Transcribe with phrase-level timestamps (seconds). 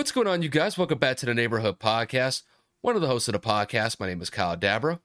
[0.00, 0.78] What's going on, you guys?
[0.78, 2.44] Welcome back to the Neighborhood Podcast.
[2.80, 4.00] One of the hosts of the podcast.
[4.00, 4.98] My name is Kyle Dabra.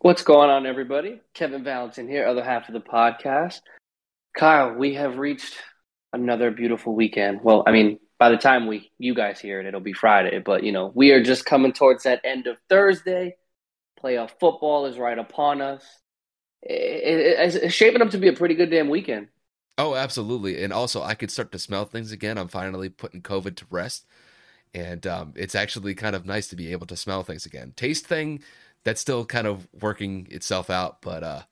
[0.00, 1.22] What's going on, everybody?
[1.32, 3.62] Kevin Valentin here, other half of the podcast.
[4.36, 5.54] Kyle, we have reached
[6.12, 7.40] another beautiful weekend.
[7.42, 10.40] Well, I mean, by the time we you guys hear it, it'll be Friday.
[10.40, 13.36] But you know, we are just coming towards that end of Thursday.
[13.98, 15.82] Playoff football is right upon us.
[16.60, 19.28] It, it, it's shaping up to be a pretty good damn weekend.
[19.78, 20.62] Oh, absolutely.
[20.62, 22.36] And also, I could start to smell things again.
[22.36, 24.04] I'm finally putting COVID to rest.
[24.74, 27.72] And um, it's actually kind of nice to be able to smell things again.
[27.76, 28.42] Taste thing,
[28.84, 31.02] that's still kind of working itself out.
[31.02, 31.42] But uh,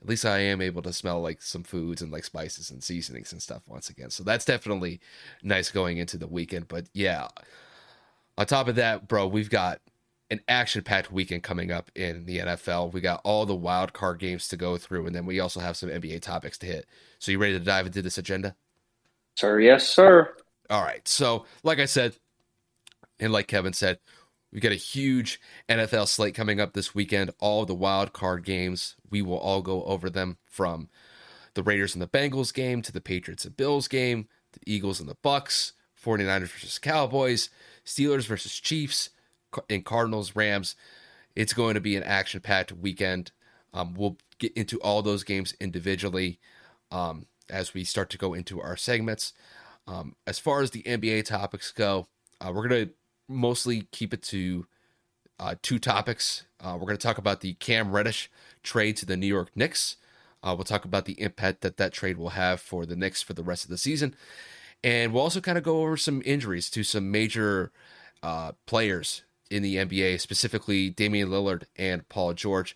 [0.00, 3.32] at least I am able to smell like some foods and like spices and seasonings
[3.32, 4.10] and stuff once again.
[4.10, 5.00] So that's definitely
[5.42, 6.68] nice going into the weekend.
[6.68, 7.28] But yeah,
[8.38, 9.80] on top of that, bro, we've got
[10.30, 12.92] an action packed weekend coming up in the NFL.
[12.92, 15.76] We got all the wild card games to go through, and then we also have
[15.76, 16.86] some NBA topics to hit.
[17.18, 18.54] So, you ready to dive into this agenda?
[19.36, 20.34] Sir, yes, sir.
[20.70, 21.06] All right.
[21.06, 22.16] So, like I said,
[23.20, 23.98] and like Kevin said,
[24.52, 27.30] we've got a huge NFL slate coming up this weekend.
[27.38, 28.96] All the wild card games.
[29.10, 30.88] We will all go over them from
[31.54, 35.08] the Raiders and the Bengals game to the Patriots and Bills game, the Eagles and
[35.08, 37.50] the Bucs, 49ers versus Cowboys,
[37.84, 39.10] Steelers versus Chiefs
[39.68, 40.76] and Cardinals, Rams.
[41.36, 43.32] It's going to be an action packed weekend.
[43.72, 46.40] Um, we'll get into all those games individually
[46.90, 49.32] um, as we start to go into our segments.
[49.86, 52.08] Um, as far as the NBA topics go,
[52.40, 52.92] uh, we're going to
[53.30, 54.66] mostly keep it to
[55.38, 56.44] uh, two topics.
[56.60, 58.30] Uh, we're going to talk about the Cam Reddish
[58.62, 59.96] trade to the New York Knicks.
[60.42, 63.32] Uh, we'll talk about the impact that that trade will have for the Knicks for
[63.34, 64.14] the rest of the season.
[64.82, 67.72] And we'll also kind of go over some injuries to some major
[68.22, 72.74] uh, players in the NBA, specifically Damian Lillard and Paul George.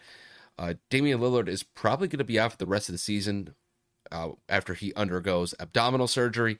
[0.59, 3.55] Uh, Damian Lillard is probably going to be out for the rest of the season
[4.13, 6.59] uh, after he undergoes abdominal surgery.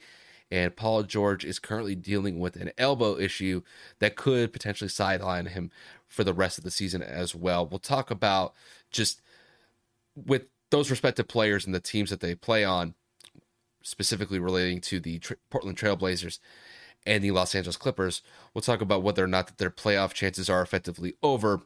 [0.55, 3.63] And Paul George is currently dealing with an elbow issue
[3.99, 5.73] that could potentially sideline him
[6.07, 7.67] for the rest of the season as well.
[7.67, 8.55] We'll talk about
[8.93, 9.21] just
[10.15, 12.95] with those respective players and the teams that they play on,
[13.83, 15.21] specifically relating to the
[15.51, 16.39] Portland Trailblazers
[17.05, 18.23] and the Los Angeles Clippers.
[18.55, 21.63] We'll talk about whether or not that their playoff chances are effectively over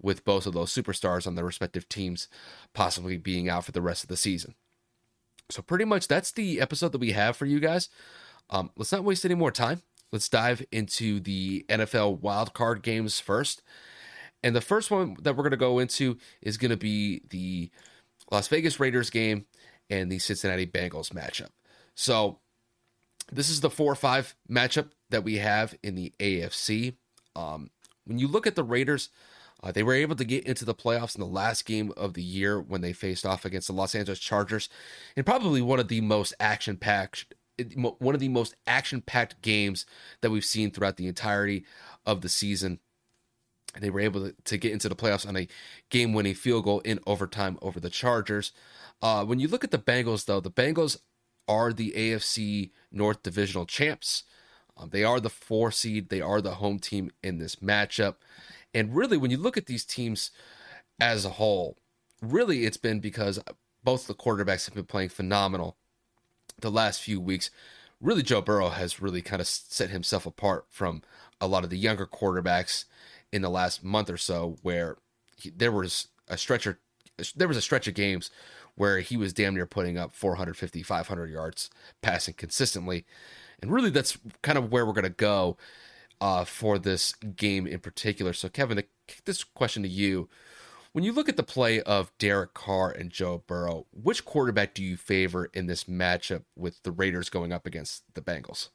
[0.00, 2.26] with both of those superstars on their respective teams
[2.74, 4.56] possibly being out for the rest of the season.
[5.48, 7.88] So pretty much that's the episode that we have for you guys.
[8.52, 9.82] Um, let's not waste any more time.
[10.12, 13.62] Let's dive into the NFL wildcard games first.
[14.42, 17.70] And the first one that we're going to go into is going to be the
[18.30, 19.46] Las Vegas Raiders game
[19.88, 21.48] and the Cincinnati Bengals matchup.
[21.94, 22.40] So
[23.30, 26.96] this is the four or five matchup that we have in the AFC.
[27.34, 27.70] Um,
[28.04, 29.08] when you look at the Raiders,
[29.62, 32.22] uh, they were able to get into the playoffs in the last game of the
[32.22, 34.68] year when they faced off against the Los Angeles Chargers,
[35.16, 39.86] and probably one of the most action packed, one of the most action packed games
[40.20, 41.64] that we've seen throughout the entirety
[42.06, 42.80] of the season.
[43.78, 45.48] They were able to, get into the playoffs on a
[45.88, 48.52] game winning field goal in overtime over the Chargers.
[49.00, 50.98] Uh, when you look at the Bengals, though, the Bengals
[51.48, 54.24] are the AFC North Divisional champs.
[54.76, 56.08] Um, they are the four seed.
[56.08, 58.16] They are the home team in this matchup.
[58.74, 60.30] And really, when you look at these teams
[61.00, 61.78] as a whole,
[62.20, 63.38] really it's been because
[63.82, 65.76] both the quarterbacks have been playing phenomenal
[66.62, 67.50] the last few weeks.
[68.00, 71.02] Really, Joe Burrow has really kind of set himself apart from
[71.40, 72.84] a lot of the younger quarterbacks
[73.32, 74.96] in the last month or so, where
[75.36, 76.78] he, there was a stretcher,
[77.36, 78.30] there was a stretch of games
[78.74, 81.70] where he was damn near putting up 450, 500 yards
[82.00, 83.04] passing consistently.
[83.60, 85.56] And really, that's kind of where we're going to go
[86.20, 88.32] uh, for this game in particular.
[88.32, 88.82] So, Kevin,
[89.24, 90.28] this question to you.
[90.92, 94.82] When you look at the play of Derek Carr and Joe Burrow, which quarterback do
[94.82, 98.68] you favor in this matchup with the Raiders going up against the Bengals?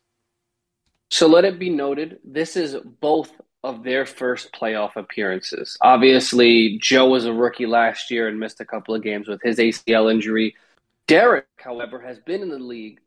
[1.11, 3.31] So let it be noted, this is both
[3.63, 5.77] of their first playoff appearances.
[5.81, 9.57] Obviously, Joe was a rookie last year and missed a couple of games with his
[9.57, 10.55] ACL injury.
[11.05, 12.99] Derek, however, has been in the league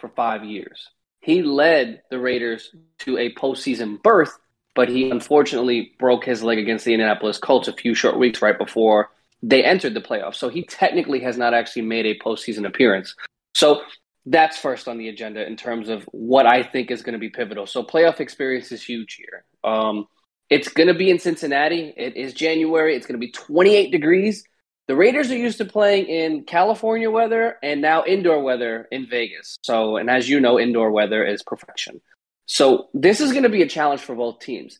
[0.00, 0.88] for five years.
[1.20, 4.36] He led the Raiders to a postseason berth,
[4.76, 8.56] but he unfortunately broke his leg against the Indianapolis Colts a few short weeks right
[8.56, 9.10] before
[9.42, 10.36] they entered the playoffs.
[10.36, 13.14] So he technically has not actually made a postseason appearance.
[13.54, 13.82] So
[14.26, 17.30] that's first on the agenda in terms of what I think is going to be
[17.30, 17.66] pivotal.
[17.66, 19.44] So playoff experience is huge here.
[19.64, 20.06] Um,
[20.50, 21.92] it's going to be in Cincinnati.
[21.96, 22.94] It is January.
[22.94, 24.44] It's going to be 28 degrees.
[24.88, 29.56] The Raiders are used to playing in California weather and now indoor weather in Vegas.
[29.62, 32.00] So, and as you know, indoor weather is perfection.
[32.46, 34.78] So this is going to be a challenge for both teams.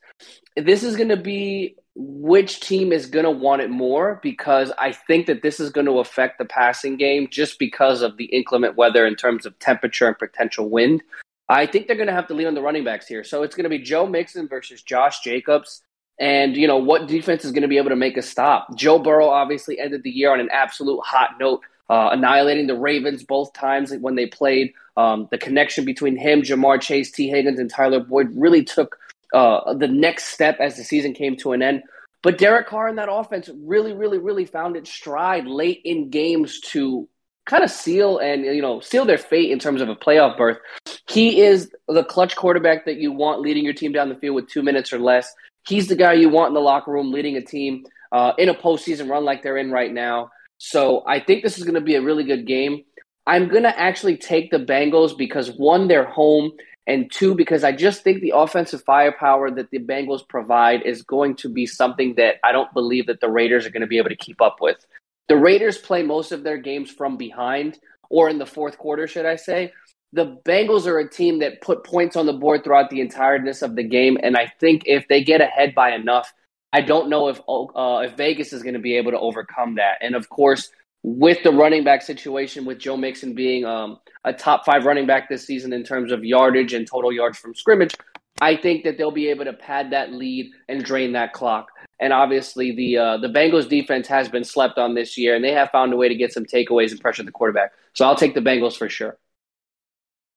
[0.57, 4.93] This is going to be which team is going to want it more because I
[4.93, 8.77] think that this is going to affect the passing game just because of the inclement
[8.77, 11.03] weather in terms of temperature and potential wind.
[11.49, 13.25] I think they're going to have to lean on the running backs here.
[13.25, 15.83] So it's going to be Joe Mixon versus Josh Jacobs.
[16.19, 18.77] And, you know, what defense is going to be able to make a stop?
[18.77, 23.23] Joe Burrow obviously ended the year on an absolute hot note, uh, annihilating the Ravens
[23.23, 24.73] both times when they played.
[24.97, 28.99] Um, the connection between him, Ja'Marr Chase, Tee Higgins, and Tyler Boyd really took
[29.35, 31.83] uh, the next step as the season came to an end.
[32.23, 36.61] But Derek Carr in that offense really, really, really found its stride late in games
[36.73, 37.09] to
[37.45, 40.59] kind of seal and you know seal their fate in terms of a playoff berth.
[41.09, 44.49] He is the clutch quarterback that you want leading your team down the field with
[44.49, 45.33] two minutes or less.
[45.69, 48.55] He's the guy you want in the locker room leading a team uh, in a
[48.55, 50.31] postseason run like they're in right now.
[50.59, 52.85] So I think this is going to be a really good game.
[53.27, 56.53] I'm going to actually take the Bengals because one, they're home,
[56.87, 61.35] and two, because I just think the offensive firepower that the Bengals provide is going
[61.37, 64.11] to be something that I don't believe that the Raiders are going to be able
[64.11, 64.77] to keep up with.
[65.29, 69.27] The Raiders play most of their games from behind or in the fourth quarter, should
[69.27, 69.73] I say
[70.13, 73.77] the Bengals are a team that put points on the board throughout the entireness of
[73.77, 76.33] the game, and I think if they get ahead by enough,
[76.77, 79.97] I don't know if uh, if Vegas is going to be able to overcome that.
[80.03, 80.71] And of course,
[81.03, 85.31] with the running back situation, with Joe Mixon being um, a top five running back
[85.31, 87.95] this season in terms of yardage and total yards from scrimmage,
[88.43, 91.69] I think that they'll be able to pad that lead and drain that clock.
[91.99, 95.53] And obviously, the uh, the Bengals defense has been slept on this year, and they
[95.53, 97.73] have found a way to get some takeaways and pressure the quarterback.
[97.95, 99.17] So I'll take the Bengals for sure.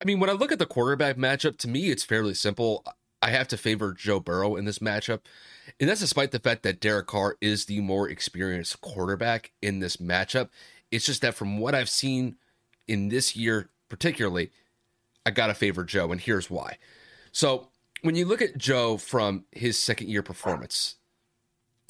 [0.01, 2.85] I mean, when I look at the quarterback matchup, to me, it's fairly simple.
[3.21, 5.21] I have to favor Joe Burrow in this matchup.
[5.79, 9.97] And that's despite the fact that Derek Carr is the more experienced quarterback in this
[9.97, 10.49] matchup.
[10.91, 12.37] It's just that from what I've seen
[12.87, 14.51] in this year, particularly,
[15.25, 16.11] I got to favor Joe.
[16.11, 16.77] And here's why.
[17.31, 17.67] So
[18.01, 20.95] when you look at Joe from his second year performance,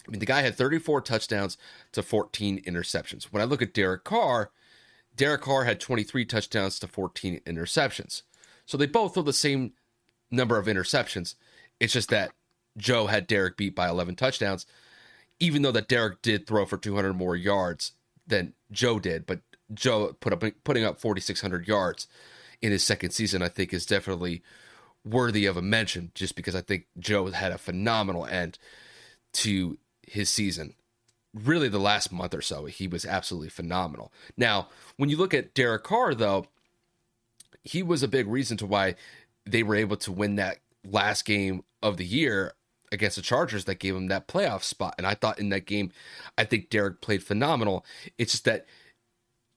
[0.08, 1.58] I mean, the guy had 34 touchdowns
[1.92, 3.26] to 14 interceptions.
[3.26, 4.52] When I look at Derek Carr,
[5.16, 8.24] Derek Carr had 23 touchdowns to 14 interceptions.
[8.66, 9.74] So they both throw the same
[10.32, 11.36] number of interceptions.
[11.80, 12.32] It's just that
[12.78, 14.66] Joe had Derek beat by 11 touchdowns,
[15.40, 17.94] even though that Derek did throw for 200 more yards
[18.28, 19.26] than Joe did.
[19.26, 19.42] But
[19.74, 22.08] Joe put up putting up 4,600 yards
[22.62, 23.42] in his second season.
[23.42, 24.44] I think is definitely
[25.06, 28.58] worthy of a mention, just because I think Joe had a phenomenal end
[29.32, 30.76] to his season
[31.34, 34.12] really the last month or so, he was absolutely phenomenal.
[34.38, 36.48] Now, when you look at Derek Carr, though,
[37.64, 38.96] he was a big reason to why
[39.52, 42.54] they were able to win that last game of the year
[42.92, 44.96] against the Chargers that gave him that playoff spot.
[44.98, 45.92] And I thought in that game,
[46.38, 47.86] I think Derek played phenomenal.
[48.18, 48.66] It's just that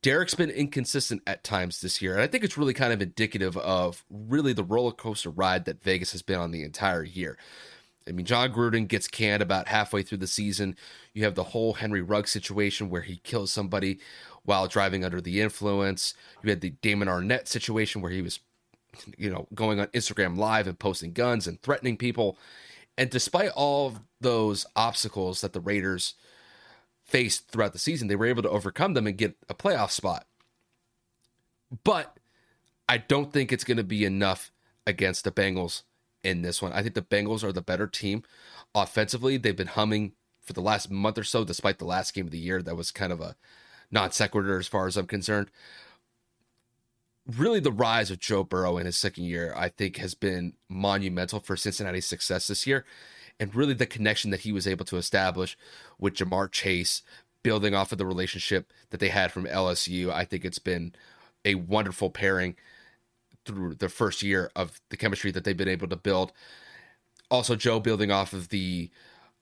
[0.02, 2.12] Derek's been inconsistent at times this year.
[2.12, 5.82] And I think it's really kind of indicative of really the roller coaster ride that
[5.82, 7.38] Vegas has been on the entire year.
[8.08, 10.76] I mean, Jon Gruden gets canned about halfway through the season.
[11.14, 14.00] You have the whole Henry Ruggs situation where he kills somebody
[14.44, 16.14] while driving under the influence.
[16.42, 18.40] You had the Damon Arnette situation where he was,
[19.16, 22.38] you know, going on Instagram Live and posting guns and threatening people.
[22.98, 26.14] And despite all of those obstacles that the Raiders
[27.04, 30.26] faced throughout the season, they were able to overcome them and get a playoff spot.
[31.84, 32.18] But
[32.88, 34.52] I don't think it's going to be enough
[34.86, 35.82] against the Bengals
[36.22, 36.72] in this one.
[36.72, 38.22] I think the Bengals are the better team
[38.74, 39.36] offensively.
[39.36, 42.38] They've been humming for the last month or so, despite the last game of the
[42.38, 42.62] year.
[42.62, 43.36] That was kind of a
[43.90, 45.50] non sequitur as far as I'm concerned.
[47.26, 51.38] Really, the rise of Joe Burrow in his second year, I think, has been monumental
[51.38, 52.84] for Cincinnati's success this year.
[53.38, 55.56] And really, the connection that he was able to establish
[55.98, 57.02] with Ja'Marr Chase,
[57.42, 60.94] building off of the relationship that they had from LSU, I think it's been
[61.44, 62.56] a wonderful pairing
[63.44, 66.32] through the first year of the chemistry that they've been able to build.
[67.30, 68.90] Also, Joe building off of the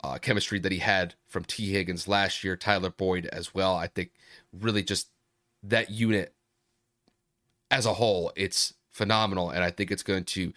[0.03, 3.75] uh, chemistry that he had from Tee Higgins last year, Tyler Boyd as well.
[3.75, 4.13] I think
[4.53, 5.09] really just
[5.63, 6.35] that unit
[7.71, 10.53] as a whole, it's phenomenal, and I think it's going to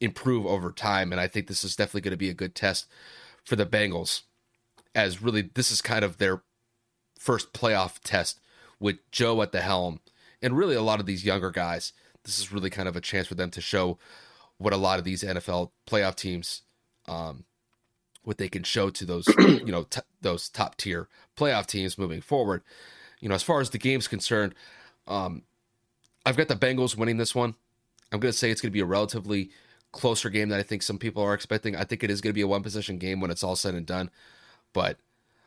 [0.00, 1.12] improve over time.
[1.12, 2.86] And I think this is definitely going to be a good test
[3.44, 4.22] for the Bengals,
[4.94, 6.42] as really this is kind of their
[7.18, 8.40] first playoff test
[8.78, 10.00] with Joe at the helm,
[10.40, 11.92] and really a lot of these younger guys
[12.24, 13.98] this is really kind of a chance for them to show
[14.58, 16.62] what a lot of these NFL playoff teams,
[17.08, 17.44] um,
[18.22, 22.20] what they can show to those, you know, t- those top tier playoff teams moving
[22.20, 22.62] forward.
[23.20, 24.54] You know, as far as the game's concerned,
[25.06, 25.42] um,
[26.24, 27.54] I've got the Bengals winning this one.
[28.12, 29.50] I'm going to say it's going to be a relatively
[29.92, 31.76] closer game than I think some people are expecting.
[31.76, 33.74] I think it is going to be a one possession game when it's all said
[33.74, 34.10] and done.
[34.72, 34.98] But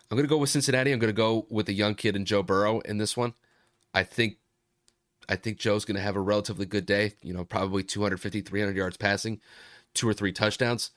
[0.09, 0.91] I'm going to go with Cincinnati.
[0.91, 3.33] I'm going to go with the young kid and Joe Burrow in this one.
[3.93, 4.37] I think
[5.29, 8.75] I think Joe's going to have a relatively good day, you know, probably 250, 300
[8.75, 9.39] yards passing,
[9.93, 10.91] two or three touchdowns.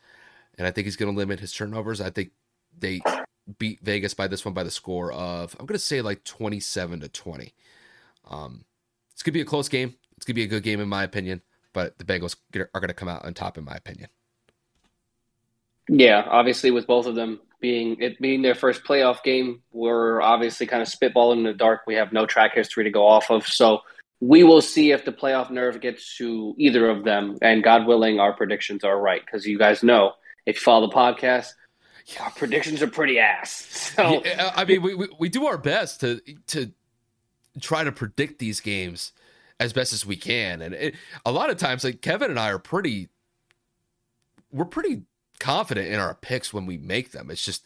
[0.59, 2.01] And I think he's going to limit his turnovers.
[2.01, 2.31] I think
[2.77, 3.01] they
[3.59, 7.01] beat Vegas by this one by the score of, I'm going to say like 27
[7.01, 7.55] to 20.
[8.29, 8.65] Um,
[9.17, 9.95] it's going to be a close game.
[10.19, 11.41] It's going to be a good game, in my opinion.
[11.73, 14.11] but the Bengals are going to come out on top, in my opinion.
[15.89, 20.67] Yeah, obviously, with both of them being it being their first playoff game, we're obviously
[20.67, 21.83] kind of spitballing in the dark.
[21.87, 23.81] We have no track history to go off of, so
[24.21, 27.39] we will see if the playoff nerve gets to either of them.
[27.41, 30.13] And God willing, our predictions are right because you guys know
[30.45, 31.53] if you follow the podcast,
[32.21, 33.63] our predictions are pretty ass.
[33.97, 36.71] So yeah, I mean, we, we we do our best to to
[37.61, 39.13] try to predict these games
[39.59, 40.95] as best as we can, and it,
[41.25, 43.09] a lot of times, like Kevin and I are pretty,
[44.53, 45.03] we're pretty
[45.39, 47.31] confident in our picks when we make them.
[47.31, 47.65] It's just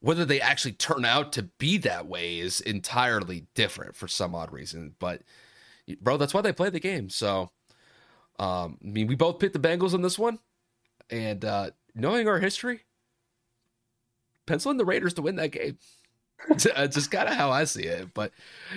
[0.00, 4.52] whether they actually turn out to be that way is entirely different for some odd
[4.52, 4.94] reason.
[4.98, 5.22] But
[6.00, 7.10] bro, that's why they play the game.
[7.10, 7.50] So,
[8.38, 10.38] um, I mean, we both picked the Bengals on this one,
[11.10, 12.80] and uh, knowing our history,
[14.46, 15.78] penciling the Raiders to win that game.
[16.48, 16.64] It's
[16.94, 18.12] just kind of how I see it.
[18.14, 18.32] But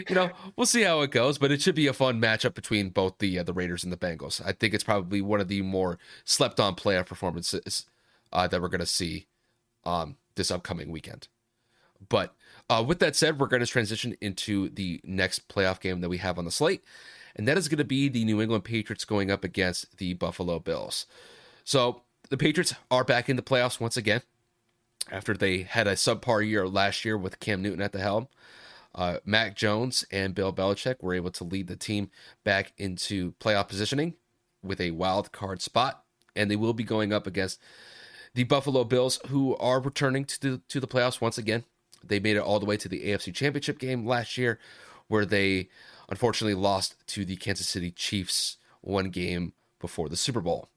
[0.07, 1.37] you know, we'll see how it goes.
[1.37, 3.97] But it should be a fun matchup between both the uh, the Raiders and the
[3.97, 4.41] Bengals.
[4.45, 7.85] I think it's probably one of the more slept on playoff performances
[8.31, 9.27] uh, that we're going to see
[9.85, 11.27] um, this upcoming weekend.
[12.09, 12.33] But
[12.69, 16.17] uh, with that said, we're going to transition into the next playoff game that we
[16.17, 16.83] have on the slate,
[17.35, 20.59] and that is going to be the New England Patriots going up against the Buffalo
[20.59, 21.05] Bills.
[21.63, 24.23] So the Patriots are back in the playoffs once again
[25.09, 28.27] after they had a subpar year last year with Cam Newton at the helm.
[28.93, 32.09] Uh, Mac Jones and Bill Belichick were able to lead the team
[32.43, 34.15] back into playoff positioning
[34.61, 36.03] with a wild card spot,
[36.35, 37.59] and they will be going up against
[38.33, 41.63] the Buffalo Bills, who are returning to the, to the playoffs once again.
[42.03, 44.59] They made it all the way to the AFC Championship game last year,
[45.07, 45.69] where they
[46.09, 50.67] unfortunately lost to the Kansas City Chiefs one game before the Super Bowl.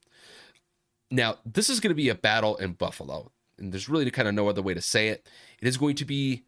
[1.11, 4.35] Now, this is going to be a battle in Buffalo, and there's really kind of
[4.35, 5.29] no other way to say it.
[5.61, 6.45] It is going to be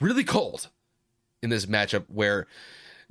[0.00, 0.68] really cold
[1.42, 2.46] in this matchup where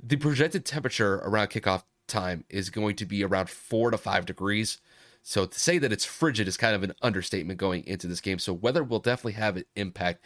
[0.02, 4.78] the projected temperature around kickoff time is going to be around four to five degrees.
[5.22, 8.38] So to say that it's frigid is kind of an understatement going into this game.
[8.38, 10.24] So weather will definitely have an impact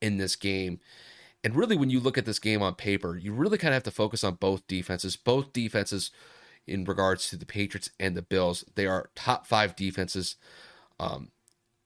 [0.00, 0.80] in this game.
[1.44, 3.82] And really, when you look at this game on paper, you really kind of have
[3.84, 5.16] to focus on both defenses.
[5.16, 6.10] Both defenses,
[6.66, 10.36] in regards to the Patriots and the Bills, they are top five defenses
[11.00, 11.30] um,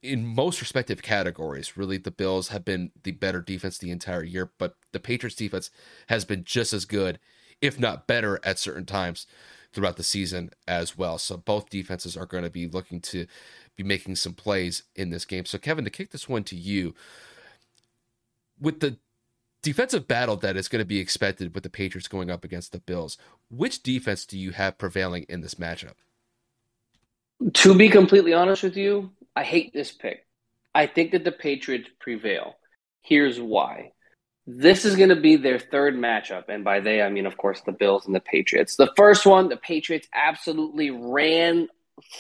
[0.03, 1.77] in most respective categories.
[1.77, 5.71] Really, the Bills have been the better defense the entire year, but the Patriots defense
[6.09, 7.19] has been just as good,
[7.61, 9.27] if not better, at certain times
[9.73, 11.19] throughout the season as well.
[11.19, 13.27] So both defenses are going to be looking to
[13.77, 15.45] be making some plays in this game.
[15.45, 16.95] So Kevin, to kick this one to you,
[18.61, 18.97] with the
[19.63, 22.79] defensive battle that is going to be expected with the Patriots going up against the
[22.79, 23.19] Bills,
[23.51, 25.95] which defense do you have prevailing in this matchup?
[27.53, 30.27] To be completely honest with you, I hate this pick.
[30.75, 32.55] I think that the Patriots prevail.
[33.03, 33.93] Here's why
[34.47, 36.45] this is going to be their third matchup.
[36.49, 38.77] And by they, I mean, of course, the Bills and the Patriots.
[38.77, 41.69] The first one, the Patriots absolutely ran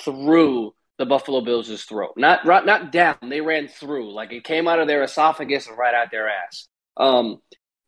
[0.05, 2.15] through the Buffalo Bills' throat.
[2.17, 4.13] Not, not down, they ran through.
[4.13, 6.67] Like it came out of their esophagus and right out their ass.
[6.97, 7.41] Um,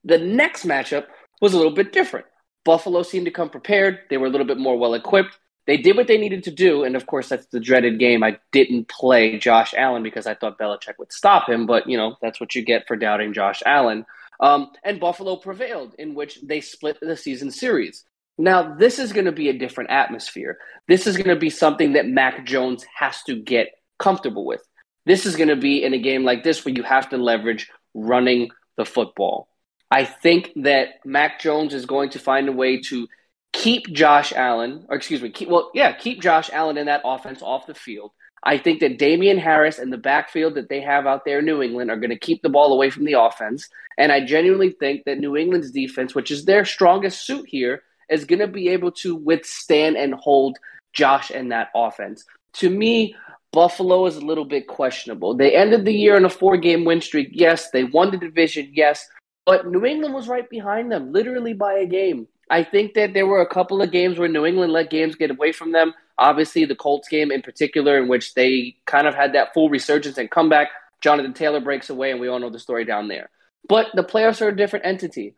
[0.04, 1.06] the next matchup
[1.40, 2.26] was a little bit different.
[2.64, 4.00] Buffalo seemed to come prepared.
[4.10, 5.36] They were a little bit more well equipped.
[5.68, 6.82] They did what they needed to do.
[6.82, 8.24] And of course, that's the dreaded game.
[8.24, 11.66] I didn't play Josh Allen because I thought Belichick would stop him.
[11.66, 14.06] But, you know, that's what you get for doubting Josh Allen.
[14.40, 18.06] Um, and Buffalo prevailed, in which they split the season series.
[18.38, 20.56] Now, this is going to be a different atmosphere.
[20.88, 24.62] This is going to be something that Mac Jones has to get comfortable with.
[25.04, 27.68] This is going to be in a game like this where you have to leverage
[27.92, 28.48] running
[28.78, 29.48] the football.
[29.90, 33.06] I think that Mac Jones is going to find a way to
[33.52, 37.42] keep Josh Allen, or excuse me, keep, well, yeah, keep Josh Allen in that offense
[37.42, 38.12] off the field.
[38.44, 41.60] I think that Damien Harris and the backfield that they have out there in New
[41.60, 43.68] England are going to keep the ball away from the offense.
[43.96, 48.24] And I genuinely think that New England's defense, which is their strongest suit here, is
[48.24, 50.56] going to be able to withstand and hold
[50.92, 52.24] Josh and that offense.
[52.54, 53.14] To me,
[53.52, 55.34] Buffalo is a little bit questionable.
[55.34, 57.30] They ended the year in a four game win streak.
[57.32, 58.70] Yes, they won the division.
[58.72, 59.08] Yes.
[59.46, 62.28] But New England was right behind them, literally by a game.
[62.50, 65.30] I think that there were a couple of games where New England let games get
[65.30, 65.94] away from them.
[66.18, 70.18] Obviously, the Colts game in particular, in which they kind of had that full resurgence
[70.18, 70.68] and comeback.
[71.00, 73.30] Jonathan Taylor breaks away, and we all know the story down there.
[73.68, 75.34] But the playoffs are a different entity.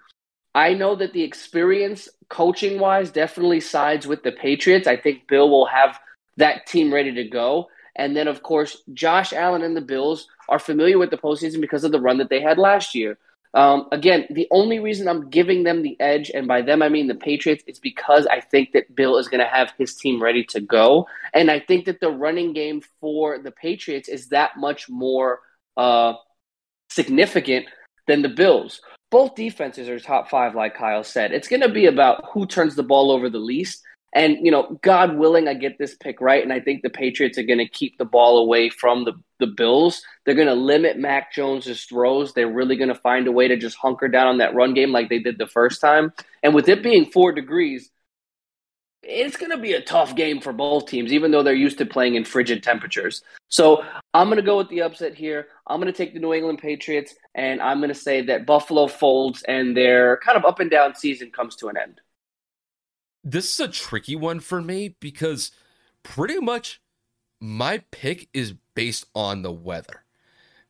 [0.55, 4.87] I know that the experience, coaching wise, definitely sides with the Patriots.
[4.87, 5.99] I think Bill will have
[6.37, 7.69] that team ready to go.
[7.97, 11.85] And then, of course, Josh Allen and the Bills are familiar with the postseason because
[11.85, 13.19] of the run that they had last year.
[13.53, 17.09] Um, again, the only reason I'm giving them the edge, and by them I mean
[17.09, 20.45] the Patriots, is because I think that Bill is going to have his team ready
[20.51, 21.09] to go.
[21.35, 25.41] And I think that the running game for the Patriots is that much more
[25.77, 26.15] uh,
[26.91, 27.67] significant
[28.07, 28.81] than the Bills.
[29.11, 31.33] Both defenses are top five, like Kyle said.
[31.33, 33.83] It's going to be about who turns the ball over the least.
[34.13, 36.43] And, you know, God willing, I get this pick right.
[36.43, 39.47] And I think the Patriots are going to keep the ball away from the, the
[39.47, 40.03] Bills.
[40.25, 42.33] They're going to limit Mac Jones's throws.
[42.33, 44.91] They're really going to find a way to just hunker down on that run game
[44.91, 46.13] like they did the first time.
[46.43, 47.91] And with it being four degrees,
[49.03, 51.87] it's going to be a tough game for both teams, even though they're used to
[51.87, 53.23] playing in frigid temperatures.
[53.49, 55.49] So I'm going to go with the upset here.
[55.67, 58.89] I'm going to take the New England Patriots, and I'm going to say that Buffalo
[58.89, 62.01] folds and their kind of up and down season comes to an end.
[63.23, 65.51] This is a tricky one for me because
[66.03, 66.81] pretty much
[67.41, 70.05] my pick is based on the weather.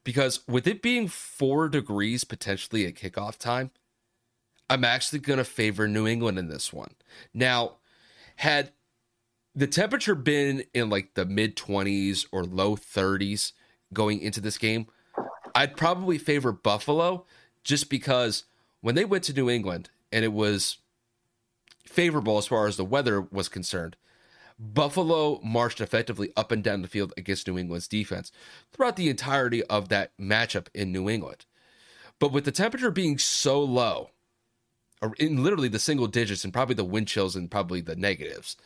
[0.03, 3.71] Because with it being four degrees potentially at kickoff time,
[4.69, 6.95] I'm actually going to favor New England in this one.
[7.35, 7.77] Now,
[8.37, 8.73] had
[9.55, 13.53] the temperature been in like the mid 20s or low 30s
[13.93, 14.87] going into this game,
[15.55, 17.27] I'd probably favor Buffalo
[17.65, 18.45] just because
[18.81, 20.79] when they went to New England and it was
[21.91, 23.97] favorable as far as the weather was concerned,
[24.59, 28.31] Buffalo marched effectively up and down the field against New England's defense
[28.73, 31.47] throughout the entirety of that matchup in New England.
[32.19, 34.11] But with the temperature being so low,
[35.03, 38.57] or in literally the single digits and probably the wind chills and probably the negatives.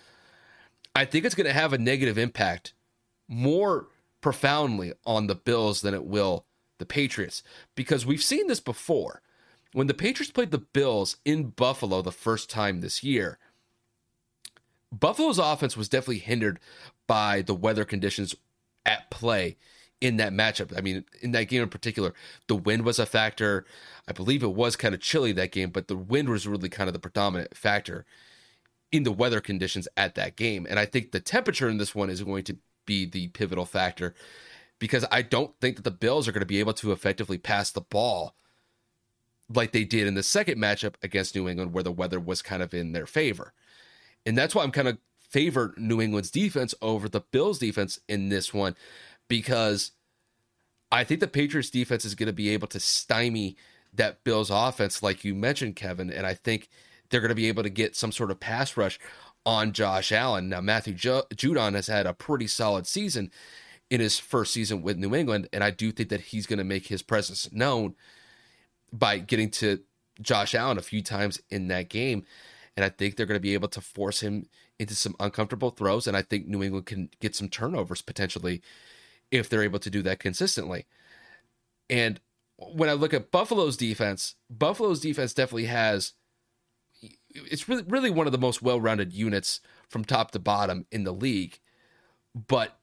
[0.94, 2.74] I think it's going to have a negative impact
[3.28, 3.88] more
[4.20, 6.46] profoundly on the Bills than it will
[6.78, 7.42] the Patriots
[7.74, 9.22] because we've seen this before.
[9.74, 13.38] When the Patriots played the Bills in Buffalo the first time this year,
[14.92, 16.60] Buffalo's offense was definitely hindered
[17.08, 18.36] by the weather conditions
[18.86, 19.56] at play
[20.00, 20.72] in that matchup.
[20.78, 22.14] I mean, in that game in particular,
[22.46, 23.66] the wind was a factor.
[24.06, 26.86] I believe it was kind of chilly that game, but the wind was really kind
[26.86, 28.06] of the predominant factor
[28.92, 30.68] in the weather conditions at that game.
[30.70, 34.14] And I think the temperature in this one is going to be the pivotal factor
[34.78, 37.72] because I don't think that the Bills are going to be able to effectively pass
[37.72, 38.36] the ball
[39.52, 42.62] like they did in the second matchup against New England, where the weather was kind
[42.62, 43.52] of in their favor.
[44.24, 48.28] And that's why I'm kind of favor New England's defense over the Bills' defense in
[48.28, 48.76] this one
[49.28, 49.92] because
[50.90, 53.56] I think the Patriots defense is going to be able to stymie
[53.92, 56.10] that Bills offense, like you mentioned, Kevin.
[56.10, 56.68] And I think
[57.10, 58.98] they're going to be able to get some sort of pass rush
[59.44, 60.48] on Josh Allen.
[60.48, 63.30] Now, Matthew Judon has had a pretty solid season
[63.90, 65.48] in his first season with New England.
[65.52, 67.94] And I do think that he's going to make his presence known
[68.94, 69.80] by getting to
[70.22, 72.24] Josh Allen a few times in that game.
[72.76, 74.46] And I think they're going to be able to force him
[74.78, 76.06] into some uncomfortable throws.
[76.06, 78.62] And I think New England can get some turnovers potentially
[79.30, 80.86] if they're able to do that consistently.
[81.90, 82.20] And
[82.56, 86.12] when I look at Buffalo's defense, Buffalo's defense definitely has
[87.34, 91.12] it's really really one of the most well-rounded units from top to bottom in the
[91.12, 91.58] league.
[92.34, 92.78] But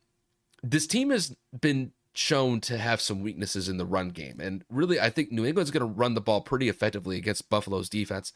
[0.61, 4.39] this team has been shown to have some weaknesses in the run game.
[4.39, 7.89] And really I think New England's going to run the ball pretty effectively against Buffalo's
[7.89, 8.33] defense.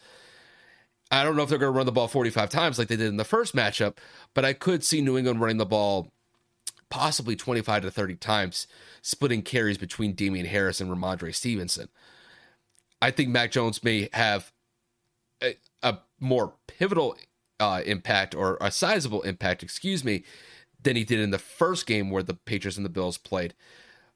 [1.12, 3.08] I don't know if they're going to run the ball 45 times like they did
[3.08, 3.98] in the first matchup,
[4.34, 6.12] but I could see New England running the ball
[6.90, 8.68] possibly 25 to 30 times,
[9.02, 11.90] splitting carries between Damien Harris and Rhamondre Stevenson.
[13.02, 14.52] I think Mac Jones may have
[15.44, 17.18] a, a more pivotal
[17.60, 20.24] uh, impact or a sizable impact, excuse me,
[20.86, 23.54] than he did in the first game where the Patriots and the Bills played.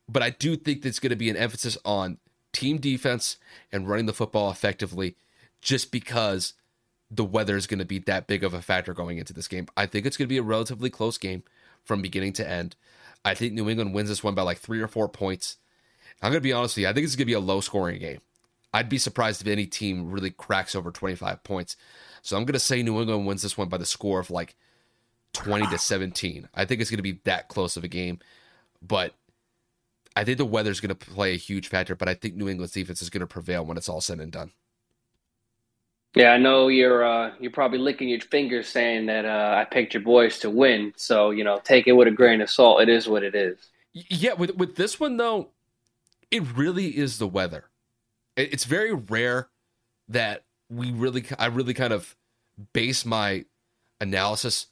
[0.07, 2.17] But I do think there's going to be an emphasis on
[2.53, 3.37] team defense
[3.71, 5.15] and running the football effectively
[5.61, 6.53] just because
[7.11, 9.67] the weather is going to be that big of a factor going into this game.
[9.75, 11.43] I think it's going to be a relatively close game
[11.83, 12.75] from beginning to end.
[13.25, 15.57] I think New England wins this one by like three or four points.
[16.21, 16.89] I'm going to be honest with you.
[16.89, 18.21] I think it's going to be a low scoring game.
[18.73, 21.75] I'd be surprised if any team really cracks over 25 points.
[22.21, 24.55] So I'm going to say New England wins this one by the score of like
[25.33, 26.49] 20 to 17.
[26.53, 28.19] I think it's going to be that close of a game.
[28.81, 29.13] But
[30.15, 31.95] I think the weather's going to play a huge factor.
[31.95, 34.31] But I think New England's defense is going to prevail when it's all said and
[34.31, 34.51] done.
[36.15, 39.93] Yeah, I know you're uh, you're probably licking your fingers saying that uh, I picked
[39.93, 40.91] your boys to win.
[40.97, 42.81] So you know, take it with a grain of salt.
[42.81, 43.69] It is what it is.
[43.93, 45.49] Yeah, with with this one though,
[46.31, 47.65] it really is the weather.
[48.35, 49.49] It's very rare
[50.07, 52.15] that we really, I really kind of
[52.73, 53.45] base my
[53.99, 54.67] analysis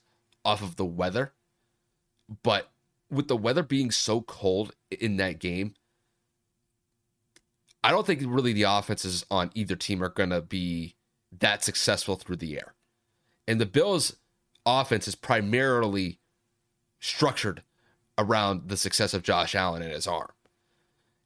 [0.47, 1.33] off of the weather,
[2.41, 2.71] but
[3.12, 5.73] with the weather being so cold in that game,
[7.83, 10.95] I don't think really the offenses on either team are going to be
[11.38, 12.73] that successful through the air.
[13.45, 14.15] And the Bills'
[14.65, 16.19] offense is primarily
[16.99, 17.63] structured
[18.17, 20.31] around the success of Josh Allen and his arm.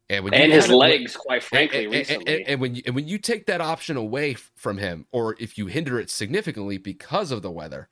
[0.10, 3.07] And, when and his legs, quite frankly, and, and, and, and, when you, and when
[3.07, 7.41] you take that option away from him, or if you hinder it significantly because of
[7.41, 7.88] the weather,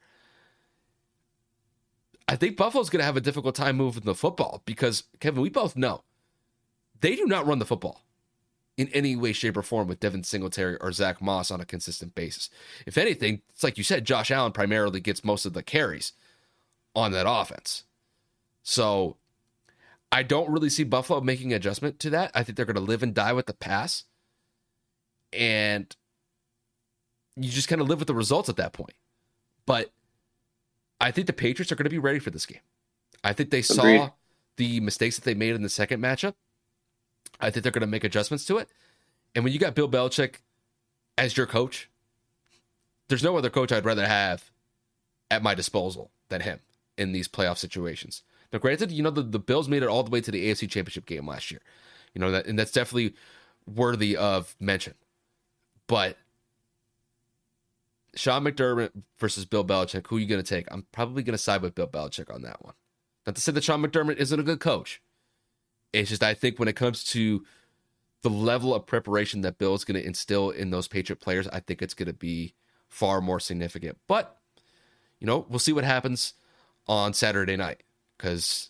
[2.29, 5.49] I think Buffalo's going to have a difficult time moving the football because Kevin, we
[5.49, 6.03] both know
[7.01, 8.03] they do not run the football
[8.77, 12.13] in any way, shape, or form with Devin Singletary or Zach Moss on a consistent
[12.13, 12.51] basis.
[12.85, 16.13] If anything, it's like you said, Josh Allen primarily gets most of the carries
[16.95, 17.85] on that offense.
[18.61, 19.17] So
[20.11, 22.29] I don't really see Buffalo making adjustment to that.
[22.35, 24.03] I think they're going to live and die with the pass.
[25.33, 25.95] And
[27.35, 28.93] you just kind of live with the results at that point.
[29.65, 29.91] But
[30.99, 32.61] I think the Patriots are going to be ready for this game.
[33.23, 33.97] I think they Agreed.
[33.97, 34.09] saw
[34.57, 36.33] the mistakes that they made in the second matchup.
[37.39, 38.69] I think they're going to make adjustments to it.
[39.35, 40.35] And when you got Bill Belichick
[41.17, 41.89] as your coach,
[43.07, 44.51] there's no other coach I'd rather have
[45.31, 46.59] at my disposal than him
[46.97, 48.23] in these playoff situations.
[48.51, 50.69] Now, granted, you know the, the Bills made it all the way to the AFC
[50.69, 51.61] Championship game last year,
[52.13, 53.13] you know that, and that's definitely
[53.67, 54.95] worthy of mention.
[55.87, 56.17] But
[58.19, 60.67] Sean McDermott versus Bill Belichick, who are you going to take?
[60.69, 62.73] I'm probably going to side with Bill Belichick on that one.
[63.25, 65.01] Not to say that Sean McDermott isn't a good coach.
[65.93, 67.45] It's just I think when it comes to
[68.21, 71.61] the level of preparation that Bill is going to instill in those Patriot players, I
[71.61, 72.53] think it's going to be
[72.89, 73.97] far more significant.
[74.07, 74.37] But
[75.19, 76.33] you know, we'll see what happens
[76.87, 77.83] on Saturday night
[78.17, 78.69] because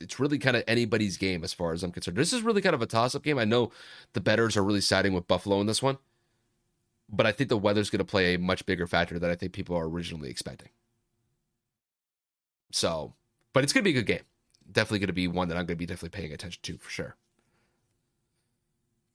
[0.00, 2.16] it's really kind of anybody's game as far as I'm concerned.
[2.16, 3.38] This is really kind of a toss-up game.
[3.38, 3.70] I know
[4.12, 5.98] the bettors are really siding with Buffalo in this one,
[7.08, 9.52] but I think the weather's going to play a much bigger factor than I think
[9.52, 10.68] people are originally expecting.
[12.70, 13.14] So,
[13.52, 14.24] but it's going to be a good game
[14.70, 16.90] definitely going to be one that I'm going to be definitely paying attention to for
[16.90, 17.16] sure.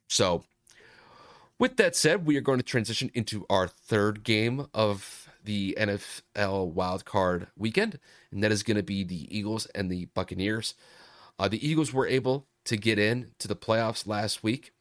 [0.07, 0.43] So,
[1.59, 6.73] with that said, we are going to transition into our third game of the NFL
[6.73, 7.99] wildcard weekend,
[8.31, 10.73] and that is going to be the Eagles and the Buccaneers.
[11.39, 14.73] Uh, the Eagles were able to get in to the playoffs last week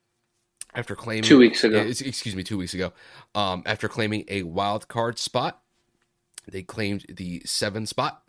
[0.75, 1.79] after claiming two weeks ago.
[1.81, 2.93] Excuse me, two weeks ago.
[3.35, 5.63] Um, after claiming a wild card spot,
[6.47, 8.23] they claimed the seven spot.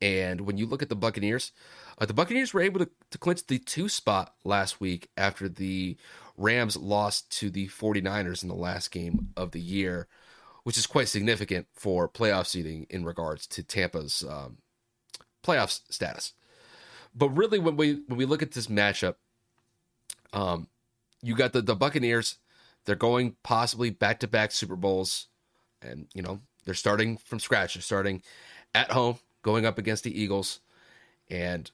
[0.00, 1.52] And when you look at the Buccaneers,
[1.98, 5.96] uh, the Buccaneers were able to, to clinch the two spot last week after the
[6.36, 10.08] Rams lost to the 49ers in the last game of the year,
[10.64, 14.58] which is quite significant for playoff seeding in regards to Tampa's um,
[15.44, 16.32] playoff status.
[17.14, 19.14] But really, when we when we look at this matchup,
[20.32, 20.66] um,
[21.24, 22.36] you got the the Buccaneers.
[22.84, 25.28] They're going possibly back to back Super Bowls,
[25.80, 27.74] and you know they're starting from scratch.
[27.74, 28.22] They're starting
[28.74, 30.60] at home, going up against the Eagles,
[31.30, 31.70] and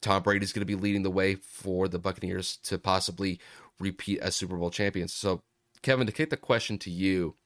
[0.00, 3.40] Tom Brady is going to be leading the way for the Buccaneers to possibly
[3.80, 5.14] repeat as Super Bowl champions.
[5.14, 5.42] So,
[5.82, 7.36] Kevin, to kick the question to you,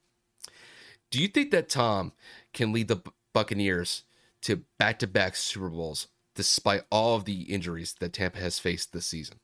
[1.10, 2.12] do you think that Tom
[2.52, 3.00] can lead the
[3.32, 4.02] Buccaneers
[4.42, 8.92] to back to back Super Bowls despite all of the injuries that Tampa has faced
[8.92, 9.38] this season?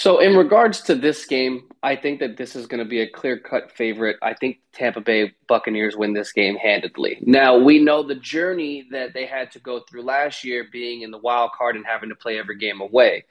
[0.00, 3.10] So, in regards to this game, I think that this is going to be a
[3.10, 4.16] clear cut favorite.
[4.22, 7.18] I think Tampa Bay Buccaneers win this game handedly.
[7.22, 11.10] Now, we know the journey that they had to go through last year being in
[11.10, 13.24] the wild card and having to play every game away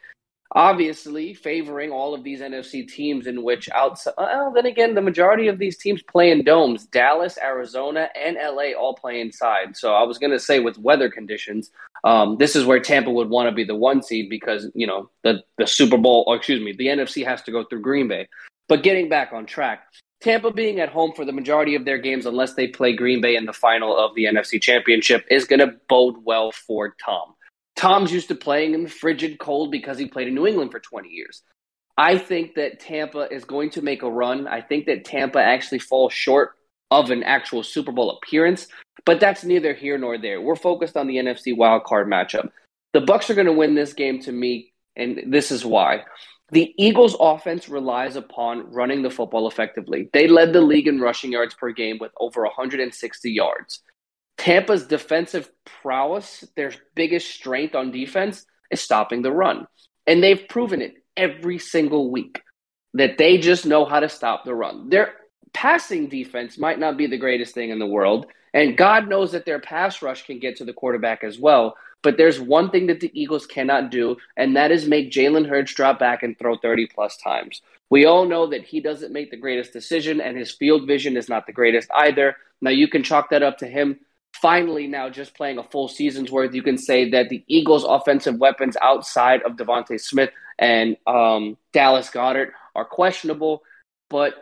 [0.54, 5.48] obviously favoring all of these NFC teams in which outside well, then again the majority
[5.48, 6.86] of these teams play in domes.
[6.86, 9.76] Dallas Arizona and LA all play inside.
[9.76, 11.72] So I was going to say with weather conditions
[12.04, 15.10] um, this is where Tampa would want to be the one seed because you know
[15.24, 18.28] the the Super Bowl or excuse me the NFC has to go through Green Bay.
[18.70, 19.84] But getting back on track
[20.22, 23.36] Tampa being at home for the majority of their games unless they play Green Bay
[23.36, 27.36] in the final of the NFC Championship is going to bode well for Tom
[27.78, 30.80] Tom's used to playing in the frigid cold because he played in New England for
[30.80, 31.44] 20 years.
[31.98, 34.48] I think that Tampa is going to make a run.
[34.48, 36.56] I think that Tampa actually falls short
[36.92, 38.68] of an actual Super Bowl appearance,
[39.06, 40.42] but that's neither here nor there.
[40.42, 42.50] We're focused on the NFC wild card matchup.
[42.94, 46.04] The Bucs are going to win this game to me, and this is why.
[46.52, 50.10] The Eagles' offense relies upon running the football effectively.
[50.14, 53.82] They led the league in rushing yards per game with over 160 yards.
[54.38, 55.50] Tampa's defensive
[55.82, 59.68] prowess, their biggest strength on defense, is stopping the run.
[60.06, 62.42] And they've proven it every single week
[62.94, 64.90] that they just know how to stop the run.
[64.90, 65.14] Their
[65.54, 68.28] passing defense might not be the greatest thing in the world.
[68.54, 71.76] And God knows that their pass rush can get to the quarterback as well.
[72.04, 75.74] But there's one thing that the Eagles cannot do, and that is make Jalen Hurts
[75.74, 77.62] drop back and throw 30 plus times.
[77.90, 81.28] We all know that he doesn't make the greatest decision, and his field vision is
[81.28, 82.36] not the greatest either.
[82.62, 84.00] Now, you can chalk that up to him
[84.34, 88.38] finally now just playing a full season's worth, you can say that the Eagles' offensive
[88.38, 93.64] weapons outside of DeVonta Smith and um, Dallas Goedert are questionable.
[94.10, 94.34] But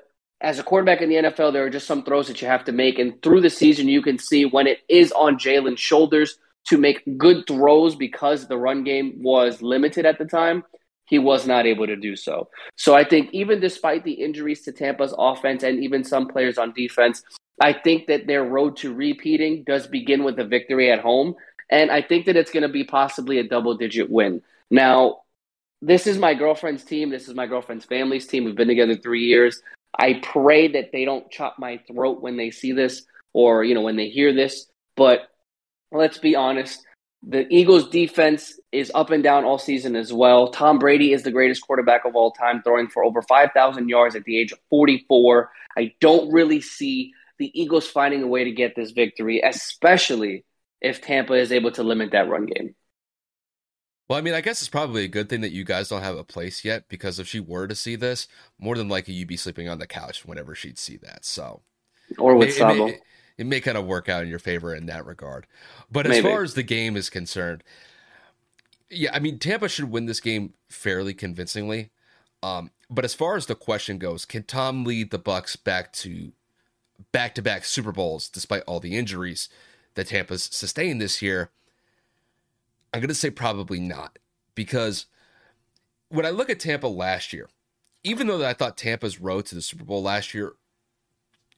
[0.42, 2.72] as a quarterback in the NFL, there are just some throws that you have to
[2.72, 3.00] make.
[3.00, 7.18] And through the season, you can see when it is on Jalen's shoulders to make
[7.18, 10.64] good throws because the run game was limited at the time.
[11.06, 12.50] He was not able to do so.
[12.76, 16.74] So I think even despite the injuries to Tampa's offense and even some players on
[16.74, 17.24] defense,
[17.62, 21.36] I think that their road to repeating does begin with a victory at home.
[21.70, 24.42] And I think that it's going to be possibly a double digit win.
[24.70, 25.22] Now,
[25.82, 27.10] this is my girlfriend's team.
[27.10, 28.44] This is my girlfriend's family's team.
[28.44, 29.62] We've been together three years.
[29.98, 33.82] I pray that they don't chop my throat when they see this or, you know,
[33.82, 34.68] when they hear this.
[34.98, 35.30] But
[35.92, 36.84] let's be honest.
[37.28, 40.50] The Eagles defense is up and down all season as well.
[40.50, 44.26] Tom Brady is the greatest quarterback of all time, throwing for over 5,000 yards at
[44.26, 45.50] the age of 44.
[45.76, 50.46] I don't really see the Eagles finding a way to get this victory, especially
[50.82, 52.76] if Tampa is able to limit that run game.
[54.08, 56.18] Well, I mean, I guess it's probably a good thing that you guys don't have
[56.18, 58.28] a place yet because if she were to see this,
[58.60, 61.26] more than likely you'd be sleeping on the couch whenever she'd see that.
[61.26, 61.62] So,
[62.20, 62.86] or with it, Sabo.
[62.86, 63.00] It may,
[63.38, 65.46] it may kind of work out in your favor in that regard.
[65.92, 66.20] But Maybe.
[66.20, 67.64] as far as the game is concerned,
[68.90, 71.90] yeah, I mean, Tampa should win this game fairly convincingly.
[72.44, 76.32] Um, but as far as the question goes, can Tom lead the Bucs back to
[77.12, 79.50] back to back Super Bowls despite all the injuries
[79.96, 81.50] that Tampa's sustained this year?
[82.94, 84.20] I'm going to say probably not
[84.54, 85.08] because
[86.10, 87.50] when I look at Tampa last year,
[88.04, 90.54] even though I thought Tampa's road to the Super Bowl last year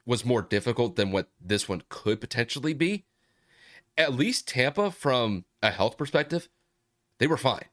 [0.07, 3.05] was more difficult than what this one could potentially be,
[3.95, 6.49] at least Tampa, from a health perspective,
[7.19, 7.65] they were fine.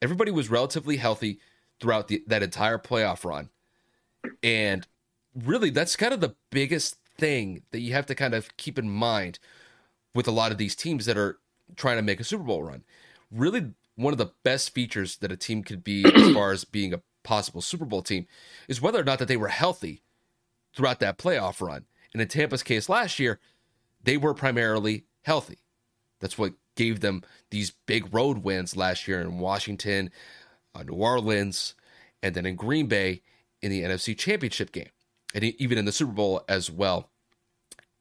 [0.00, 1.40] Everybody was relatively healthy
[1.80, 3.50] throughout the, that entire playoff run.
[4.42, 4.86] And
[5.34, 8.88] really, that's kind of the biggest thing that you have to kind of keep in
[8.88, 9.40] mind
[10.14, 11.38] with a lot of these teams that are
[11.74, 12.84] trying to make a Super Bowl run
[13.30, 16.94] really one of the best features that a team could be as far as being
[16.94, 18.26] a possible Super Bowl team
[18.68, 20.02] is whether or not that they were healthy
[20.74, 21.84] throughout that playoff run.
[22.12, 23.38] And in Tampa's case last year,
[24.02, 25.58] they were primarily healthy.
[26.20, 30.10] That's what gave them these big road wins last year in Washington,
[30.74, 31.74] uh, New Orleans,
[32.22, 33.22] and then in Green Bay
[33.60, 34.90] in the NFC Championship game,
[35.34, 37.10] and even in the Super Bowl as well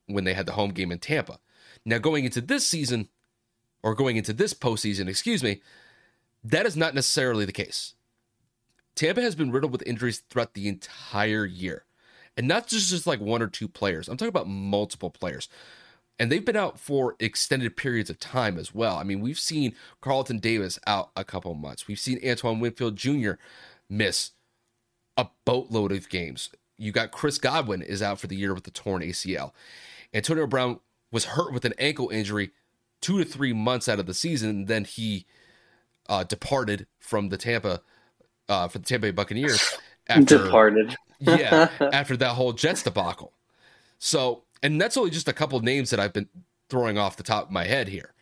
[0.05, 1.39] when they had the home game in Tampa.
[1.85, 3.09] Now, going into this season,
[3.83, 5.61] or going into this postseason, excuse me,
[6.43, 7.95] that is not necessarily the case.
[8.95, 11.85] Tampa has been riddled with injuries throughout the entire year.
[12.37, 14.07] And not just, just like one or two players.
[14.07, 15.49] I'm talking about multiple players.
[16.19, 18.97] And they've been out for extended periods of time as well.
[18.97, 21.87] I mean, we've seen Carlton Davis out a couple months.
[21.87, 23.33] We've seen Antoine Winfield Jr.
[23.89, 24.31] miss
[25.15, 26.49] a boatload of games.
[26.77, 29.51] You got Chris Godwin is out for the year with the torn ACL.
[30.13, 30.79] Antonio Brown
[31.11, 32.51] was hurt with an ankle injury
[33.01, 34.65] two to three months out of the season.
[34.65, 35.25] Then he
[36.07, 37.81] uh, departed from the Tampa
[38.49, 39.77] uh, for the Tampa Bay Buccaneers.
[40.09, 40.95] After, departed.
[41.19, 43.33] yeah, after that whole Jets debacle.
[43.99, 46.29] So, and that's only just a couple names that I've been
[46.69, 48.13] throwing off the top of my head here.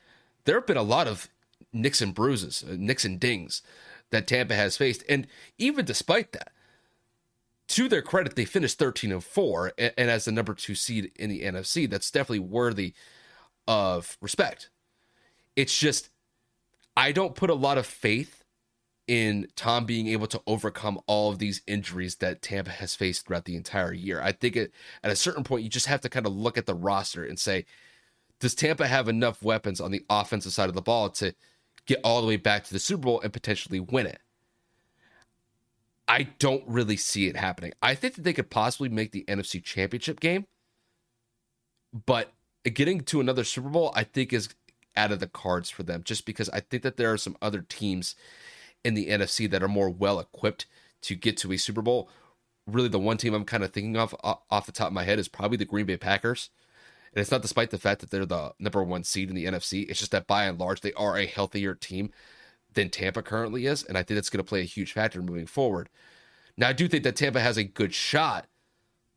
[0.46, 1.30] There have been a lot of
[1.74, 3.62] nicks and bruises, uh, nicks and dings
[4.12, 6.52] that Tampa has faced, and even despite that,
[7.68, 11.30] to their credit, they finished 13 and 4 and, as the number 2 seed in
[11.30, 11.90] the NFC.
[11.90, 12.94] That's definitely worthy
[13.68, 14.70] of respect.
[15.56, 16.10] It's just
[16.96, 18.45] I don't put a lot of faith
[19.08, 23.46] in Tom being able to overcome all of these injuries that Tampa has faced throughout
[23.46, 24.22] the entire year.
[24.22, 24.72] I think it,
[25.04, 27.40] at a certain point you just have to kind of look at the roster and
[27.40, 27.66] say,
[28.40, 31.34] does Tampa have enough weapons on the offensive side of the ball to
[31.86, 34.20] get all the way back to the Super Bowl and potentially win it?
[36.08, 37.74] I don't really see it happening.
[37.82, 40.46] I think that they could possibly make the NFC Championship game,
[42.06, 44.50] but getting to another Super Bowl, I think is
[44.96, 47.62] out of the cards for them, just because I think that there are some other
[47.62, 48.16] teams
[48.86, 50.68] in the NFC that are more well equipped
[51.02, 52.10] to get to a Super Bowl.
[52.68, 55.20] Really, the one team I'm kind of thinking of off the top of my head
[55.20, 56.52] is probably the Green Bay Packers.
[57.14, 59.90] And it's not despite the fact that they're the number one seed in the NFC.
[59.90, 62.12] It's just that by and large, they are a healthier team
[62.74, 63.84] than Tampa currently is.
[63.84, 65.90] And I think that's going to play a huge factor moving forward.
[66.58, 68.48] Now, I do think that Tampa has a good shot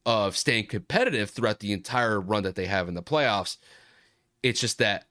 [0.07, 3.59] of staying competitive throughout the entire run that they have in the playoffs.
[4.42, 5.07] It's just that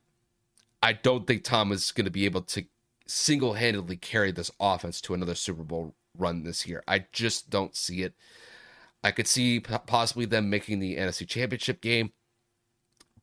[0.81, 2.65] I don't think Tom is going to be able to
[3.07, 6.83] single handedly carry this offense to another Super Bowl run this year.
[6.87, 8.13] I just don't see it.
[9.03, 12.11] I could see possibly them making the NFC Championship game,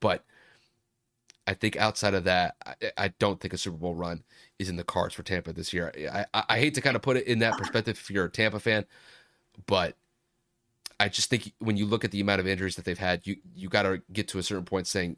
[0.00, 0.24] but
[1.46, 4.22] I think outside of that, I, I, don't think a Super Bowl run
[4.58, 5.92] is in the cards for Tampa this year.
[6.10, 8.30] I, I, I hate to kind of put it in that perspective if you're a
[8.30, 8.86] Tampa fan,
[9.66, 9.96] but
[10.98, 13.36] I just think when you look at the amount of injuries that they've had, you
[13.54, 15.16] you got to get to a certain point saying,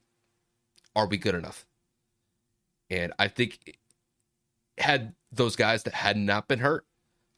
[0.97, 1.67] "Are we good enough?"
[2.91, 3.79] And I think
[4.79, 6.85] had those guys that had not been hurt,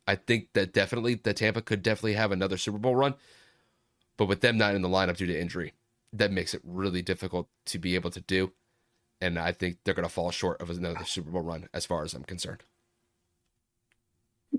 [0.07, 3.15] I think that definitely that Tampa could definitely have another Super Bowl run.
[4.17, 5.75] But with them not in the lineup due to injury,
[6.13, 8.53] that makes it really difficult to be able to do.
[9.21, 12.05] And I think they're going to fall short of another Super Bowl run, as far
[12.05, 12.63] as I'm concerned.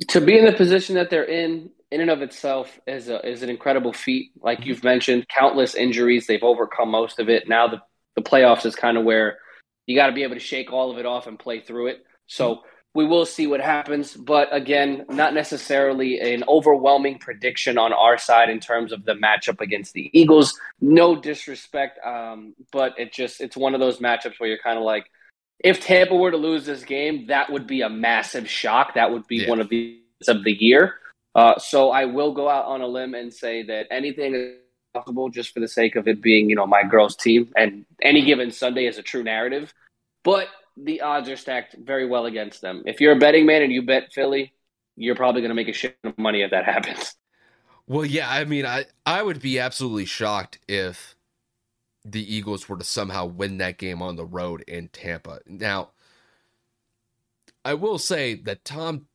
[0.10, 3.42] To be in the position that they're in in and of itself is a, is
[3.42, 4.32] an incredible feat.
[4.42, 6.28] Like you've mentioned, countless injuries.
[6.28, 7.50] They've overcome most of it.
[7.50, 7.82] Now the
[8.16, 9.40] the playoffs is kind of where
[9.88, 12.06] you got to be able to shake all of it off and play through it.
[12.30, 12.64] So
[12.94, 14.16] we will see what happens.
[14.16, 19.62] But again, not necessarily an overwhelming prediction on our side in terms of the matchup
[19.62, 20.58] against the Eagles.
[20.80, 24.84] No disrespect, um, but it just it's one of those matchups where you're kind of
[24.84, 25.06] like,
[25.60, 28.94] if Tampa were to lose this game, that would be a massive shock.
[28.96, 29.50] That would be yeah.
[29.50, 30.96] one of the of the year.
[31.36, 34.56] Uh, so I will go out on a limb and say that anything is
[34.94, 38.24] possible just for the sake of it being, you know, my girls' team, and any
[38.26, 39.74] given Sunday is a true narrative.
[40.24, 40.48] But
[40.84, 42.84] the odds are stacked very well against them.
[42.86, 44.54] If you're a betting man and you bet Philly,
[44.96, 47.16] you're probably going to make a shit of money if that happens.
[47.88, 51.16] Well, yeah, I mean, I I would be absolutely shocked if
[52.06, 55.40] the Eagles were to somehow win that game on the road in Tampa.
[55.48, 55.90] Now,
[57.66, 59.08] I will say that Tom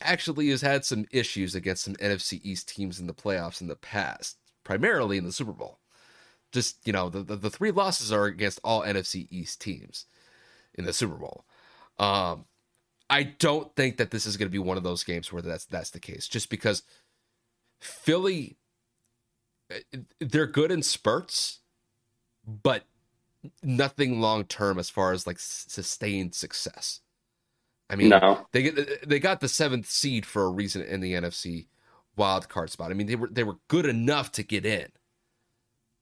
[0.00, 3.76] actually has had some issues against some NFC East teams in the playoffs in the
[3.76, 5.78] past, primarily in the Super Bowl.
[6.52, 10.06] Just, you know, the, the, the three losses are against all NFC East teams
[10.78, 11.44] in the Super Bowl.
[11.98, 12.46] Um,
[13.10, 15.64] I don't think that this is going to be one of those games where that's
[15.64, 16.28] that's the case.
[16.28, 16.82] Just because
[17.80, 18.56] Philly,
[20.20, 21.60] they're good in spurts,
[22.46, 22.84] but
[23.62, 27.00] nothing long term as far as like sustained success.
[27.90, 28.46] I mean, no.
[28.52, 31.66] they get they got the seventh seed for a reason in the NFC
[32.16, 32.90] wild card spot.
[32.90, 34.88] I mean, they were they were good enough to get in,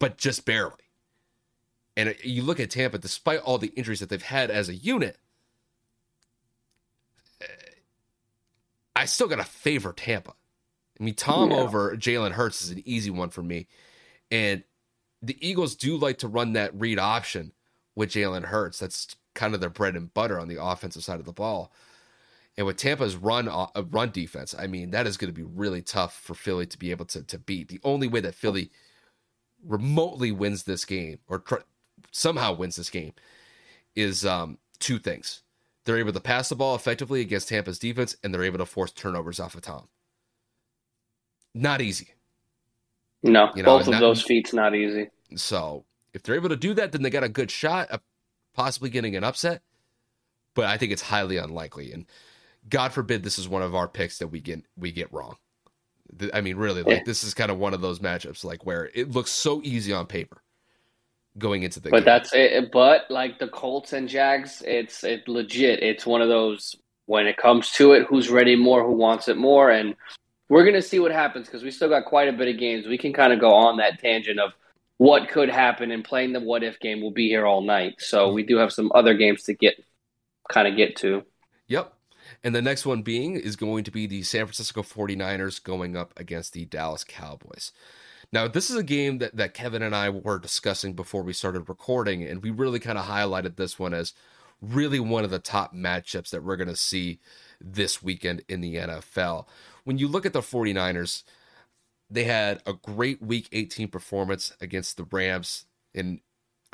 [0.00, 0.85] but just barely.
[1.96, 5.18] And you look at Tampa, despite all the injuries that they've had as a unit,
[8.94, 10.32] I still got to favor Tampa.
[10.98, 11.58] I mean, Tom yeah.
[11.58, 13.66] over Jalen Hurts is an easy one for me.
[14.30, 14.62] And
[15.22, 17.52] the Eagles do like to run that read option
[17.94, 18.78] with Jalen Hurts.
[18.78, 21.72] That's kind of their bread and butter on the offensive side of the ball.
[22.56, 25.82] And with Tampa's run uh, run defense, I mean, that is going to be really
[25.82, 27.68] tough for Philly to be able to, to beat.
[27.68, 28.70] The only way that Philly
[29.62, 31.56] remotely wins this game or tr-
[32.16, 33.12] somehow wins this game
[33.94, 35.42] is um, two things.
[35.84, 38.90] They're able to pass the ball effectively against Tampa's defense, and they're able to force
[38.90, 39.88] turnovers off of Tom.
[41.54, 42.08] Not easy.
[43.22, 45.08] No, you know, both of not, those feats not easy.
[45.36, 48.00] So if they're able to do that, then they got a good shot of
[48.54, 49.62] possibly getting an upset.
[50.54, 51.92] But I think it's highly unlikely.
[51.92, 52.06] And
[52.68, 55.36] God forbid this is one of our picks that we get we get wrong.
[56.32, 57.02] I mean, really, like yeah.
[57.04, 60.06] this is kind of one of those matchups, like where it looks so easy on
[60.06, 60.42] paper,
[61.38, 62.04] going into the but game.
[62.04, 66.76] that's it but like the colts and jags it's it legit it's one of those
[67.06, 69.94] when it comes to it who's ready more who wants it more and
[70.48, 72.86] we're going to see what happens because we still got quite a bit of games
[72.86, 74.52] we can kind of go on that tangent of
[74.98, 78.32] what could happen and playing the what if game will be here all night so
[78.32, 79.74] we do have some other games to get
[80.48, 81.22] kind of get to
[81.68, 81.92] yep
[82.42, 86.12] and the next one being is going to be the San Francisco 49ers going up
[86.18, 87.72] against the Dallas Cowboys.
[88.36, 91.70] Now, this is a game that, that Kevin and I were discussing before we started
[91.70, 94.12] recording, and we really kind of highlighted this one as
[94.60, 97.18] really one of the top matchups that we're going to see
[97.62, 99.46] this weekend in the NFL.
[99.84, 101.22] When you look at the 49ers,
[102.10, 106.20] they had a great week 18 performance against the Rams in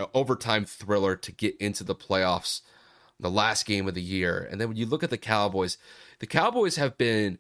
[0.00, 2.62] an overtime thriller to get into the playoffs
[3.20, 4.48] the last game of the year.
[4.50, 5.78] And then when you look at the Cowboys,
[6.18, 7.38] the Cowboys have been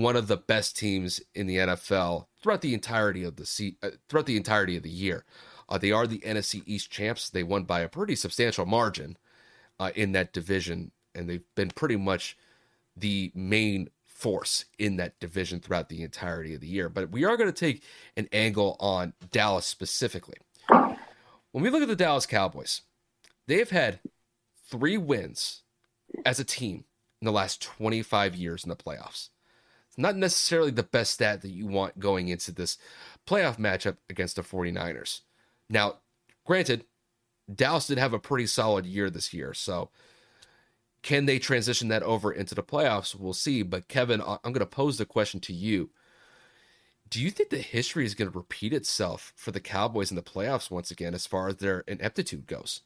[0.00, 3.90] one of the best teams in the NFL throughout the entirety of the se- uh,
[4.08, 5.26] throughout the entirety of the year.
[5.68, 7.28] Uh, they are the NFC East champs.
[7.28, 9.18] They won by a pretty substantial margin
[9.78, 12.38] uh, in that division, and they've been pretty much
[12.96, 16.88] the main force in that division throughout the entirety of the year.
[16.88, 17.82] But we are going to take
[18.16, 20.38] an angle on Dallas specifically.
[20.70, 22.80] When we look at the Dallas Cowboys,
[23.46, 24.00] they have had
[24.70, 25.62] three wins
[26.24, 26.84] as a team
[27.20, 29.28] in the last 25 years in the playoffs.
[29.92, 32.78] It's not necessarily the best stat that you want going into this
[33.26, 35.20] playoff matchup against the 49ers.
[35.68, 35.96] Now,
[36.46, 36.86] granted,
[37.54, 39.90] Dallas did have a pretty solid year this year, so
[41.02, 43.14] can they transition that over into the playoffs?
[43.14, 43.62] We'll see.
[43.62, 45.90] But Kevin, I'm going to pose the question to you.
[47.10, 50.22] Do you think the history is going to repeat itself for the Cowboys in the
[50.22, 52.80] playoffs once again as far as their ineptitude goes?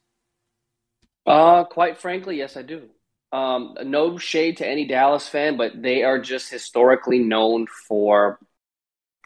[1.24, 2.88] Uh, quite frankly, yes, I do.
[3.32, 8.38] Um, no shade to any Dallas fan, but they are just historically known for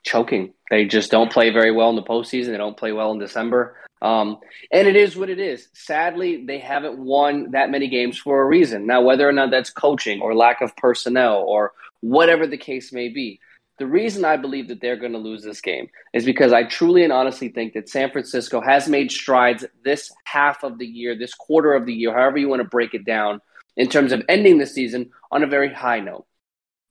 [0.04, 0.54] choking.
[0.70, 2.48] They just don't play very well in the postseason.
[2.48, 3.76] They don't play well in December.
[4.02, 4.38] Um,
[4.72, 5.68] and it is what it is.
[5.74, 8.86] Sadly, they haven't won that many games for a reason.
[8.86, 13.08] Now, whether or not that's coaching or lack of personnel or whatever the case may
[13.10, 13.40] be,
[13.78, 17.02] the reason I believe that they're going to lose this game is because I truly
[17.02, 21.34] and honestly think that San Francisco has made strides this half of the year, this
[21.34, 23.40] quarter of the year, however you want to break it down,
[23.76, 26.26] in terms of ending the season on a very high note.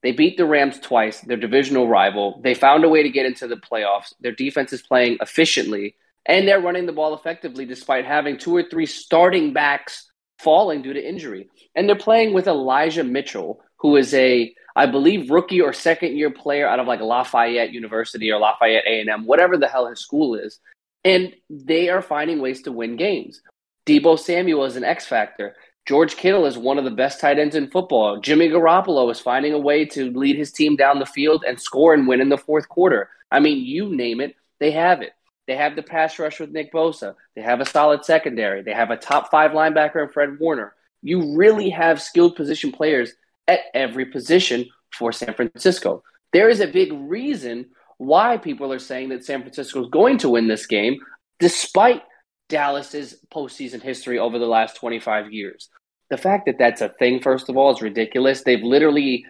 [0.02, 2.40] They beat the Rams twice, their divisional rival.
[2.42, 4.14] They found a way to get into the playoffs.
[4.20, 8.62] Their defense is playing efficiently, and they're running the ball effectively despite having two or
[8.62, 11.50] three starting backs falling due to injury.
[11.74, 16.30] And they're playing with Elijah Mitchell, who is a, I believe, rookie or second year
[16.30, 20.58] player out of like Lafayette University or Lafayette A&M, whatever the hell his school is.
[21.04, 23.42] And they are finding ways to win games.
[23.86, 25.56] Deebo Samuel is an X factor.
[25.86, 28.20] George Kittle is one of the best tight ends in football.
[28.20, 31.94] Jimmy Garoppolo is finding a way to lead his team down the field and score
[31.94, 33.08] and win in the fourth quarter.
[33.30, 35.12] I mean, you name it, they have it.
[35.46, 37.16] They have the pass rush with Nick Bosa.
[37.34, 38.62] They have a solid secondary.
[38.62, 40.74] They have a top five linebacker in Fred Warner.
[41.02, 43.14] You really have skilled position players
[43.48, 44.66] at every position
[44.96, 46.04] for San Francisco.
[46.32, 50.28] There is a big reason why people are saying that San Francisco is going to
[50.28, 51.00] win this game,
[51.40, 52.02] despite
[52.50, 55.70] Dallas's postseason history over the last 25 years.
[56.10, 58.42] The fact that that's a thing, first of all, is ridiculous.
[58.42, 59.24] They've literally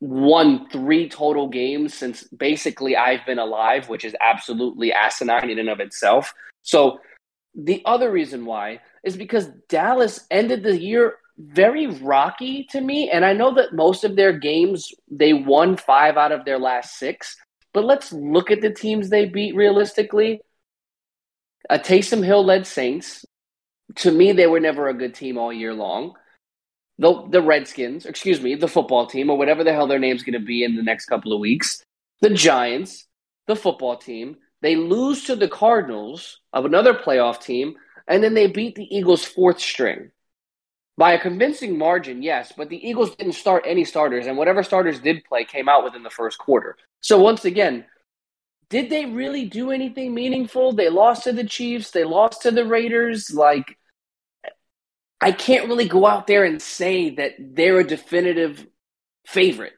[0.00, 5.70] won three total games since basically I've been alive, which is absolutely asinine in and
[5.70, 6.34] of itself.
[6.62, 6.98] So
[7.54, 13.10] the other reason why is because Dallas ended the year very rocky to me.
[13.10, 16.98] And I know that most of their games, they won five out of their last
[16.98, 17.36] six.
[17.72, 20.40] But let's look at the teams they beat realistically.
[21.70, 23.24] A Taysom Hill led Saints.
[23.96, 26.14] To me, they were never a good team all year long.
[26.98, 30.38] The, the Redskins, excuse me, the football team, or whatever the hell their name's going
[30.38, 31.82] to be in the next couple of weeks.
[32.20, 33.06] The Giants,
[33.46, 34.36] the football team.
[34.62, 37.74] They lose to the Cardinals of another playoff team,
[38.06, 40.10] and then they beat the Eagles' fourth string
[40.96, 45.00] by a convincing margin, yes, but the Eagles didn't start any starters, and whatever starters
[45.00, 46.76] did play came out within the first quarter.
[47.00, 47.84] So once again,
[48.68, 50.72] did they really do anything meaningful?
[50.72, 53.30] They lost to the Chiefs, they lost to the Raiders.
[53.32, 53.78] Like,
[55.20, 58.66] I can't really go out there and say that they're a definitive
[59.26, 59.72] favorite.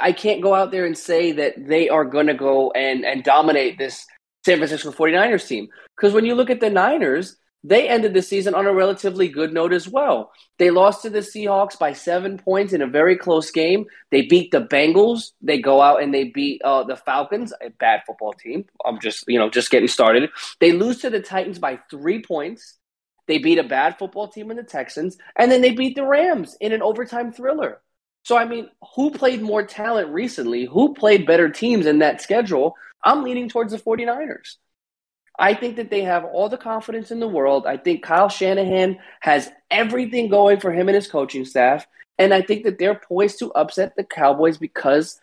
[0.00, 3.22] I can't go out there and say that they are going to go and, and
[3.22, 4.06] dominate this
[4.44, 5.68] San Francisco 49ers team.
[5.96, 7.36] Because when you look at the Niners,
[7.68, 10.30] they ended the season on a relatively good note as well.
[10.58, 13.86] They lost to the Seahawks by seven points in a very close game.
[14.12, 15.32] They beat the Bengals.
[15.42, 18.66] They go out and they beat uh, the Falcons, a bad football team.
[18.84, 20.30] I'm just, you know, just getting started.
[20.60, 22.78] They lose to the Titans by three points.
[23.26, 26.56] They beat a bad football team in the Texans, and then they beat the Rams
[26.60, 27.80] in an overtime thriller.
[28.22, 30.66] So, I mean, who played more talent recently?
[30.66, 32.76] Who played better teams in that schedule?
[33.02, 34.56] I'm leaning towards the 49ers.
[35.38, 37.66] I think that they have all the confidence in the world.
[37.66, 41.86] I think Kyle Shanahan has everything going for him and his coaching staff.
[42.18, 45.20] And I think that they're poised to upset the Cowboys because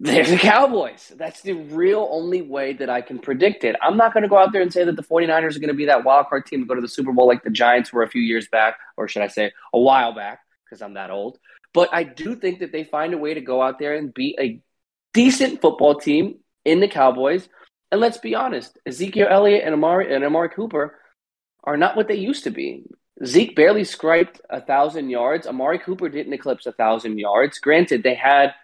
[0.00, 1.12] they're the Cowboys.
[1.16, 3.76] That's the real only way that I can predict it.
[3.80, 5.74] I'm not going to go out there and say that the 49ers are going to
[5.74, 8.02] be that wild card team to go to the Super Bowl like the Giants were
[8.02, 11.38] a few years back, or should I say a while back, because I'm that old.
[11.72, 14.36] But I do think that they find a way to go out there and beat
[14.40, 14.60] a
[15.14, 17.48] decent football team in the Cowboys
[17.92, 20.98] and let's be honest, Ezekiel Elliott and Amari and Amari Cooper
[21.62, 22.84] are not what they used to be.
[23.24, 25.46] Zeke barely scraped a thousand yards.
[25.46, 27.58] Amari Cooper didn't eclipse a thousand yards.
[27.58, 28.54] Granted, they had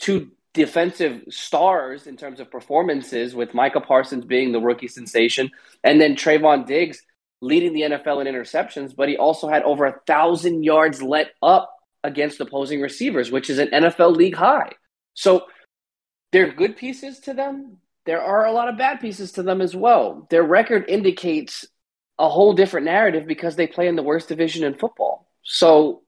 [0.00, 5.50] two defensive stars in terms of performances, with Micah Parsons being the rookie sensation,
[5.84, 7.02] and then Trevon Diggs
[7.42, 8.96] leading the NFL in interceptions.
[8.96, 11.72] But he also had over a thousand yards let up
[12.02, 14.72] against opposing receivers, which is an NFL league high.
[15.12, 15.44] So
[16.32, 17.76] they're good pieces to them,
[18.08, 20.26] there are a lot of bad pieces to them as well.
[20.30, 21.66] Their record indicates
[22.18, 25.28] a whole different narrative because they play in the worst division in football.
[25.42, 26.00] So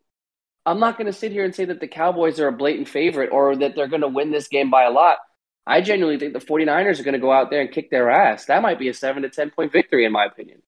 [0.64, 3.28] I'm not going to sit here and say that the Cowboys are a blatant favorite
[3.30, 5.18] or that they're going to win this game by a lot.
[5.66, 8.46] I genuinely think the 49ers are going to go out there and kick their ass.
[8.46, 10.62] That might be a 7 to 10 point victory, in my opinion.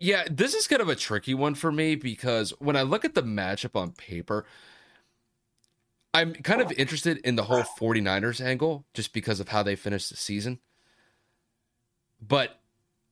[0.00, 3.14] Yeah, this is kind of a tricky one for me because when I look at
[3.14, 4.46] the matchup on paper,
[6.14, 10.10] I'm kind of interested in the whole 49ers angle just because of how they finished
[10.10, 10.60] the season.
[12.20, 12.60] But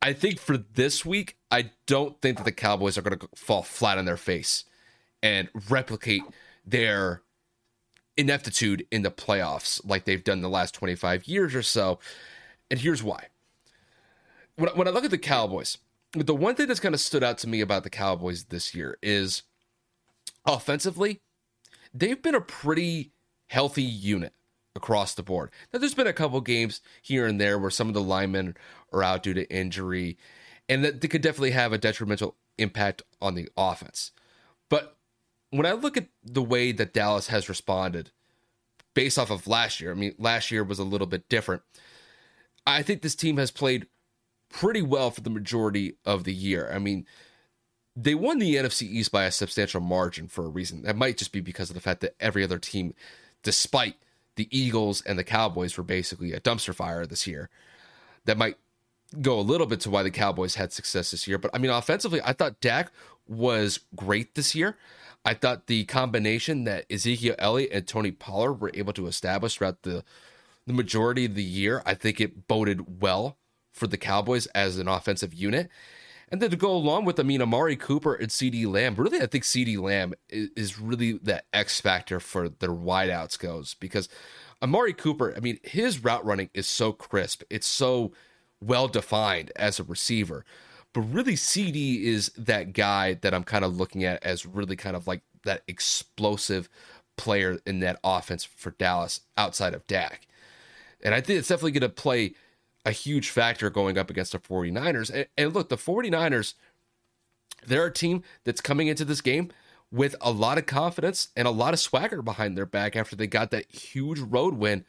[0.00, 3.62] I think for this week, I don't think that the Cowboys are going to fall
[3.62, 4.64] flat on their face
[5.20, 6.22] and replicate
[6.64, 7.22] their
[8.16, 11.98] ineptitude in the playoffs like they've done the last 25 years or so.
[12.70, 13.26] And here's why.
[14.56, 15.78] When, when I look at the Cowboys,
[16.14, 18.98] the one thing that's kind of stood out to me about the Cowboys this year
[19.02, 19.42] is
[20.46, 21.20] offensively,
[21.94, 23.12] they've been a pretty
[23.48, 24.32] healthy unit
[24.74, 25.50] across the board.
[25.72, 28.56] Now, there's been a couple games here and there where some of the linemen
[28.92, 30.16] are out due to injury,
[30.68, 34.12] and that they could definitely have a detrimental impact on the offense.
[34.68, 34.96] But
[35.50, 38.10] when I look at the way that Dallas has responded
[38.94, 41.62] based off of last year, I mean, last year was a little bit different.
[42.66, 43.86] I think this team has played
[44.48, 46.70] pretty well for the majority of the year.
[46.72, 47.06] I mean,
[47.94, 50.82] they won the NFC East by a substantial margin for a reason.
[50.82, 52.94] That might just be because of the fact that every other team,
[53.42, 53.96] despite
[54.36, 57.50] the Eagles and the Cowboys, were basically a dumpster fire this year.
[58.24, 58.56] That might
[59.20, 61.38] go a little bit to why the Cowboys had success this year.
[61.38, 62.90] But I mean, offensively, I thought Dak
[63.28, 64.76] was great this year.
[65.24, 69.82] I thought the combination that Ezekiel Elliott and Tony Pollard were able to establish throughout
[69.82, 70.04] the
[70.66, 73.36] the majority of the year, I think it boded well
[73.72, 75.68] for the Cowboys as an offensive unit.
[76.32, 79.26] And then to go along with, I mean, Amari Cooper and CeeDee Lamb, really, I
[79.26, 84.08] think CeeDee Lamb is, really that X factor for their wideouts goes because
[84.62, 87.42] Amari Cooper, I mean, his route running is so crisp.
[87.50, 88.12] It's so
[88.62, 90.46] well defined as a receiver.
[90.94, 94.96] But really, CeeDee is that guy that I'm kind of looking at as really kind
[94.96, 96.70] of like that explosive
[97.18, 100.26] player in that offense for Dallas outside of Dak.
[101.02, 102.34] And I think it's definitely going to play
[102.84, 105.10] a huge factor going up against the 49ers.
[105.10, 106.54] And, and, look, the 49ers,
[107.66, 109.50] they're a team that's coming into this game
[109.90, 113.26] with a lot of confidence and a lot of swagger behind their back after they
[113.26, 114.84] got that huge road win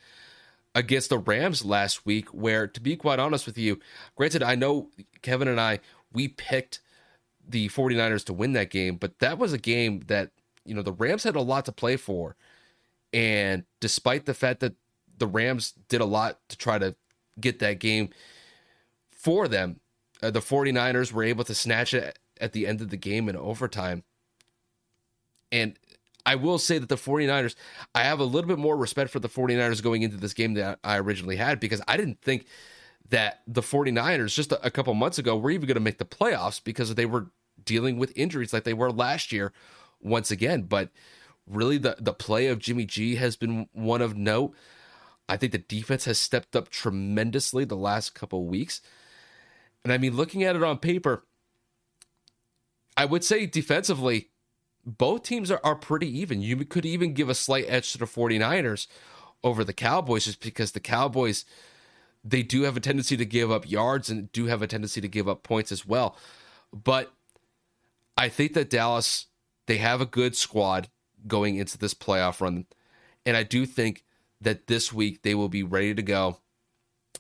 [0.74, 3.80] against the Rams last week, where, to be quite honest with you,
[4.16, 4.90] granted, I know
[5.22, 5.80] Kevin and I,
[6.12, 6.80] we picked
[7.48, 10.32] the 49ers to win that game, but that was a game that,
[10.66, 12.36] you know, the Rams had a lot to play for.
[13.12, 14.74] And despite the fact that
[15.18, 16.96] the Rams did a lot to try to
[17.40, 18.10] get that game
[19.12, 19.80] for them.
[20.22, 23.36] Uh, the 49ers were able to snatch it at the end of the game in
[23.36, 24.04] overtime.
[25.52, 25.78] And
[26.26, 27.56] I will say that the 49ers,
[27.94, 30.78] I have a little bit more respect for the 49ers going into this game than
[30.84, 32.46] I originally had because I didn't think
[33.10, 36.06] that the 49ers just a, a couple months ago were even going to make the
[36.06, 37.28] playoffs because they were
[37.64, 39.52] dealing with injuries like they were last year
[40.02, 40.64] once again.
[40.64, 40.90] But
[41.48, 44.54] really, the, the play of Jimmy G has been one of note.
[45.30, 48.82] I think the defense has stepped up tremendously the last couple weeks.
[49.84, 51.26] And I mean, looking at it on paper,
[52.96, 54.30] I would say defensively,
[54.86, 56.42] both teams are, are pretty even.
[56.42, 58.88] You could even give a slight edge to the 49ers
[59.44, 61.46] over the Cowboys just because the Cowboys
[62.26, 65.10] they do have a tendency to give up yards and do have a tendency to
[65.10, 66.16] give up points as well.
[66.72, 67.12] But
[68.18, 69.28] I think that Dallas
[69.66, 70.90] they have a good squad
[71.28, 72.66] going into this playoff run
[73.26, 74.04] and I do think
[74.44, 76.38] that this week they will be ready to go.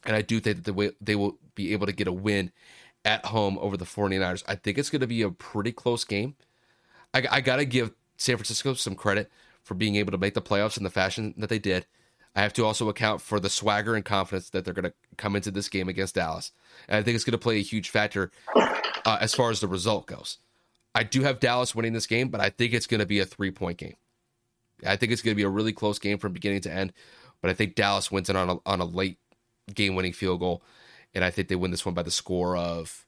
[0.05, 2.51] And I do think that they will be able to get a win
[3.05, 4.43] at home over the 49ers.
[4.47, 6.35] I think it's going to be a pretty close game.
[7.13, 9.31] I, I got to give San Francisco some credit
[9.63, 11.85] for being able to make the playoffs in the fashion that they did.
[12.35, 15.35] I have to also account for the swagger and confidence that they're going to come
[15.35, 16.51] into this game against Dallas.
[16.87, 19.67] And I think it's going to play a huge factor uh, as far as the
[19.67, 20.39] result goes.
[20.95, 23.25] I do have Dallas winning this game, but I think it's going to be a
[23.25, 23.95] three point game.
[24.85, 26.93] I think it's going to be a really close game from beginning to end.
[27.41, 29.17] But I think Dallas wins it on a, on a late
[29.73, 30.63] game winning field goal.
[31.13, 33.05] And I think they win this one by the score of,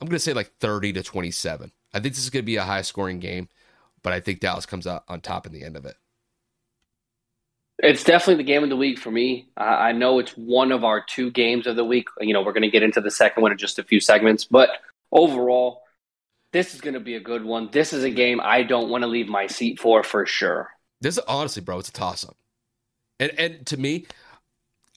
[0.00, 1.72] I'm going to say like 30 to 27.
[1.92, 3.48] I think this is going to be a high scoring game,
[4.02, 5.96] but I think Dallas comes out on top in the end of it.
[7.80, 9.48] It's definitely the game of the week for me.
[9.56, 12.08] I know it's one of our two games of the week.
[12.20, 14.44] You know, we're going to get into the second one in just a few segments,
[14.44, 14.70] but
[15.12, 15.82] overall,
[16.52, 17.68] this is going to be a good one.
[17.70, 20.70] This is a game I don't want to leave my seat for for sure.
[21.00, 22.36] This honestly, bro, it's a toss up.
[23.20, 24.06] And and to me,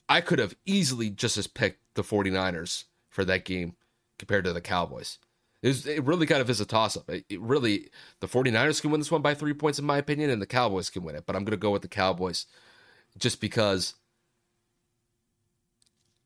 [0.08, 3.76] I could have easily just as picked the 49ers for that game
[4.18, 5.18] compared to the Cowboys.
[5.62, 7.08] It, was, it really kind of is a toss up.
[7.08, 7.90] It, it, really,
[8.20, 10.90] the 49ers can win this one by three points, in my opinion, and the Cowboys
[10.90, 11.24] can win it.
[11.24, 12.46] But I'm going to go with the Cowboys
[13.18, 13.94] just because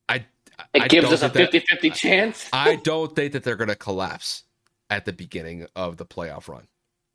[0.09, 0.25] I.
[0.73, 2.49] It I gives us a 50 50 chance.
[2.53, 4.45] I don't think that they're going to collapse
[4.89, 6.67] at the beginning of the playoff run.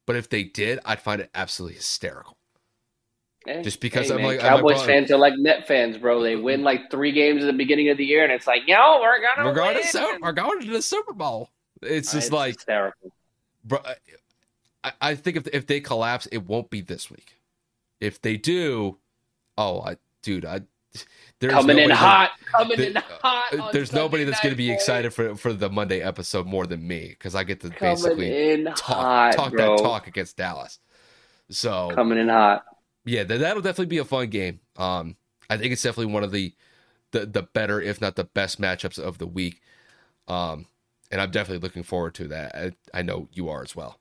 [0.06, 2.38] But if they did, I'd find it absolutely hysterical.
[3.46, 6.22] Hey, just because hey, I'm man, like Cowboys I'm fans are like net fans, bro.
[6.22, 6.44] They mm-hmm.
[6.44, 9.20] win like three games at the beginning of the year, and it's like, yo, we're
[9.22, 11.50] gonna we're going, to, we're going to the Super Bowl.
[11.82, 13.12] It's ah, just it's like hysterical,
[13.64, 13.80] bro.
[14.84, 17.38] I, I think if if they collapse, it won't be this week.
[18.00, 19.00] If they do,
[19.58, 20.62] oh, I, dude, I
[21.40, 23.72] there's coming in hot, that, coming in uh, hot.
[23.74, 27.08] There's nobody that's going to be excited for for the Monday episode more than me
[27.10, 30.78] because I get to coming basically talk hot, talk that talk against Dallas.
[31.50, 32.66] So coming in hot
[33.06, 34.60] yeah, that'll definitely be a fun game.
[34.78, 35.16] Um,
[35.50, 36.54] I think it's definitely one of the,
[37.12, 39.62] the the better, if not the best matchups of the week.
[40.28, 40.68] Um,
[41.12, 42.56] and I'm definitely looking forward to that.
[42.56, 44.00] I, I know you are as well.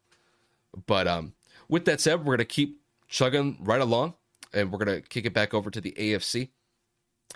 [0.86, 1.32] But um,
[1.68, 4.14] with that said, we're gonna keep chugging right along,
[4.52, 6.50] and we're gonna kick it back over to the AFC,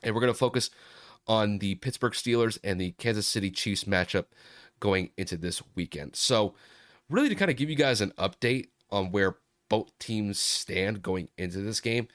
[0.03, 0.71] and we're gonna focus
[1.27, 4.27] on the Pittsburgh Steelers and the Kansas City Chiefs matchup
[4.79, 6.15] going into this weekend.
[6.15, 6.55] So,
[7.09, 9.37] really, to kind of give you guys an update on where
[9.75, 12.07] both teams stand going into this game.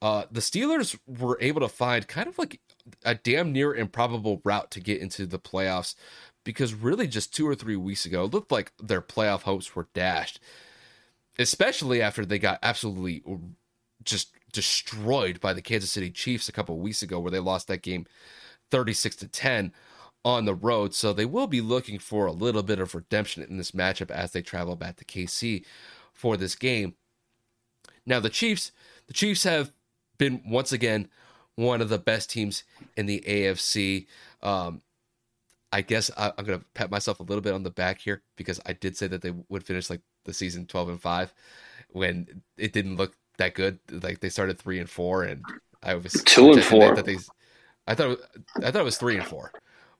[0.00, 2.60] Uh, the Steelers were able to find kind of like
[3.04, 5.96] a damn near improbable route to get into the playoffs
[6.44, 9.88] because really just two or three weeks ago, it looked like their playoff hopes were
[9.94, 10.38] dashed,
[11.40, 13.24] especially after they got absolutely
[14.04, 17.82] just destroyed by the Kansas City Chiefs a couple weeks ago, where they lost that
[17.82, 18.06] game
[18.70, 19.72] 36 to 10
[20.24, 23.56] on the road, so they will be looking for a little bit of redemption in
[23.56, 25.64] this matchup as they travel back to KC
[26.12, 26.94] for this game.
[28.06, 28.72] Now the Chiefs,
[29.06, 29.72] the Chiefs have
[30.18, 31.08] been once again
[31.56, 32.64] one of the best teams
[32.96, 34.06] in the AFC.
[34.42, 34.82] Um,
[35.72, 38.22] I guess I, am going to pat myself a little bit on the back here
[38.36, 41.34] because I did say that they would finish like the season 12 and 5
[41.90, 43.78] when it didn't look that good.
[43.90, 45.44] Like they started 3 and 4 and
[45.82, 46.94] I was 2 and 4.
[46.94, 47.16] That they,
[47.86, 48.18] I thought
[48.58, 49.52] I thought it was 3 and 4.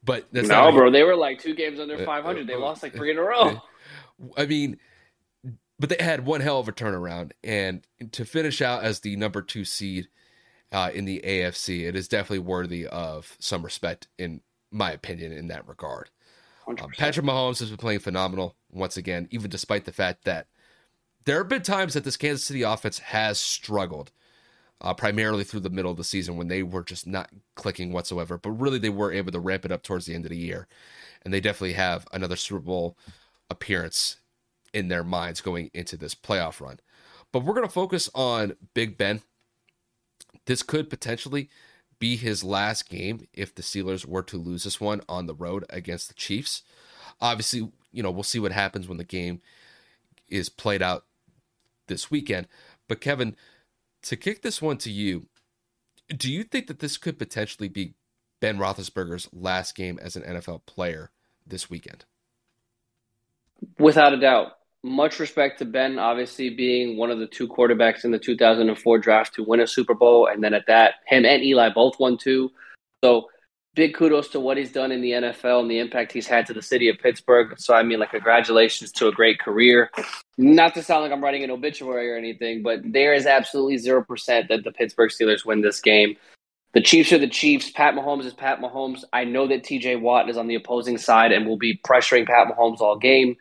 [0.04, 0.90] But that's no, bro.
[0.90, 2.46] They were like two games under 500.
[2.46, 3.62] They lost like three in a row.
[4.36, 4.78] I mean,
[5.82, 9.42] but they had one hell of a turnaround, and to finish out as the number
[9.42, 10.06] two seed
[10.70, 15.48] uh, in the AFC, it is definitely worthy of some respect, in my opinion, in
[15.48, 16.08] that regard.
[16.68, 20.46] Um, Patrick Mahomes has been playing phenomenal once again, even despite the fact that
[21.24, 24.12] there have been times that this Kansas City offense has struggled,
[24.82, 28.38] uh, primarily through the middle of the season when they were just not clicking whatsoever.
[28.38, 30.68] But really, they were able to ramp it up towards the end of the year,
[31.24, 32.96] and they definitely have another Super Bowl
[33.50, 34.18] appearance
[34.72, 36.80] in their minds going into this playoff run.
[37.32, 39.22] But we're going to focus on Big Ben
[40.46, 41.48] this could potentially
[41.98, 45.64] be his last game if the Steelers were to lose this one on the road
[45.70, 46.62] against the Chiefs.
[47.20, 49.40] Obviously, you know, we'll see what happens when the game
[50.28, 51.04] is played out
[51.86, 52.48] this weekend.
[52.88, 53.36] But Kevin,
[54.02, 55.26] to kick this one to you,
[56.08, 57.94] do you think that this could potentially be
[58.40, 61.10] Ben Roethlisberger's last game as an NFL player
[61.46, 62.04] this weekend?
[63.78, 64.54] Without a doubt
[64.84, 69.34] much respect to Ben, obviously being one of the two quarterbacks in the 2004 draft
[69.34, 70.26] to win a Super Bowl.
[70.26, 72.50] And then at that, him and Eli both won two.
[73.04, 73.28] So
[73.74, 76.52] big kudos to what he's done in the NFL and the impact he's had to
[76.52, 77.58] the city of Pittsburgh.
[77.58, 79.90] So, I mean, like, congratulations to a great career.
[80.36, 84.48] Not to sound like I'm writing an obituary or anything, but there is absolutely 0%
[84.48, 86.16] that the Pittsburgh Steelers win this game.
[86.74, 87.70] The Chiefs are the Chiefs.
[87.70, 89.04] Pat Mahomes is Pat Mahomes.
[89.12, 92.48] I know that TJ Watt is on the opposing side and will be pressuring Pat
[92.48, 93.36] Mahomes all game.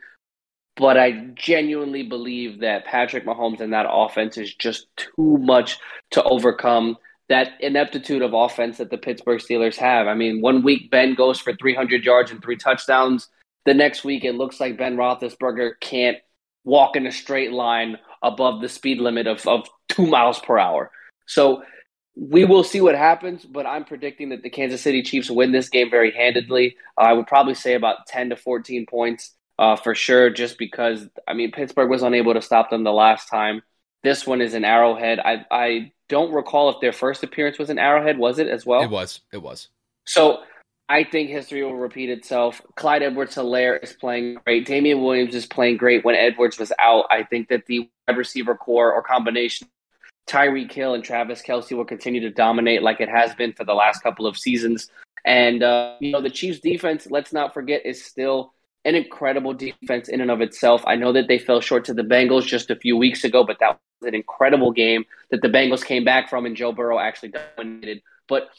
[0.82, 5.77] But I genuinely believe that Patrick Mahomes and that offense is just too much
[6.09, 6.97] to overcome
[7.29, 10.07] that ineptitude of offense that the Pittsburgh Steelers have.
[10.07, 13.29] I mean, one week Ben goes for 300 yards and three touchdowns.
[13.67, 16.17] The next week, it looks like Ben Roethlisberger can't
[16.63, 20.89] walk in a straight line above the speed limit of, of two miles per hour.
[21.27, 21.61] So
[22.15, 25.69] we will see what happens, but I'm predicting that the Kansas City Chiefs win this
[25.69, 26.75] game very handedly.
[26.97, 31.36] I would probably say about 10 to 14 points uh, for sure, just because, I
[31.36, 33.62] mean, Pittsburgh was unable to stop them the last time.
[34.03, 35.20] This one is an Arrowhead.
[35.20, 38.18] I, I don't recall if their first appearance was an Arrowhead.
[38.18, 38.82] Was it as well?
[38.82, 39.22] It was.
[39.32, 39.68] It was.
[40.05, 40.39] So
[40.89, 42.59] I think history will repeat itself.
[42.76, 44.66] Clyde Edwards Helaire is playing great.
[44.66, 47.05] Damian Williams is playing great when Edwards was out.
[47.12, 49.68] I think that the wide receiver corps or combination
[50.28, 53.76] Tyreek Hill and Travis Kelce will continue to dominate like it has been for the
[53.76, 54.89] last couple of seasons.
[55.24, 58.53] And, uh, you know, the Chiefs defense, let's not forget, is still
[58.84, 60.84] an incredible defense in and of itself.
[60.88, 63.57] I know that they fell short to the Bengals just a few weeks ago, but
[63.59, 67.34] that was an incredible game that the Bengals came back from and Joe Burrow actually
[67.57, 68.01] dominated.
[68.27, 68.49] But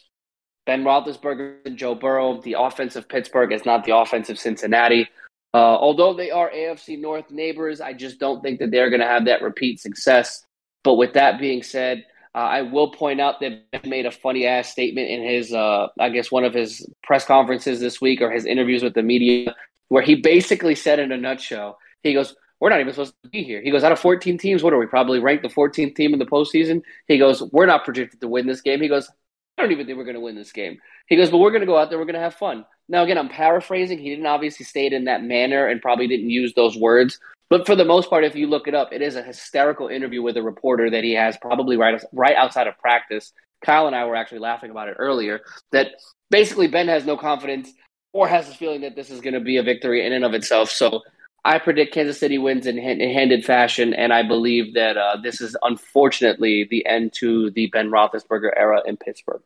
[0.65, 5.09] Ben Roethlisberger and Joe Burrow, the offense of Pittsburgh is not the offense of Cincinnati.
[5.55, 9.07] Uh, although they are AFC North neighbors, I just don't think that they're going to
[9.07, 10.47] have that repeat success.
[10.85, 12.05] But with that being said,
[12.35, 15.89] uh, I will point out that Ben made a funny ass statement in his, uh,
[15.99, 19.55] I guess, one of his press conferences this week or his interviews with the media
[19.93, 23.43] where he basically said in a nutshell, he goes, We're not even supposed to be
[23.43, 23.61] here.
[23.61, 24.87] He goes, Out of 14 teams, what are we?
[24.87, 26.81] Probably ranked the 14th team in the postseason.
[27.09, 28.81] He goes, We're not projected to win this game.
[28.81, 29.11] He goes,
[29.59, 30.79] I don't even think we're going to win this game.
[31.09, 32.65] He goes, But we're going to go out there, we're going to have fun.
[32.89, 33.99] Now, again, I'm paraphrasing.
[33.99, 37.19] He didn't obviously it in that manner and probably didn't use those words.
[37.51, 40.23] But for the most part, if you look it up, it is a hysterical interview
[40.23, 43.31] with a reporter that he has probably right, right outside of practice.
[43.63, 45.43] Kyle and I were actually laughing about it earlier.
[45.71, 45.89] That
[46.31, 47.71] basically Ben has no confidence
[48.13, 50.35] or has a feeling that this is going to be a victory in and of
[50.35, 50.71] itself.
[50.71, 51.03] So
[51.45, 55.41] I predict Kansas City wins in, in handed fashion, and I believe that uh, this
[55.41, 59.43] is unfortunately the end to the Ben Roethlisberger era in Pittsburgh.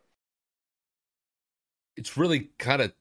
[1.97, 2.93] It's really kind of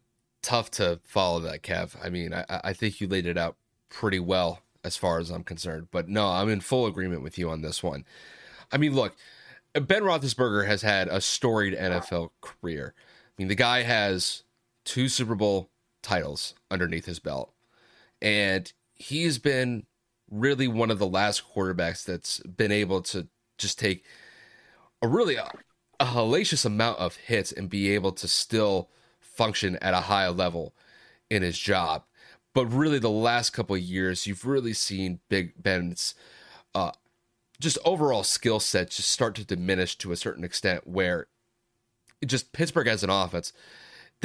[0.41, 1.95] tough to follow that, Kev.
[2.01, 3.57] I mean, I, I think you laid it out
[3.89, 5.87] pretty well as far as I'm concerned.
[5.91, 8.05] But no, I'm in full agreement with you on this one.
[8.71, 9.15] I mean, look,
[9.73, 12.93] Ben Roethlisberger has had a storied NFL career.
[12.97, 14.43] I mean, the guy has
[14.85, 15.69] two Super Bowl
[16.01, 17.51] titles underneath his belt.
[18.21, 19.85] And he's been
[20.31, 23.27] really one of the last quarterbacks that's been able to
[23.57, 24.05] just take
[25.01, 25.49] a really a,
[25.99, 30.73] a hellacious amount of hits and be able to still function at a high level
[31.29, 32.03] in his job.
[32.53, 36.15] But really, the last couple years, you've really seen Big Ben's
[36.73, 36.91] uh,
[37.59, 41.27] just overall skill set just start to diminish to a certain extent, where
[42.25, 43.51] just Pittsburgh as an offense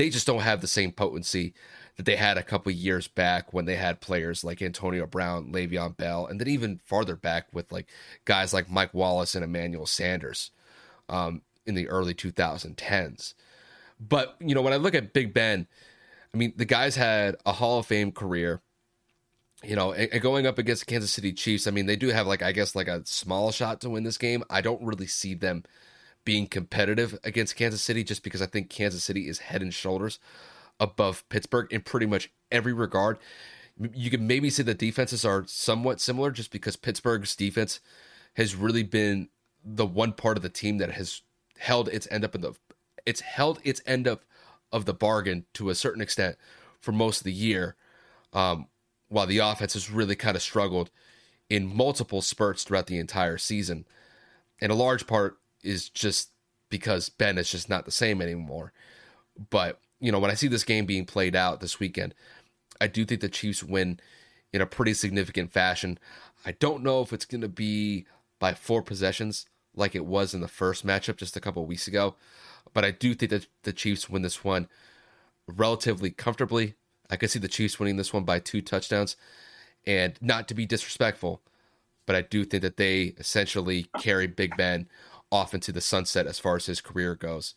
[0.00, 1.52] they just don't have the same potency
[1.98, 5.94] that they had a couple years back when they had players like Antonio Brown, Le'Veon
[5.94, 7.86] Bell, and then even farther back with like
[8.24, 10.52] guys like Mike Wallace and Emmanuel Sanders
[11.10, 13.34] um, in the early 2010s.
[14.00, 15.66] But you know, when I look at Big Ben,
[16.32, 18.62] I mean, the guy's had a Hall of Fame career.
[19.62, 22.08] You know, and, and going up against the Kansas City Chiefs, I mean, they do
[22.08, 24.44] have like I guess like a small shot to win this game.
[24.48, 25.64] I don't really see them
[26.30, 30.20] being competitive against Kansas City just because I think Kansas City is head and shoulders
[30.78, 33.18] above Pittsburgh in pretty much every regard.
[33.92, 37.80] You can maybe say the defenses are somewhat similar just because Pittsburgh's defense
[38.34, 39.28] has really been
[39.64, 41.22] the one part of the team that has
[41.58, 42.54] held its end up in the
[43.04, 44.22] it's held its end up
[44.70, 46.36] of the bargain to a certain extent
[46.78, 47.74] for most of the year.
[48.32, 48.68] Um,
[49.08, 50.92] while the offense has really kind of struggled
[51.48, 53.84] in multiple spurts throughout the entire season.
[54.60, 56.30] And a large part is just
[56.70, 58.72] because Ben is just not the same anymore.
[59.50, 62.14] But, you know, when I see this game being played out this weekend,
[62.80, 64.00] I do think the Chiefs win
[64.52, 65.98] in a pretty significant fashion.
[66.44, 68.06] I don't know if it's going to be
[68.38, 72.16] by four possessions like it was in the first matchup just a couple weeks ago,
[72.72, 74.68] but I do think that the Chiefs win this one
[75.46, 76.74] relatively comfortably.
[77.08, 79.16] I could see the Chiefs winning this one by two touchdowns.
[79.86, 81.40] And not to be disrespectful,
[82.06, 84.88] but I do think that they essentially carry Big Ben
[85.30, 87.54] off into the sunset as far as his career goes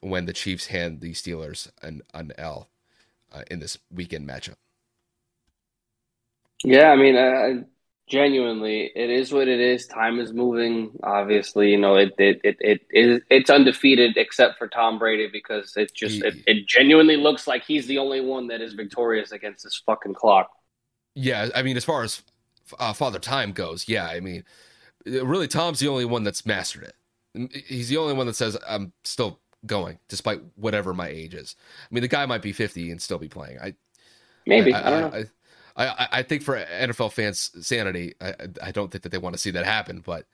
[0.00, 2.68] when the Chiefs hand the Steelers an, an L
[3.32, 4.56] uh, in this weekend matchup.
[6.62, 7.64] Yeah, I mean, uh,
[8.06, 9.86] genuinely, it is what it is.
[9.86, 10.92] Time is moving.
[11.02, 15.76] Obviously, you know, it it it, it is it's undefeated except for Tom Brady because
[15.76, 19.64] it just it, it genuinely looks like he's the only one that is victorious against
[19.64, 20.50] this fucking clock.
[21.14, 22.22] Yeah, I mean, as far as
[22.78, 24.44] uh, Father Time goes, yeah, I mean,
[25.04, 26.94] really, Tom's the only one that's mastered it.
[27.66, 31.56] He's the only one that says I'm still going despite whatever my age is.
[31.90, 33.58] I mean, the guy might be 50 and still be playing.
[33.58, 33.74] I
[34.46, 35.24] maybe I, I don't know.
[35.76, 39.34] I, I, I think for NFL fans' sanity, I, I don't think that they want
[39.34, 40.00] to see that happen.
[40.04, 40.26] But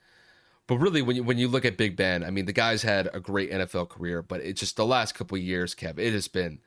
[0.67, 3.09] but really, when you when you look at Big Ben, I mean, the guy's had
[3.13, 6.59] a great NFL career, but it's just the last couple years, Kev, it has been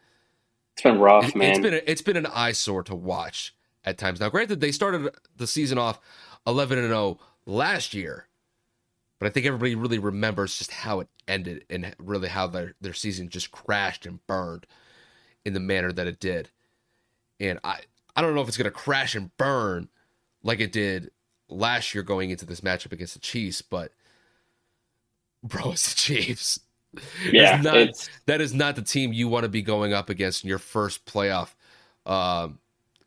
[0.75, 1.51] it's been rough, it, man.
[1.51, 4.21] It's been a, it's been an eyesore to watch at times.
[4.21, 6.01] Now, granted, they started the season off
[6.47, 8.27] 11 and 0 last year,
[9.19, 12.93] but I think everybody really remembers just how it ended and really how their their
[12.93, 14.67] season just crashed and burned
[15.45, 16.51] in the manner that it did.
[17.41, 17.81] And I
[18.17, 19.89] I don't know if it's going to crash and burn
[20.43, 21.11] like it did
[21.49, 23.93] last year going into this matchup against the Chiefs, but
[25.43, 26.61] bro, it's the Chiefs.
[27.31, 28.09] Yeah, not, it's...
[28.27, 31.05] that is not the team you want to be going up against in your first
[31.07, 31.55] playoff
[32.07, 32.59] um,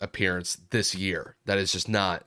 [0.01, 1.35] appearance this year.
[1.45, 2.25] That is just not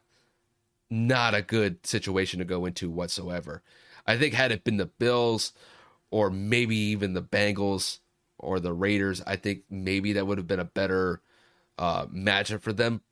[0.91, 3.62] not a good situation to go into whatsoever.
[4.07, 5.53] I think had it been the Bills
[6.11, 8.01] or maybe even the Bengals
[8.38, 11.22] or the Raiders, I think maybe that would have been a better
[11.78, 13.03] uh, matchup for them.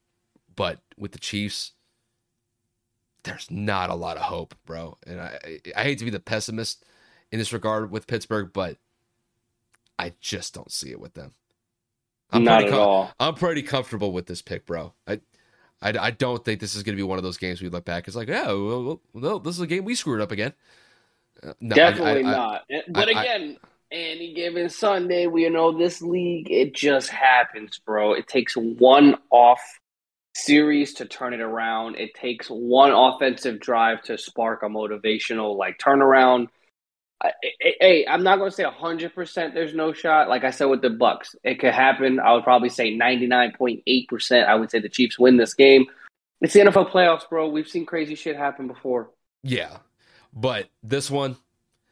[0.57, 1.72] But with the Chiefs,
[3.22, 4.97] there's not a lot of hope, bro.
[5.07, 6.85] And I, I hate to be the pessimist
[7.31, 8.79] in this regard with Pittsburgh, but
[9.99, 11.35] I just don't see it with them.
[12.31, 13.12] I'm not at com- all.
[13.18, 14.93] I'm pretty comfortable with this pick, bro.
[15.07, 15.20] I,
[15.81, 17.85] I, I don't think this is going to be one of those games we look
[17.85, 18.09] back.
[18.09, 20.53] It's like, yeah, well, well this is a game we screwed up again.
[21.43, 22.64] Uh, no, Definitely I, I, not.
[22.89, 23.59] But again,
[23.91, 28.14] any given Sunday, we know this league, it just happens, bro.
[28.14, 29.61] It takes one off
[30.35, 31.97] series to turn it around.
[31.97, 36.49] It takes one offensive drive to spark a motivational like turnaround.
[37.81, 40.29] Hey, I'm not going to say 100% there's no shot.
[40.29, 42.21] Like I said with the Bucs, it could happen.
[42.21, 44.47] I would probably say 99.8%.
[44.47, 45.87] I would say the Chiefs win this game.
[46.41, 47.49] It's the NFL playoffs, bro.
[47.49, 49.11] We've seen crazy shit happen before.
[49.43, 49.79] Yeah.
[50.33, 51.37] But this one,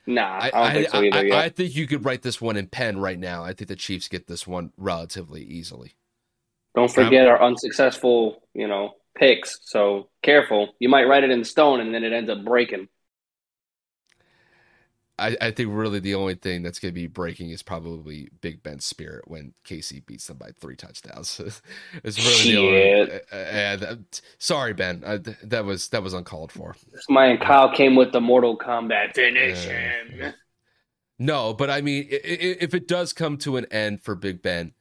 [0.07, 2.69] Nah, I, I, think so either, I, I, think you could write this one in
[2.69, 3.43] pen right now.
[3.43, 5.97] I think the Chiefs get this one relatively easily.
[6.77, 9.59] Don't forget our unsuccessful, you know, picks.
[9.63, 10.75] So careful.
[10.79, 12.89] You might write it in stone and then it ends up breaking.
[15.19, 18.63] I, I think really the only thing that's going to be breaking is probably Big
[18.63, 21.41] Ben's spirit when KC beats them by three touchdowns.
[22.05, 23.21] it's really the only.
[23.33, 23.97] Uh, uh,
[24.39, 25.03] sorry, Ben.
[25.05, 26.77] Uh, that was that was uncalled for.
[27.09, 30.35] My man Kyle came with the Mortal Kombat finish him.
[31.19, 34.75] No, but I mean, if it does come to an end for Big Ben,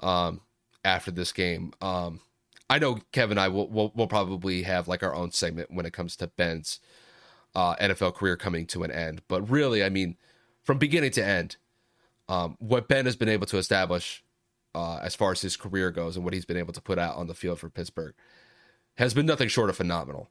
[0.00, 0.42] um,
[0.84, 2.20] after this game, um,
[2.68, 5.86] I know Kevin and I will will we'll probably have like our own segment when
[5.86, 6.80] it comes to Ben's
[7.54, 9.22] uh, NFL career coming to an end.
[9.28, 10.16] But really, I mean,
[10.64, 11.56] from beginning to end,
[12.28, 14.22] um, what Ben has been able to establish
[14.74, 17.16] uh, as far as his career goes and what he's been able to put out
[17.16, 18.14] on the field for Pittsburgh
[18.96, 20.30] has been nothing short of phenomenal.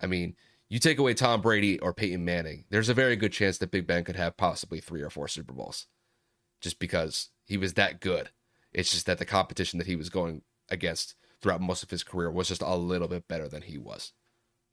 [0.00, 0.36] I mean,
[0.68, 3.86] you take away Tom Brady or Peyton Manning, there's a very good chance that Big
[3.86, 5.86] Ben could have possibly three or four Super Bowls
[6.60, 8.30] just because He was that good.
[8.72, 12.30] It's just that the competition that he was going against throughout most of his career
[12.30, 14.12] was just a little bit better than he was.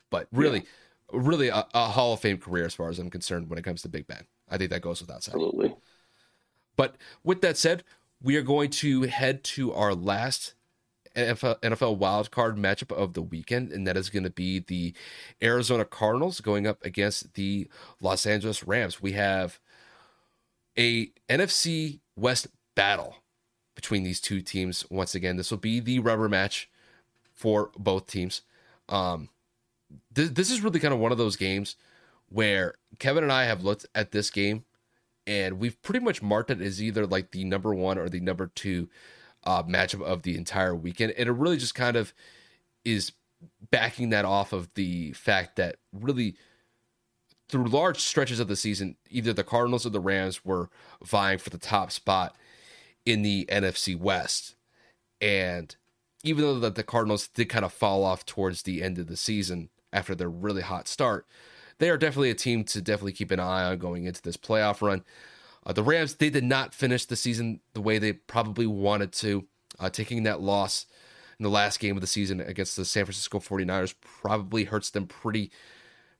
[0.09, 0.65] But really, yeah.
[1.13, 3.81] Really a, a, Hall of Fame career as far as I'm concerned when it comes
[3.83, 4.25] to Big Ben.
[4.49, 5.35] I think that goes without saying.
[5.35, 5.75] Absolutely.
[6.75, 7.83] But with that said,
[8.21, 10.53] we are going to head to our last
[11.15, 14.93] NFL, NFL wildcard matchup of the weekend, and that is going to be the
[15.41, 17.67] Arizona Cardinals going up against the
[18.01, 19.01] Los Angeles Rams.
[19.01, 19.59] We have
[20.77, 23.17] a NFC West battle
[23.75, 24.85] between these two teams.
[24.89, 26.69] Once again, this will be the rubber match
[27.33, 28.41] for both teams.
[28.89, 29.29] Um,
[30.13, 31.75] th- this is really kind of one of those games
[32.29, 34.65] where Kevin and I have looked at this game
[35.25, 38.47] and we've pretty much marked it as either like the number one or the number
[38.47, 38.89] two
[39.45, 41.13] uh, matchup of the entire weekend.
[41.17, 42.13] And it really just kind of
[42.83, 43.11] is
[43.71, 46.35] backing that off of the fact that really
[47.49, 50.69] through large stretches of the season, either the Cardinals or the Rams were
[51.03, 52.35] vying for the top spot
[53.05, 54.55] in the NFC West.
[55.21, 55.75] And
[56.23, 59.17] even though that the Cardinals did kind of fall off towards the end of the
[59.17, 61.25] season after their really hot start,
[61.77, 64.81] they are definitely a team to definitely keep an eye on going into this playoff
[64.81, 65.03] run.
[65.65, 69.47] Uh, the Rams, they did not finish the season the way they probably wanted to.
[69.79, 70.85] Uh, taking that loss
[71.39, 75.07] in the last game of the season against the San Francisco 49ers probably hurts them
[75.07, 75.51] pretty,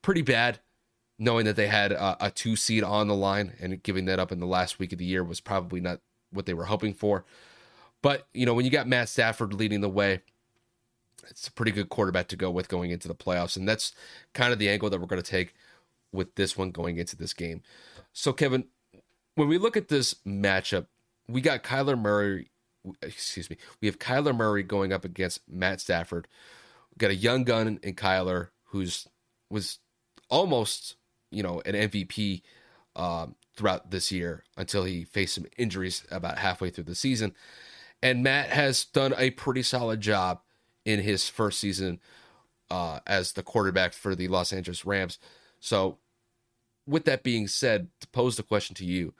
[0.01, 0.59] pretty bad,
[1.19, 4.31] knowing that they had a, a two seed on the line and giving that up
[4.31, 5.99] in the last week of the year was probably not
[6.31, 7.25] what they were hoping for.
[8.01, 10.21] But, you know, when you got Matt Stafford leading the way,
[11.29, 13.57] it's a pretty good quarterback to go with going into the playoffs.
[13.57, 13.93] And that's
[14.33, 15.53] kind of the angle that we're going to take
[16.11, 17.61] with this one going into this game.
[18.13, 18.65] So, Kevin,
[19.35, 20.87] when we look at this matchup,
[21.27, 22.51] we got Kyler Murray.
[23.01, 23.57] Excuse me.
[23.81, 26.27] We have Kyler Murray going up against Matt Stafford.
[26.91, 29.07] We got a young gun in Kyler who's
[29.49, 29.79] was
[30.29, 30.95] almost
[31.31, 32.41] you know an MVP
[32.95, 37.33] um, throughout this year until he faced some injuries about halfway through the season.
[38.01, 40.41] And Matt has done a pretty solid job
[40.85, 41.99] in his first season
[42.69, 45.19] uh, as the quarterback for the Los Angeles Rams.
[45.59, 45.97] So
[46.85, 49.13] with that being said, to pose the question to you,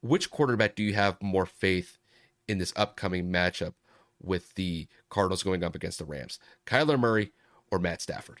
[0.00, 1.98] which quarterback do you have more faith
[2.48, 3.74] in this upcoming matchup
[4.22, 6.38] with the Cardinals going up against the Rams?
[6.66, 7.32] Kyler Murray
[7.70, 8.40] or Matt Stafford?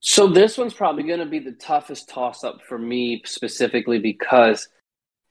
[0.00, 4.68] So this one's probably going to be the toughest toss up for me specifically because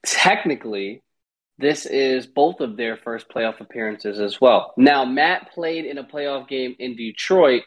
[0.06, 1.02] technically
[1.60, 4.72] this is both of their first playoff appearances as well.
[4.76, 7.62] Now Matt played in a playoff game in Detroit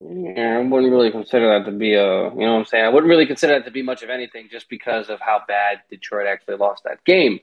[0.00, 2.84] yeah, I wouldn't really consider that to be a, you know what I'm saying?
[2.84, 5.80] I wouldn't really consider that to be much of anything just because of how bad
[5.90, 7.40] Detroit actually lost that game.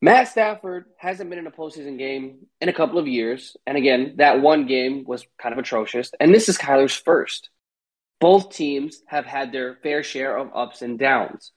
[0.00, 3.56] Matt Stafford hasn't been in a postseason game in a couple of years.
[3.66, 6.12] And again, that one game was kind of atrocious.
[6.20, 7.50] And this is Kyler's first.
[8.20, 11.50] Both teams have had their fair share of ups and downs.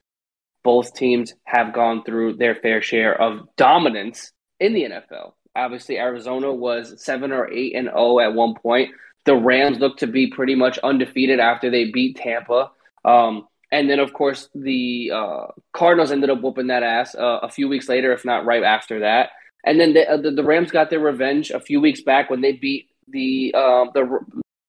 [0.64, 5.34] Both teams have gone through their fair share of dominance in the NFL.
[5.56, 8.92] Obviously, Arizona was 7 or 8 and 0 at one point
[9.26, 12.72] the Rams looked to be pretty much undefeated after they beat Tampa.
[13.06, 17.50] Um, and then, of course, the uh, Cardinals ended up whooping that ass uh, a
[17.50, 19.30] few weeks later, if not right after that.
[19.64, 22.42] And then the, uh, the, the Rams got their revenge a few weeks back when
[22.42, 24.20] they beat the uh, the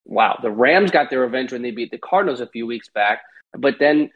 [0.05, 3.23] wow the Rams got their revenge when they beat the Cardinals a few weeks back.
[3.57, 4.11] But then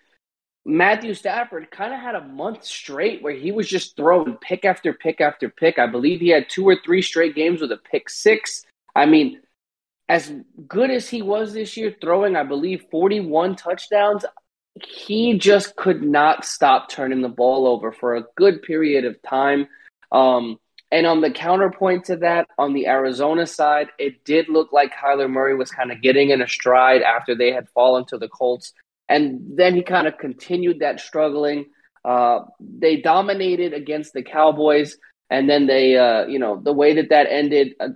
[0.66, 4.94] Matthew Stafford kind of had a month straight where he was just throwing pick after
[4.94, 5.78] pick after pick.
[5.78, 8.64] I believe he had two or three straight games with a pick six.
[8.94, 9.40] I mean,
[10.08, 10.32] as
[10.66, 14.24] good as he was this year, throwing, I believe, 41 touchdowns,
[14.86, 19.68] he just could not stop turning the ball over for a good period of time.
[20.12, 20.58] Um,
[20.90, 25.30] and on the counterpoint to that, on the Arizona side, it did look like Kyler
[25.30, 28.72] Murray was kind of getting in a stride after they had fallen to the Colts.
[29.09, 31.66] And then he kind of continued that struggling.
[32.05, 34.96] Uh, they dominated against the Cowboys.
[35.30, 37.88] And then they, uh, you know, the way that that ended, uh,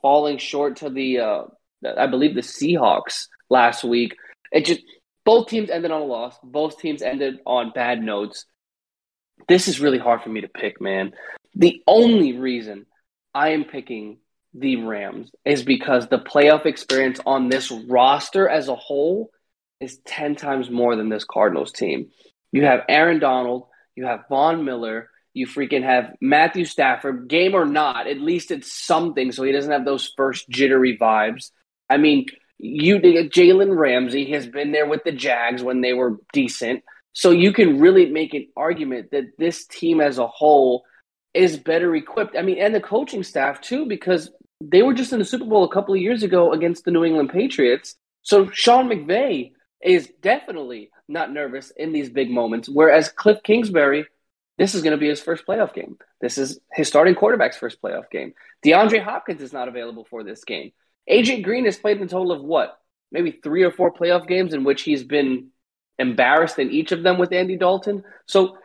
[0.00, 1.42] falling short to the, uh,
[1.96, 4.14] I believe, the Seahawks last week.
[4.52, 4.80] It just
[5.24, 6.36] both teams ended on a loss.
[6.42, 8.46] Both teams ended on bad notes.
[9.46, 11.12] This is really hard for me to pick, man.
[11.54, 12.86] The only reason
[13.34, 14.18] I am picking
[14.54, 19.30] the Rams is because the playoff experience on this roster as a whole
[19.80, 22.10] is 10 times more than this Cardinals team.
[22.52, 27.64] You have Aaron Donald, you have Von Miller, you freaking have Matthew Stafford, game or
[27.64, 31.50] not, at least it's something so he doesn't have those first jittery vibes.
[31.88, 32.26] I mean,
[32.58, 36.82] you Jalen Ramsey has been there with the Jags when they were decent.
[37.12, 40.84] So you can really make an argument that this team as a whole
[41.34, 42.36] is better equipped.
[42.36, 45.64] I mean, and the coaching staff too, because they were just in the Super Bowl
[45.64, 47.94] a couple of years ago against the New England Patriots.
[48.22, 49.52] So Sean McVay
[49.82, 54.06] is definitely not nervous in these big moments, whereas Kliff Kingsbury
[54.58, 55.96] this is going to be his first playoff game.
[56.20, 58.34] This is his starting quarterback's first playoff game.
[58.64, 60.72] DeAndre Hopkins is not available for this game.
[61.08, 62.76] AJ Green has played in a total of what?
[63.12, 65.50] Maybe three or four playoff games in which he's been
[65.98, 68.02] embarrassed in each of them with Andy Dalton.
[68.26, 68.58] So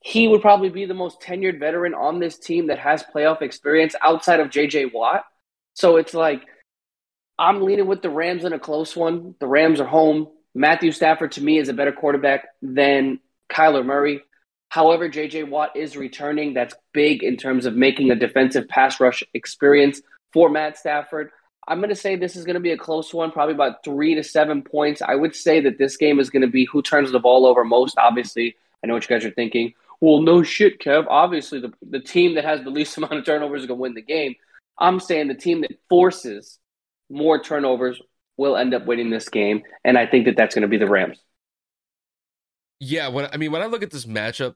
[0.00, 3.94] he would probably be the most tenured veteran on this team that has playoff experience
[4.02, 5.24] outside of JJ Watt.
[5.72, 6.42] So it's like
[7.38, 9.34] I'm leaning with the Rams in a close one.
[9.40, 10.28] The Rams are home.
[10.58, 14.22] Matthew Stafford to me is a better quarterback than Kyler Murray.
[14.70, 16.52] However, JJ Watt is returning.
[16.52, 20.02] That's big in terms of making a defensive pass rush experience
[20.32, 21.30] for Matt Stafford.
[21.68, 24.16] I'm going to say this is going to be a close one, probably about three
[24.16, 25.00] to seven points.
[25.00, 27.62] I would say that this game is going to be who turns the ball over
[27.62, 27.96] most.
[27.96, 29.74] Obviously, I know what you guys are thinking.
[30.00, 31.06] Well, no shit, Kev.
[31.08, 33.94] Obviously, the, the team that has the least amount of turnovers is going to win
[33.94, 34.34] the game.
[34.76, 36.58] I'm saying the team that forces
[37.08, 38.02] more turnovers
[38.38, 40.88] will end up winning this game, and I think that that's going to be the
[40.88, 41.18] Rams.
[42.80, 44.54] Yeah, when I mean when I look at this matchup,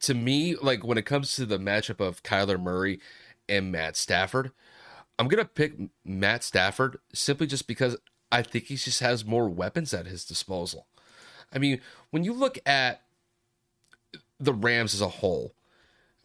[0.00, 2.98] to me, like when it comes to the matchup of Kyler Murray
[3.48, 4.52] and Matt Stafford,
[5.18, 5.74] I'm gonna pick
[6.04, 7.96] Matt Stafford simply just because
[8.32, 10.86] I think he just has more weapons at his disposal.
[11.52, 11.80] I mean,
[12.10, 13.02] when you look at
[14.40, 15.52] the Rams as a whole,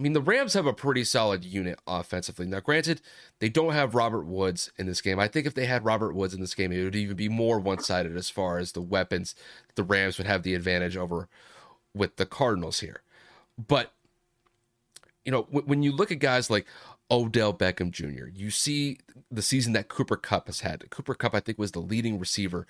[0.02, 2.48] I mean, the Rams have a pretty solid unit offensively.
[2.48, 3.02] Now, granted,
[3.38, 5.20] they don't have Robert Woods in this game.
[5.20, 7.60] I think if they had Robert Woods in this game, it would even be more
[7.60, 9.36] one sided as far as the weapons.
[9.76, 11.30] The Rams would have the advantage over
[11.94, 13.04] with the Cardinals here.
[13.60, 13.92] But,
[15.24, 16.66] you know, when you look at guys like
[17.12, 18.98] Odell Beckham Jr., you see
[19.30, 20.90] the season that Cooper Kupp has had.
[20.90, 22.66] Cooper Kupp, I think, was the leading receiver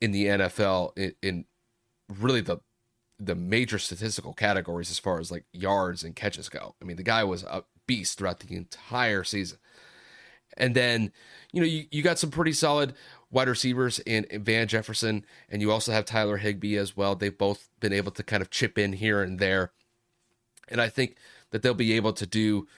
[0.00, 1.44] in the NFL in, in
[2.08, 2.60] really the
[3.26, 6.74] the major statistical categories as far as like yards and catches go.
[6.80, 9.58] I mean, the guy was a beast throughout the entire season.
[10.56, 11.12] And then,
[11.52, 12.94] you know, you, you got some pretty solid
[13.30, 17.14] wide receivers in, in Van Jefferson, and you also have Tyler Higbee as well.
[17.14, 19.72] They've both been able to kind of chip in here and there.
[20.68, 21.16] And I think
[21.50, 22.68] that they'll be able to do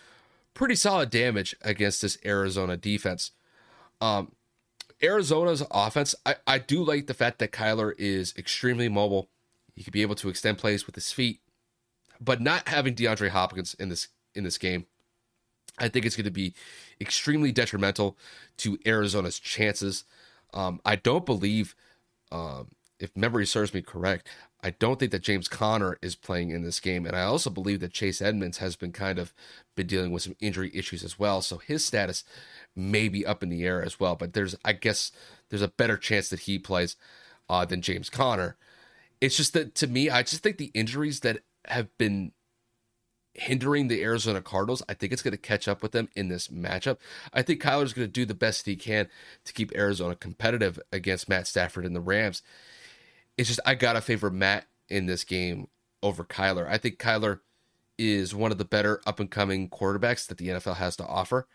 [0.54, 3.32] pretty solid damage against this Arizona defense.
[4.00, 4.32] Um,
[5.02, 9.28] Arizona's offense, I, I do like the fact that Kyler is extremely mobile.
[9.76, 11.40] He could be able to extend plays with his feet,
[12.20, 14.86] but not having DeAndre Hopkins in this in this game,
[15.78, 16.54] I think it's going to be
[17.00, 18.16] extremely detrimental
[18.58, 20.04] to Arizona's chances.
[20.52, 21.74] Um, I don't believe,
[22.32, 22.68] um,
[22.98, 24.28] if memory serves me correct,
[24.62, 27.80] I don't think that James Conner is playing in this game, and I also believe
[27.80, 29.32] that Chase Edmonds has been kind of
[29.74, 31.40] been dealing with some injury issues as well.
[31.42, 32.24] So his status
[32.74, 34.16] may be up in the air as well.
[34.16, 35.12] But there's, I guess,
[35.50, 36.96] there's a better chance that he plays
[37.48, 38.56] uh, than James Conner.
[39.20, 42.32] It's just that to me, I just think the injuries that have been
[43.38, 46.48] hindering the Arizona Cardinals, I think it's going to catch up with them in this
[46.48, 46.98] matchup.
[47.32, 49.08] I think Kyler's going to do the best he can
[49.44, 52.42] to keep Arizona competitive against Matt Stafford and the Rams.
[53.36, 55.68] It's just I gotta favor Matt in this game
[56.02, 56.66] over Kyler.
[56.66, 57.40] I think Kyler
[57.98, 61.46] is one of the better up and coming quarterbacks that the NFL has to offer.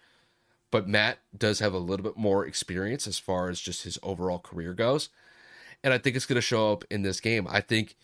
[0.70, 4.40] But Matt does have a little bit more experience as far as just his overall
[4.40, 5.10] career goes
[5.84, 7.48] and I think it's going to show up in this game.
[7.50, 7.96] I think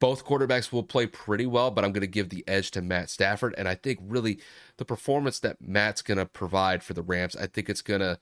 [0.00, 3.10] both quarterbacks will play pretty well, but I'm going to give the edge to Matt
[3.10, 3.54] Stafford.
[3.56, 4.40] And I think really
[4.76, 8.18] the performance that Matt's going to provide for the Rams, I think it's going to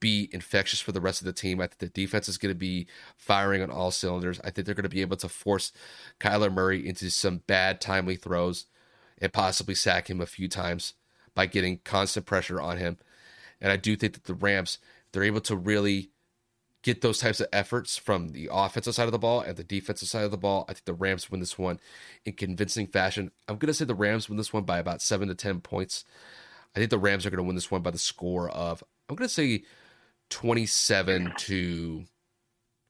[0.00, 1.60] be infectious for the rest of the team.
[1.60, 2.86] I think the defense is going to be
[3.16, 4.40] firing on all cylinders.
[4.42, 5.72] I think they're going to be able to force
[6.18, 8.66] Kyler Murray into some bad, timely throws
[9.18, 10.94] and possibly sack him a few times
[11.34, 12.96] by getting constant pressure on him.
[13.60, 14.78] And I do think that the Rams,
[15.12, 16.10] they're able to really
[16.82, 20.08] get those types of efforts from the offensive side of the ball and the defensive
[20.08, 20.64] side of the ball.
[20.68, 21.78] I think the Rams win this one
[22.24, 23.30] in convincing fashion.
[23.48, 26.04] I'm going to say the Rams win this one by about seven to 10 points.
[26.74, 29.16] I think the Rams are going to win this one by the score of, I'm
[29.16, 29.64] going to say
[30.30, 32.04] 27 to,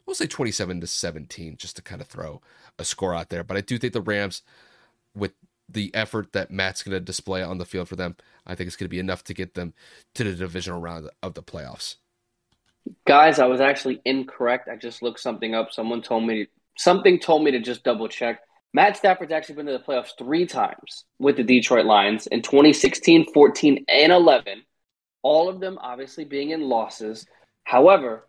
[0.07, 2.41] we'll say 27 to 17, just to kind of throw
[2.78, 3.43] a score out there.
[3.43, 4.43] But I do think the Rams,
[5.16, 5.32] with
[5.68, 8.16] the effort that Matt's going to display on the field for them,
[8.47, 9.74] I think it's going to be enough to get them
[10.14, 11.97] to the divisional round of the playoffs.
[13.06, 14.68] Guys, I was actually incorrect.
[14.68, 15.72] I just looked something up.
[15.72, 18.40] Someone told me something told me to just double check.
[18.72, 23.32] Matt Stafford's actually been to the playoffs three times with the Detroit Lions in 2016,
[23.32, 24.62] 14, and 11.
[25.22, 27.26] All of them obviously being in losses.
[27.64, 28.24] However,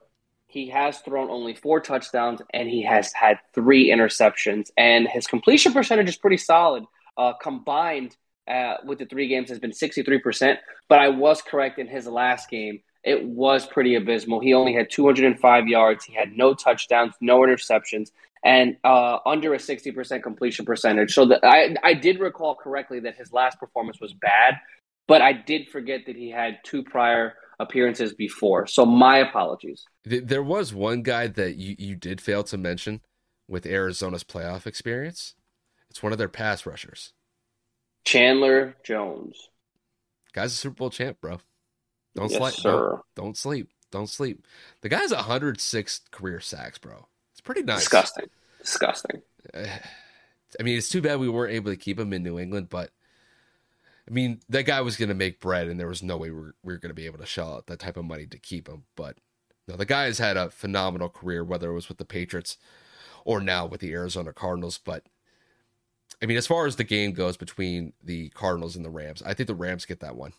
[0.47, 4.69] he has thrown only four touchdowns and he has had three interceptions.
[4.75, 6.83] And his completion percentage is pretty solid.
[7.15, 8.17] Uh, combined
[8.49, 10.57] uh, with the three games has been 63%.
[10.89, 14.39] But I was correct in his last game it was pretty abysmal.
[14.39, 16.05] He only had 205 yards.
[16.05, 18.11] He had no touchdowns, no interceptions,
[18.43, 21.13] and uh, under a 60% completion percentage.
[21.13, 24.55] So that I, I did recall correctly that his last performance was bad,
[25.07, 28.67] but I did forget that he had two prior appearances before.
[28.67, 29.85] So my apologies.
[30.03, 33.01] There was one guy that you, you did fail to mention
[33.47, 35.35] with Arizona's playoff experience,
[35.89, 37.13] It's one of their pass rushers.
[38.05, 39.49] Chandler Jones.
[40.33, 41.41] Guy's a Super Bowl champ, bro.
[42.15, 42.53] Don't yes, sleep.
[42.53, 42.89] Sir.
[42.89, 43.69] Don't, don't sleep.
[43.91, 44.45] Don't sleep.
[44.81, 47.07] The guy's 106 career sacks, bro.
[47.31, 47.79] It's pretty nice.
[47.79, 48.29] Disgusting.
[48.59, 49.21] Disgusting.
[49.55, 52.91] I mean, it's too bad we weren't able to keep him in New England, but
[54.07, 56.37] I mean, that guy was going to make bread, and there was no way we
[56.37, 58.37] were, we were going to be able to shell out that type of money to
[58.37, 58.83] keep him.
[58.95, 59.17] But
[59.67, 62.57] no, the guy has had a phenomenal career, whether it was with the Patriots
[63.23, 64.77] or now with the Arizona Cardinals.
[64.77, 65.05] But
[66.21, 69.33] I mean, as far as the game goes between the Cardinals and the Rams, I
[69.33, 70.33] think the Rams get that one.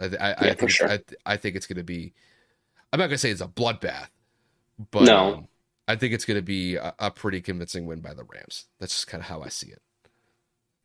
[0.00, 0.88] I, I, Yeah, I for think sure.
[0.88, 2.14] I, I think it's going to be.
[2.92, 4.08] I'm not going to say it's a bloodbath,
[4.90, 5.34] but No.
[5.34, 5.48] um,
[5.88, 8.66] I think it's going to be a, a pretty convincing win by the Rams.
[8.80, 9.82] That's just kind of how I see it.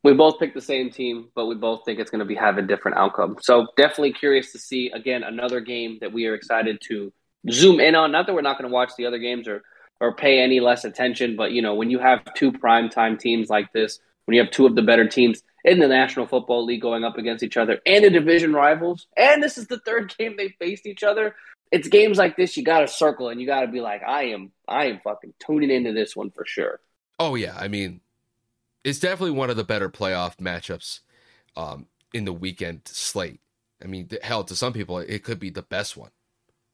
[0.03, 2.57] We both picked the same team, but we both think it's going to be have
[2.57, 3.37] a different outcome.
[3.41, 7.11] So definitely curious to see again another game that we are excited to
[7.51, 8.11] zoom in on.
[8.11, 9.63] Not that we're not going to watch the other games or
[9.99, 13.71] or pay any less attention, but you know when you have two primetime teams like
[13.73, 17.03] this, when you have two of the better teams in the National Football League going
[17.03, 20.49] up against each other and the division rivals, and this is the third game they
[20.59, 21.35] faced each other.
[21.71, 24.27] It's games like this you got to circle and you got to be like, I
[24.27, 26.79] am, I am fucking tuning into this one for sure.
[27.19, 27.99] Oh yeah, I mean,
[28.85, 31.01] it's definitely one of the better playoff matchups
[31.57, 33.41] um, in the weekend slate.
[33.83, 36.11] I mean, hell, to some people, it could be the best one,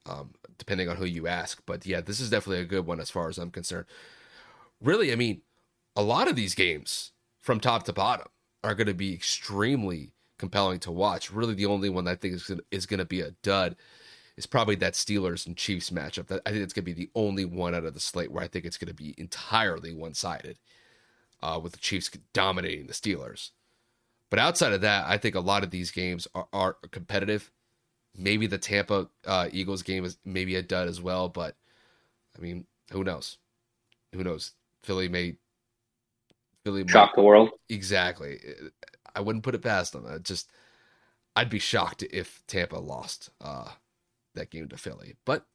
[0.05, 1.63] um, depending on who you ask.
[1.65, 3.87] But yeah, this is definitely a good one as far as I'm concerned.
[4.79, 5.41] Really, I mean,
[5.95, 8.27] a lot of these games from top to bottom
[8.63, 11.31] are going to be extremely compelling to watch.
[11.31, 13.75] Really, the only one I think is is going to be a dud
[14.35, 16.27] is probably that Steelers and Chiefs matchup.
[16.27, 18.43] That I think it's going to be the only one out of the slate where
[18.43, 20.57] I think it's going to be entirely one sided,
[21.41, 23.51] uh, with the Chiefs dominating the Steelers.
[24.29, 27.51] But outside of that, I think a lot of these games are, are competitive.
[28.17, 31.55] Maybe the Tampa uh, Eagles game is maybe a dud as well, but
[32.35, 33.37] I mean, who knows?
[34.13, 34.53] Who knows?
[34.81, 35.37] Philly may
[36.65, 37.49] Might- Shock the world.
[37.69, 38.39] exactly.
[39.15, 40.05] I wouldn't put it past them.
[40.07, 40.49] I just
[41.35, 43.69] I'd be shocked if Tampa lost uh,
[44.35, 45.15] that game to Philly.
[45.25, 45.45] But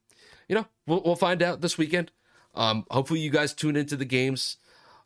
[0.47, 2.11] you know, we'll we'll find out this weekend.
[2.55, 4.57] Um, hopefully, you guys tune into the games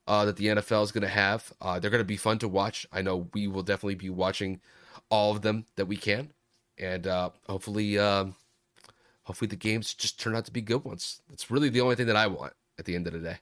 [0.08, 1.52] uh, that the NFL is going to have.
[1.62, 2.86] Uh, they're going to be fun to watch.
[2.92, 4.62] I know we will definitely be watching
[5.10, 6.32] all of them that we can,
[6.78, 8.36] and uh, hopefully, um,
[9.24, 11.22] hopefully the games just turn out to be good ones.
[11.30, 13.38] That's really the only thing that I want at the end of the day.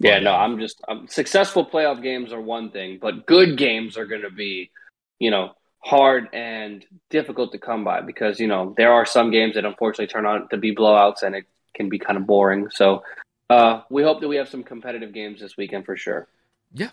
[0.00, 3.98] Yeah, no, um, I'm just I'm, successful playoff games are one thing, but good games
[3.98, 4.70] are going to be,
[5.18, 9.54] you know, hard and difficult to come by because you know there are some games
[9.54, 11.44] that unfortunately turn out to be blowouts and it
[11.74, 12.68] can be kind of boring.
[12.70, 13.02] So
[13.50, 16.28] uh, we hope that we have some competitive games this weekend for sure.
[16.72, 16.90] Yeah.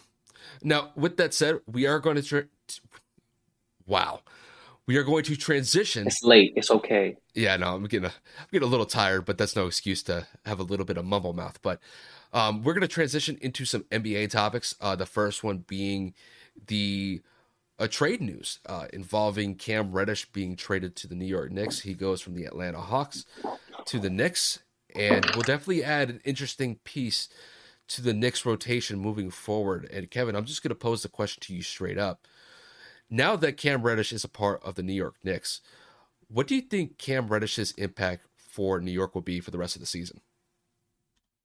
[0.61, 2.23] Now, with that said, we are going to.
[2.23, 2.47] Tra-
[3.85, 4.21] wow,
[4.85, 6.07] we are going to transition.
[6.07, 6.53] It's late.
[6.55, 7.17] It's okay.
[7.35, 10.27] Yeah, no, I'm getting a, I'm getting a little tired, but that's no excuse to
[10.45, 11.59] have a little bit of mumble mouth.
[11.61, 11.79] But
[12.33, 14.75] um, we're going to transition into some NBA topics.
[14.81, 16.13] Uh, the first one being
[16.67, 17.21] the
[17.79, 21.81] uh, trade news uh, involving Cam Reddish being traded to the New York Knicks.
[21.81, 23.25] He goes from the Atlanta Hawks
[23.85, 24.59] to the Knicks,
[24.95, 27.29] and will definitely add an interesting piece
[27.89, 29.87] to the Knicks rotation moving forward.
[29.91, 32.27] And Kevin, I'm just going to pose the question to you straight up.
[33.09, 35.61] Now that Cam Reddish is a part of the New York Knicks,
[36.27, 39.75] what do you think Cam Reddish's impact for New York will be for the rest
[39.75, 40.19] of the season?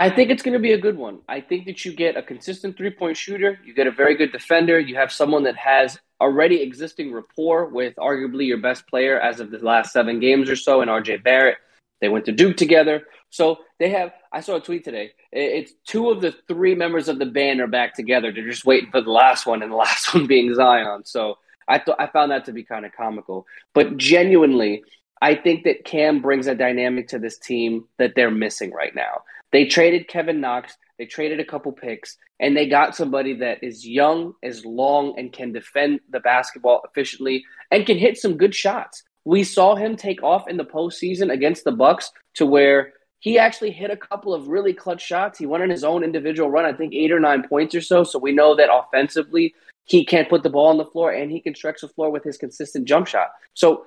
[0.03, 1.21] I think it's going to be a good one.
[1.29, 4.33] I think that you get a consistent three point shooter, you get a very good
[4.33, 9.39] defender, you have someone that has already existing rapport with arguably your best player as
[9.39, 11.59] of the last seven games or so, and RJ Barrett.
[12.01, 13.05] They went to Duke together.
[13.31, 15.12] So they have, I saw a tweet today.
[15.31, 18.33] It's two of the three members of the band are back together.
[18.33, 21.05] They're just waiting for the last one, and the last one being Zion.
[21.05, 21.39] So
[21.69, 23.47] I thought I found that to be kind of comical.
[23.73, 24.83] But genuinely,
[25.20, 29.23] I think that Cam brings a dynamic to this team that they're missing right now.
[29.53, 33.87] They traded Kevin Knox, they traded a couple picks, and they got somebody that is
[33.87, 39.03] young, is long, and can defend the basketball efficiently and can hit some good shots.
[39.24, 43.70] We saw him take off in the postseason against the Bucks to where he actually
[43.70, 45.39] hit a couple of really clutch shots.
[45.39, 48.03] He went on his own individual run, I think eight or nine points or so.
[48.03, 49.55] So we know that offensively,
[49.85, 52.24] he can put the ball on the floor and he can stretch the floor with
[52.24, 53.29] his consistent jump shot.
[53.55, 53.87] So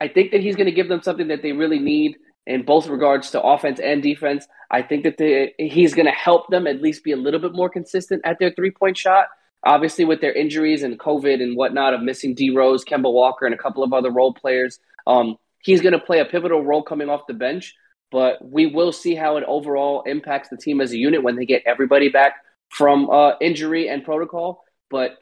[0.00, 2.86] I think that he's going to give them something that they really need in both
[2.88, 4.46] regards to offense and defense.
[4.70, 7.68] I think that he's going to help them at least be a little bit more
[7.68, 9.26] consistent at their three point shot.
[9.64, 13.54] Obviously, with their injuries and COVID and whatnot of missing D Rose, Kemba Walker, and
[13.54, 17.10] a couple of other role players, um, he's going to play a pivotal role coming
[17.10, 17.74] off the bench.
[18.10, 21.46] But we will see how it overall impacts the team as a unit when they
[21.46, 22.36] get everybody back
[22.70, 24.64] from uh, injury and protocol.
[24.90, 25.16] But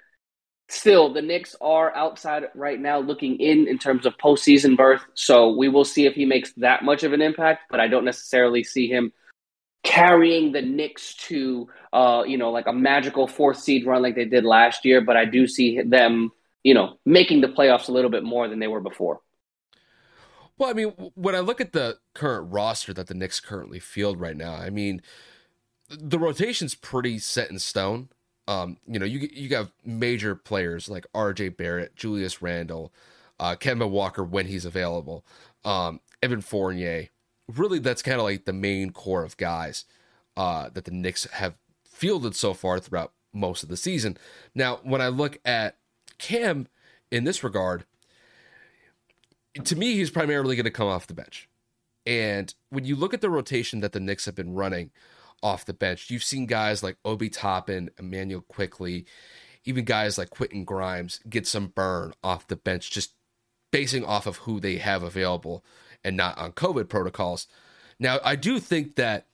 [0.69, 5.03] still, the Knicks are outside right now looking in in terms of postseason berth.
[5.15, 8.05] So we will see if he makes that much of an impact, but I don't
[8.05, 9.13] necessarily see him
[9.85, 14.25] carrying the Knicks to uh, you know like a magical fourth seed run like they
[14.25, 16.31] did last year, but I do see them
[16.63, 19.21] you know making the playoffs a little bit more than they were before.
[20.59, 24.19] Well, I mean, when I look at the current roster that the Knicks currently field
[24.21, 25.03] right now, I mean,
[25.89, 28.09] the rotation's pretty set in stone.
[28.49, 31.51] Um, you know, you you got major players like R.J.
[31.51, 32.93] Barrett, Julius Randle,
[33.39, 35.25] uh, Kemba Walker when he's available,
[35.65, 37.09] um, Evan Fournier.
[37.47, 39.85] Really, that's kind of like the main core of guys
[40.37, 41.55] uh, that the Knicks have
[41.85, 44.17] fielded so far throughout most of the season.
[44.55, 45.77] Now, when I look at
[46.19, 46.69] Cam
[47.11, 47.85] in this regard,
[49.63, 51.49] to me, he's primarily going to come off the bench.
[52.07, 54.91] And when you look at the rotation that the Knicks have been running
[55.43, 59.07] off the bench, you've seen guys like Obi Toppin, Immanuel Quickley,
[59.65, 63.13] even guys like Quentin Grimes get some burn off the bench, just
[63.71, 65.65] basing off of who they have available
[66.05, 67.47] and not on COVID protocols.
[67.99, 69.27] Now, I do think that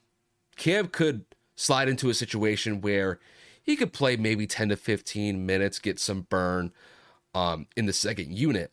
[0.57, 1.25] Cam could
[1.57, 3.21] slide into a situation where
[3.63, 6.73] he could play maybe 10 to 15 minutes, get some burn
[7.35, 8.73] um, in the second unit.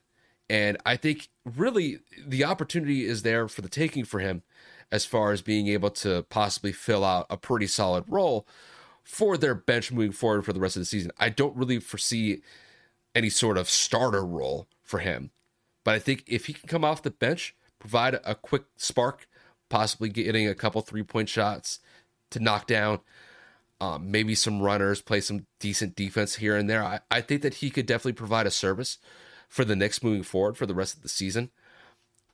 [0.50, 4.44] And I think really the opportunity is there for the taking for him
[4.92, 8.48] as far as being able to possibly fill out a pretty solid role
[9.04, 11.12] for their bench moving forward for the rest of the season.
[11.20, 12.42] I don't really foresee
[13.16, 15.32] any sort of starter role for him.
[15.84, 19.28] But I think if he can come off the bench, provide a quick spark,
[19.70, 21.80] possibly getting a couple three point shots
[22.30, 23.00] to knock down,
[23.80, 27.56] um, maybe some runners, play some decent defense here and there, I, I think that
[27.56, 29.00] he could definitely provide a service
[29.50, 31.50] for the Knicks moving forward for the rest of the season.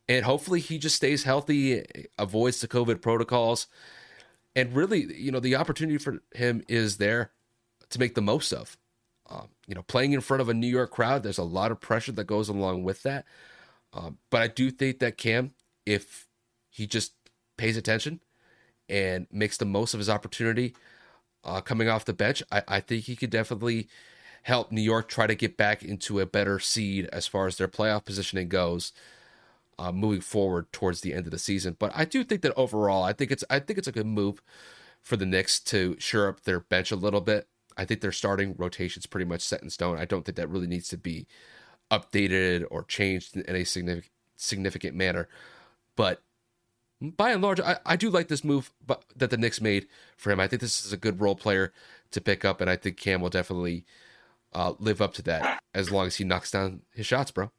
[0.09, 1.84] And hopefully he just stays healthy,
[2.17, 3.67] avoids the COVID protocols.
[4.55, 7.31] And really, you know, the opportunity for him is there
[7.89, 8.77] to make the most of.
[9.29, 11.81] Um, you know, playing in front of a New York crowd, there's a lot of
[11.81, 13.25] pressure that goes along with that.
[13.93, 15.51] Um, but I do think that Cam,
[15.85, 16.27] if
[16.69, 17.13] he just
[17.57, 18.21] pays attention
[18.88, 20.75] and makes the most of his opportunity
[21.43, 23.89] uh, coming off the bench, I, I think he could definitely
[24.43, 27.67] help New York try to get back into a better seed as far as their
[27.67, 28.93] playoff positioning goes.
[29.79, 33.03] Uh, moving forward towards the end of the season, but I do think that overall,
[33.03, 34.41] I think it's I think it's a good move
[35.03, 37.47] for the Knicks to shore up their bench a little bit.
[37.77, 39.99] I think their starting rotation's pretty much set in stone.
[39.99, 41.27] I don't think that really needs to be
[41.91, 45.27] updated or changed in any significant significant manner.
[45.95, 46.21] But
[47.01, 50.31] by and large, I, I do like this move but, that the Knicks made for
[50.31, 50.39] him.
[50.39, 51.73] I think this is a good role player
[52.11, 53.85] to pick up, and I think Cam will definitely
[54.53, 57.51] uh, live up to that as long as he knocks down his shots, bro.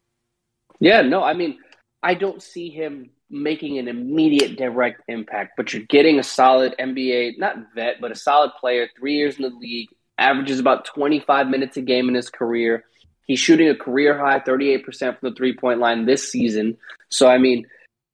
[0.80, 1.58] Yeah, no, I mean,
[2.02, 7.38] I don't see him making an immediate direct impact, but you're getting a solid NBA,
[7.38, 11.76] not vet, but a solid player, three years in the league, averages about 25 minutes
[11.76, 12.84] a game in his career.
[13.26, 14.84] He's shooting a career high 38%
[15.18, 16.78] from the three point line this season.
[17.10, 17.66] So, I mean,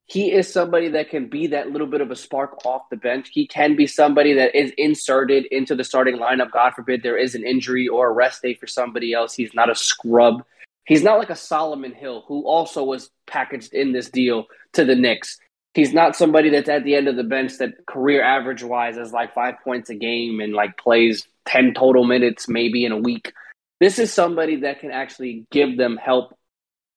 [0.06, 3.30] he is somebody that can be that little bit of a spark off the bench.
[3.32, 6.50] He can be somebody that is inserted into the starting lineup.
[6.50, 9.34] God forbid there is an injury or a rest day for somebody else.
[9.34, 10.44] He's not a scrub.
[10.86, 14.94] He's not like a Solomon Hill, who also was packaged in this deal to the
[14.94, 15.38] Knicks.
[15.72, 19.12] He's not somebody that's at the end of the bench that career average wise is
[19.12, 23.32] like five points a game and like plays 10 total minutes maybe in a week.
[23.80, 26.38] This is somebody that can actually give them help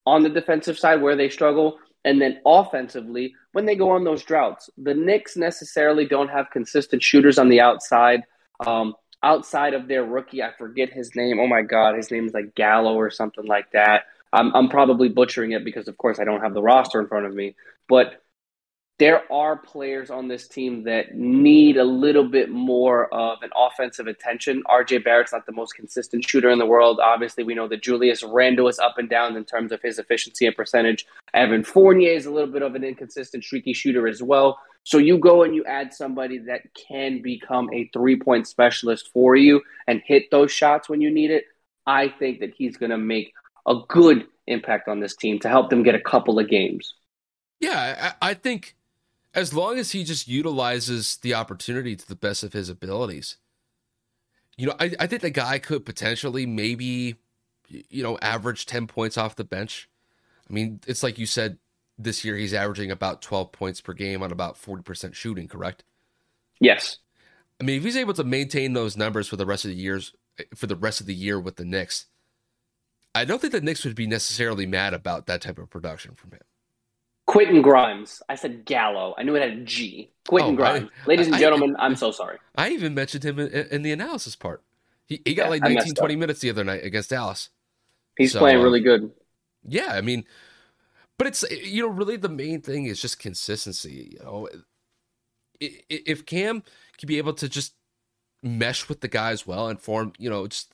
[0.06, 4.22] on the defensive side where they struggle and then offensively, when they go on those
[4.22, 8.22] droughts, the Knicks necessarily don't have consistent shooters on the outside.
[8.64, 11.40] Um, outside of their rookie, I forget his name.
[11.40, 14.04] Oh my God, his name is like Gallo or something like that.
[14.32, 17.26] I'm, I'm probably butchering it because, of course, I don't have the roster in front
[17.26, 17.56] of me.
[17.88, 18.22] But
[18.98, 24.08] there are players on this team that need a little bit more of an offensive
[24.08, 24.62] attention.
[24.66, 26.98] RJ Barrett's not the most consistent shooter in the world.
[27.00, 30.46] Obviously, we know that Julius Randle is up and down in terms of his efficiency
[30.46, 31.06] and percentage.
[31.32, 34.58] Evan Fournier is a little bit of an inconsistent, streaky shooter as well.
[34.88, 39.36] So you go and you add somebody that can become a three point specialist for
[39.36, 41.44] you and hit those shots when you need it.
[41.86, 43.34] I think that he's going to make
[43.66, 46.94] a good impact on this team to help them get a couple of games.
[47.60, 48.76] Yeah, I, think
[49.34, 53.36] as long as he just utilizes the opportunity to the best of his abilities.
[54.56, 57.16] You know, I, I think the guy could potentially maybe,
[57.68, 59.90] you know, average 10 points off the bench.
[60.48, 61.58] I mean, it's like you said,
[61.98, 65.84] this year he's averaging about 12 points per game on about 40% shooting, correct?
[66.60, 66.98] Yes.
[67.60, 70.14] I mean, if he's able to maintain those numbers for the rest of the years,
[70.54, 72.06] for the rest of the year with the Knicks,
[73.14, 76.30] I don't think the Knicks would be necessarily mad about that type of production from
[76.30, 76.40] him.
[77.26, 78.22] Quentin Grimes.
[78.28, 79.14] I said Gallo.
[79.18, 80.10] I knew it had a G.
[80.26, 80.88] Quentin oh, Grimes.
[81.04, 82.38] I, Ladies and I, gentlemen, I, am so sorry.
[82.56, 84.62] I even mentioned him in, in the analysis part.
[85.06, 87.50] He, he got yeah, like 19, 20 minutes the other night against Dallas.
[88.16, 89.10] He's so, playing really um, good.
[89.66, 90.24] Yeah, I mean,
[91.18, 94.10] but it's, you know, really the main thing is just consistency.
[94.12, 94.48] You know,
[95.60, 96.62] if Cam
[96.96, 97.74] can be able to just
[98.42, 100.72] mesh with the guys well and form, you know, just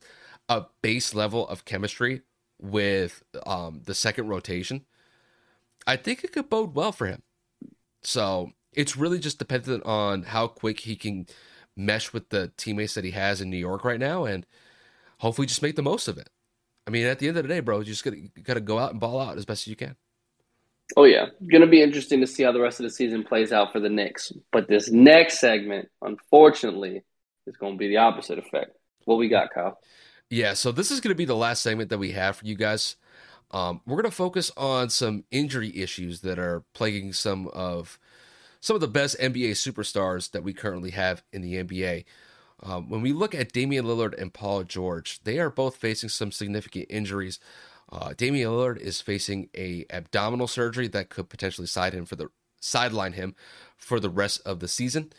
[0.48, 2.22] a base level of chemistry
[2.60, 4.84] with um, the second rotation,
[5.86, 7.22] I think it could bode well for him.
[8.02, 11.26] So it's really just dependent on how quick he can
[11.76, 14.46] mesh with the teammates that he has in New York right now, and
[15.18, 16.28] hopefully just make the most of it.
[16.86, 18.90] I mean, at the end of the day, bro, you just gotta gotta go out
[18.90, 19.96] and ball out as best as you can.
[20.96, 23.72] Oh yeah, gonna be interesting to see how the rest of the season plays out
[23.72, 24.32] for the Knicks.
[24.52, 27.02] But this next segment, unfortunately,
[27.46, 28.76] is going to be the opposite effect.
[29.04, 29.78] What we got, Kyle?
[30.30, 32.54] Yeah, so this is going to be the last segment that we have for you
[32.54, 32.96] guys.
[33.50, 37.98] Um, we're going to focus on some injury issues that are plaguing some of
[38.60, 42.06] some of the best NBA superstars that we currently have in the NBA.
[42.62, 46.32] Um, when we look at Damian Lillard and Paul George, they are both facing some
[46.32, 47.38] significant injuries.
[47.94, 52.28] Uh, Damian Lillard is facing a abdominal surgery that could potentially side him for the
[52.60, 53.36] sideline him
[53.76, 55.12] for the rest of the season.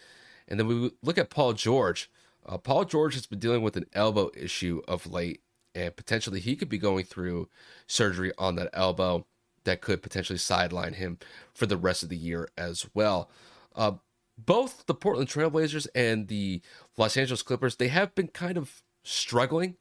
[0.47, 2.11] And then we look at Paul George.
[2.45, 5.41] Uh, Paul George has been dealing with an elbow issue of late,
[5.73, 7.47] and potentially he could be going through
[7.88, 9.26] surgery on that elbow
[9.64, 11.18] that could potentially sideline him
[11.53, 13.31] for the rest of the year as well.
[13.73, 13.93] Uh,
[14.38, 16.61] both the Portland Trailblazers and the
[16.97, 19.77] Los Angeles Clippers, they have been kind of struggling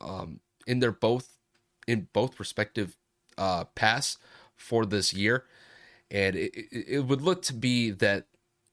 [0.00, 1.37] um, in their both
[1.88, 2.96] in both respective
[3.38, 3.64] uh,
[4.54, 5.44] for this year,
[6.10, 8.26] and it, it would look to be that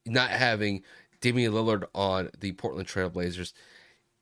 [0.05, 0.83] not having
[1.21, 3.53] Damian Lillard on the Portland Trailblazers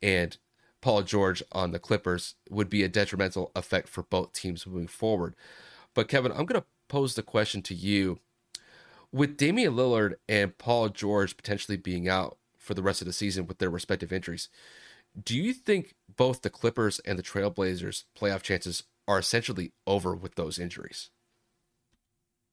[0.01, 0.37] and
[0.79, 5.35] Paul George on the Clippers would be a detrimental effect for both teams moving forward.
[5.93, 8.19] But Kevin, I'm going to pose the question to you.
[9.11, 13.47] With Damian Lillard and Paul George potentially being out for the rest of the season
[13.47, 14.49] with their respective injuries,
[15.21, 20.35] do you think both the Clippers and the Trailblazers playoff chances are essentially over with
[20.35, 21.09] those injuries?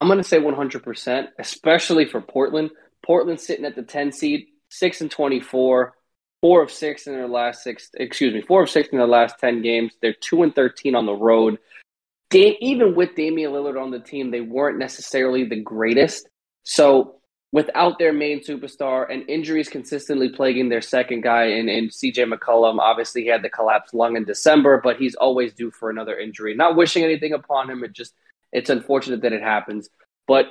[0.00, 2.70] I'm going to say 100%, especially for Portland.
[3.04, 5.94] Portland sitting at the 10 seed, 6 and 24,
[6.40, 9.38] 4 of 6 in their last 6, excuse me, 4 of 6 in their last
[9.38, 9.92] 10 games.
[10.00, 11.58] They're 2 and 13 on the road.
[12.32, 16.28] Even with Damian Lillard on the team, they weren't necessarily the greatest.
[16.62, 17.19] So,
[17.52, 22.78] without their main superstar and injuries consistently plaguing their second guy in, in CJ McCollum,
[22.78, 26.54] obviously he had the collapsed lung in December, but he's always due for another injury.
[26.54, 27.82] Not wishing anything upon him.
[27.82, 28.14] It just
[28.52, 29.88] it's unfortunate that it happens.
[30.26, 30.46] But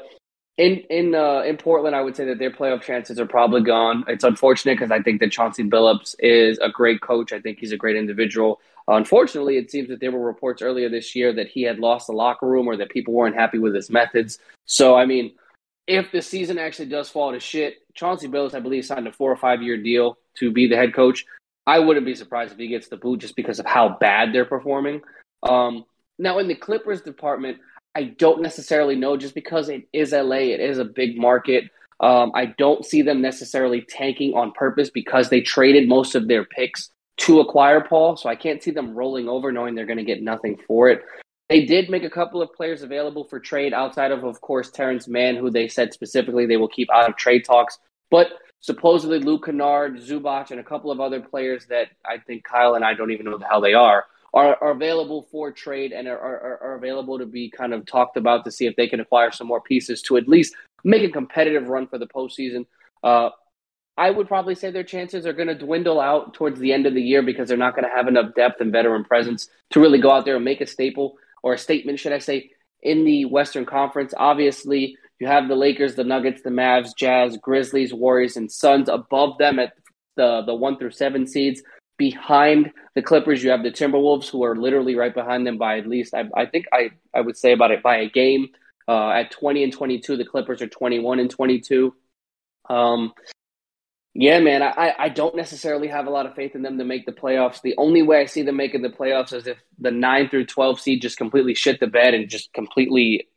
[0.58, 4.04] in in uh, in Portland, I would say that their playoff chances are probably gone.
[4.10, 7.32] It's unfortunate because I think that Chauncey Billups is a great coach.
[7.32, 8.60] I think he's a great individual.
[8.90, 12.14] unfortunately, it seems that there were reports earlier this year that he had lost the
[12.14, 14.38] locker room or that people weren't happy with his methods.
[14.66, 15.32] So, I mean,
[15.90, 19.32] if the season actually does fall to shit, Chauncey Billups, I believe, signed a four
[19.32, 21.26] or five year deal to be the head coach.
[21.66, 24.46] I wouldn't be surprised if he gets the boot just because of how bad they're
[24.46, 25.02] performing.
[25.42, 25.86] Um,
[26.20, 27.58] now, in the Clippers department,
[27.96, 31.66] I don't necessarily know just because it is LA, it is a big market.
[32.00, 36.46] Um, I don't see them necessarily tanking on purpose because they traded most of their
[36.46, 38.16] picks to acquire Paul.
[38.16, 41.02] So I can't see them rolling over knowing they're going to get nothing for it.
[41.50, 45.08] They did make a couple of players available for trade outside of, of course, Terance
[45.08, 47.80] Mann, who they said specifically they will keep out of trade talks.
[48.12, 48.28] But
[48.62, 52.86] supposedly Luke Kennard, Zubac, and a couple of other players that I think Kyle and
[52.86, 56.20] I don't even know the hell they are are, are available for trade and are,
[56.20, 59.32] are, are available to be kind of talked about to see if they can acquire
[59.32, 62.66] some more pieces to at least make a competitive run for the postseason.
[63.04, 63.30] Uh,
[63.98, 66.94] I would probably say their chances are going to dwindle out towards the end of
[66.94, 70.00] the year because they're not going to have enough depth and veteran presence to really
[70.00, 72.52] go out there and make a staple or a statement, should I say,
[72.82, 74.14] in the Western Conference.
[74.16, 79.38] Obviously, you have the Lakers, the Nuggets, the Mavs, Jazz, Grizzlies, Warriors, and Suns above
[79.38, 79.74] them at
[80.16, 81.62] the the one through seven seeds.
[81.98, 85.88] Behind the Clippers, you have the Timberwolves, who are literally right behind them by at
[85.88, 88.48] least, I, I think I, I would say about it by a game.
[88.88, 91.94] Uh, at 20 and 22, the Clippers are 21 and 22.
[92.70, 93.14] Um,
[94.14, 97.06] yeah, man, I, I don't necessarily have a lot of faith in them to make
[97.06, 97.62] the playoffs.
[97.62, 100.82] The only way I see them making the playoffs is if the 9 through 12
[100.82, 103.30] seed just completely shit the bed and just completely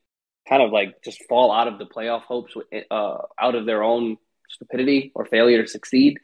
[0.49, 2.55] kind of like just fall out of the playoff hopes
[2.91, 4.17] uh, out of their own
[4.49, 6.19] stupidity or failure to succeed.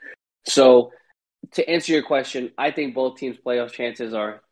[0.47, 0.93] So
[1.53, 4.43] to answer your question, I think both teams' playoff chances are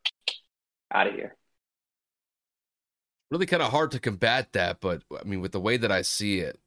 [0.93, 1.37] out of here.
[3.31, 6.03] Really kind of hard to combat that, but I mean, with the way that I
[6.03, 6.61] see it,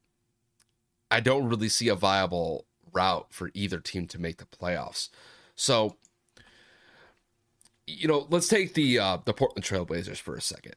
[1.09, 5.09] I don't really see a viable route for either team to make the playoffs.
[5.55, 5.97] So,
[7.85, 10.75] you know, let's take the uh, the Portland Trailblazers for a second.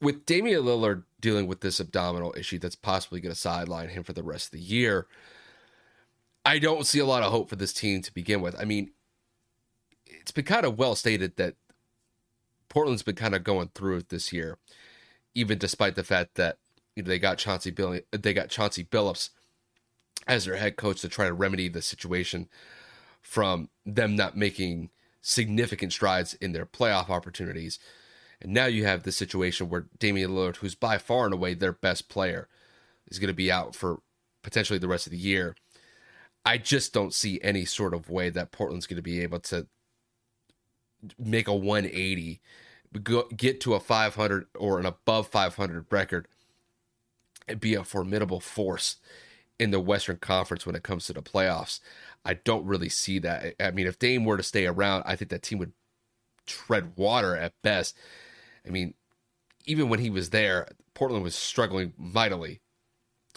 [0.00, 4.12] With Damian Lillard dealing with this abdominal issue that's possibly going to sideline him for
[4.12, 5.06] the rest of the year,
[6.44, 8.54] I don't see a lot of hope for this team to begin with.
[8.60, 8.90] I mean,
[10.06, 11.54] it's been kind of well stated that
[12.68, 14.58] Portland's been kind of going through it this year,
[15.34, 16.58] even despite the fact that
[16.96, 19.30] you know, they got Chauncey Bill, they got Chauncey Billups
[20.26, 22.48] as their head coach to try to remedy the situation
[23.20, 24.90] from them not making
[25.20, 27.78] significant strides in their playoff opportunities.
[28.40, 31.72] And now you have the situation where Damian Lillard, who's by far and away their
[31.72, 32.48] best player,
[33.08, 34.00] is going to be out for
[34.42, 35.56] potentially the rest of the year.
[36.44, 39.66] I just don't see any sort of way that Portland's going to be able to
[41.18, 42.40] make a 180,
[43.02, 46.28] go, get to a 500 or an above 500 record,
[47.48, 48.96] and be a formidable force
[49.58, 51.80] in the Western Conference when it comes to the playoffs.
[52.24, 53.54] I don't really see that.
[53.60, 55.72] I mean, if Dame were to stay around, I think that team would
[56.46, 57.96] tread water at best.
[58.66, 58.94] I mean,
[59.66, 62.60] even when he was there, Portland was struggling mightily.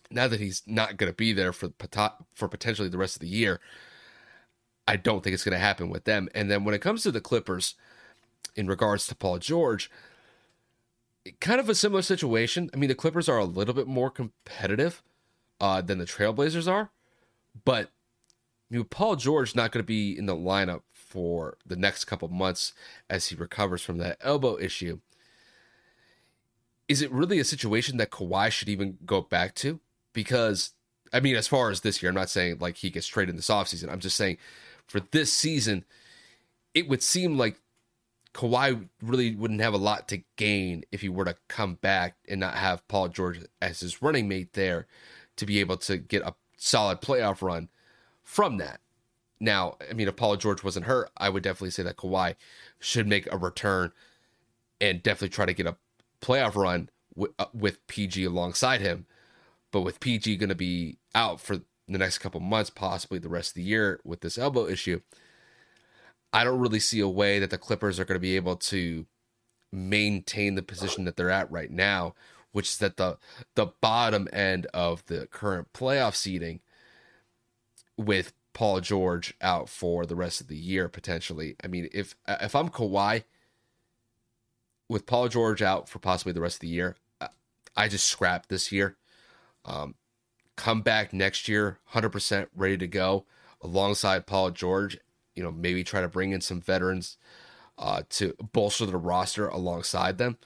[0.10, 1.72] Now that he's not going to be there for
[2.34, 3.60] for potentially the rest of the year,
[4.88, 6.30] I don't think it's going to happen with them.
[6.34, 7.76] And then when it comes to the Clippers,
[8.58, 9.90] in regards to Paul George,
[11.40, 12.70] kind of a similar situation.
[12.74, 15.04] I mean, the Clippers are a little bit more competitive
[15.60, 16.90] uh, than the Trailblazers are,
[17.66, 17.90] but
[18.70, 22.28] you know, Paul George not going to be in the lineup for the next couple
[22.28, 22.74] months
[23.10, 25.00] as he recovers from that elbow issue.
[26.88, 29.80] Is it really a situation that Kawhi should even go back to?
[30.14, 30.74] Because,
[31.14, 33.36] I mean, as far as this year, I'm not saying like he gets traded in
[33.38, 33.90] this offseason.
[33.90, 34.38] I'm just saying
[34.86, 35.86] for this season,
[36.74, 37.60] it would seem like
[38.34, 42.40] Kawhi really wouldn't have a lot to gain if he were to come back and
[42.40, 44.88] not have Paul George as his running mate there
[45.38, 47.70] to be able to get a solid playoff run
[48.24, 48.82] from that.
[49.40, 52.36] Now, I mean, if Paul George wasn't hurt, I would definitely say that Kawhi
[52.80, 53.92] should make a return
[54.82, 55.78] and definitely try to get a
[56.22, 59.06] playoff run w- uh, with PG alongside him.
[59.72, 63.52] But with PG going to be out for the next couple months, possibly the rest
[63.52, 65.02] of the year with this elbow issue,
[66.34, 69.06] I don't really see a way that the Clippers are going to be able to
[69.72, 72.16] maintain the position that they're at right now,
[72.52, 73.18] which is at the
[73.56, 76.60] the bottom end of the current playoff seeding
[77.98, 81.56] with Paul George out for the rest of the year potentially.
[81.64, 83.24] I mean, if if I'm Kawhi
[84.90, 86.96] with Paul George out for possibly the rest of the year,
[87.76, 88.98] I just scrap this year.
[89.64, 89.96] Um,
[90.56, 93.26] come back next year, hundred percent ready to go
[93.62, 94.98] alongside Paul George.
[95.36, 97.18] You know, maybe try to bring in some veterans
[97.78, 100.38] uh, to bolster the roster alongside them.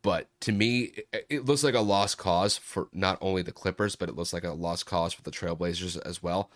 [0.00, 0.92] But to me,
[1.28, 4.44] it, looks like a lost cause for not only the Clippers, but it looks like
[4.44, 6.50] a lost cause for the Trailblazers as well.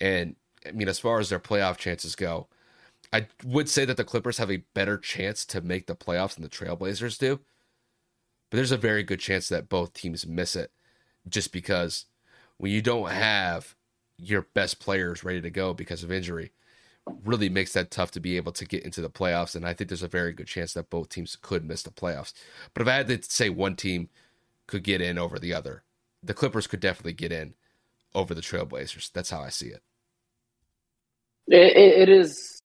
[0.00, 2.46] And I mean, as far as their playoff chances go,
[3.12, 6.44] I would say that the Clippers have a better chance to make the playoffs than
[6.44, 7.40] the Trailblazers do.
[8.48, 10.70] But there's a very good chance that both teams miss it
[11.28, 12.06] just because
[12.58, 13.74] when you don't have
[14.18, 16.52] your best players ready to go because of injury,
[17.24, 19.54] really makes that tough to be able to get into the playoffs.
[19.54, 22.32] And I think there's a very good chance that both teams could miss the playoffs.
[22.74, 24.08] But if I had to say one team
[24.66, 25.82] could get in over the other,
[26.22, 27.54] the Clippers could definitely get in
[28.14, 29.10] over the Trailblazers.
[29.12, 29.82] That's how I see it.
[31.48, 32.60] It, it is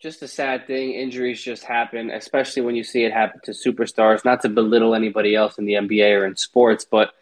[0.00, 0.92] just a sad thing.
[0.92, 4.24] Injuries just happen, especially when you see it happen to superstars.
[4.24, 7.12] Not to belittle anybody else in the NBA or in sports, but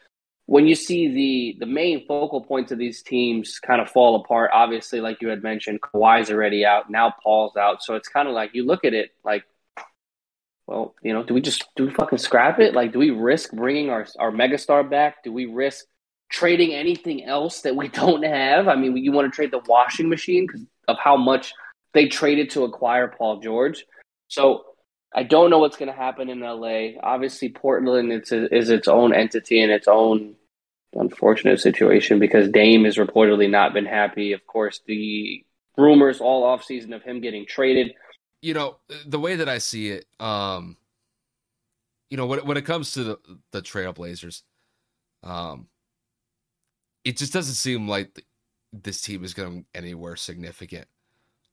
[0.49, 4.51] when you see the the main focal points of these teams kind of fall apart,
[4.55, 6.89] obviously, like you had mentioned, Kawhi's already out.
[6.89, 9.45] Now Paul's out, so it's kind of like you look at it like,
[10.67, 12.73] well, you know, do we just do we fucking scrap it?
[12.73, 15.23] Like, do we risk bringing our our megastar back?
[15.23, 15.85] Do we risk
[16.31, 18.69] trading anything else that we don't have?
[18.69, 21.53] I mean, you want to trade the washing machine because of how much
[21.93, 23.85] they traded to acquire Paul George.
[24.29, 24.65] So
[25.15, 27.01] I don't know what's going to happen in LA.
[27.03, 30.35] Obviously, Portland it's a, is its own entity and its own
[30.95, 34.33] unfortunate situation because Dame has reportedly not been happy.
[34.33, 35.45] Of course, the
[35.77, 37.95] rumors all offseason of him getting traded.
[38.43, 38.77] You know,
[39.07, 40.77] the way that I see it, um,
[42.11, 43.19] you know, when, when it comes to the,
[43.53, 44.43] the Trailblazers,
[45.23, 45.69] um,
[47.05, 48.25] it just doesn't seem like
[48.73, 50.87] this team is going anywhere significant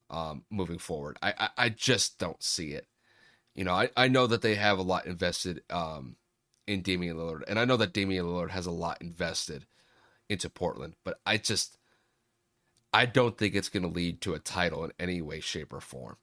[0.10, 1.18] um, moving forward.
[1.22, 2.88] I, I, I just don't see it.
[3.56, 6.18] You know, I, I know that they have a lot invested um,
[6.68, 9.65] in Damian Lillard, and I know that Damian Lillard has a lot invested
[10.30, 11.77] into Portland, but I just
[12.94, 15.82] I don't think it's going to lead to a title in any way, shape, or
[15.82, 16.18] form.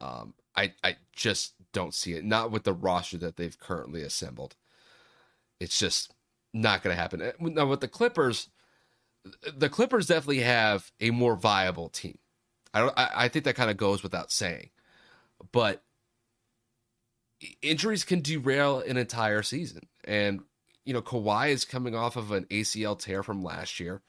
[0.00, 2.24] Um, I I just don't see it.
[2.24, 4.56] Not with the roster that they've currently assembled.
[5.58, 6.14] It's just
[6.52, 7.22] not going to happen.
[7.22, 8.48] Uh, now with the Clippers,
[9.54, 12.18] the Clippers definitely have a more viable team.
[12.72, 12.98] I don't.
[12.98, 14.70] I, I think that kind of goes without saying,
[15.52, 15.82] but
[17.62, 19.82] injuries can derail an entire season.
[20.04, 20.40] And,
[20.84, 24.02] you know, Kawhi is coming off of an ACL tear from last year.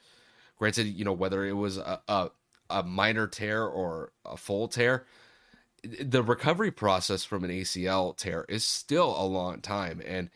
[0.58, 2.30] Granted, you know, whether it was a, a,
[2.70, 5.06] a minor tear or a full tear,
[5.84, 10.02] the recovery process from an ACL tear is still a long time.
[10.06, 10.30] And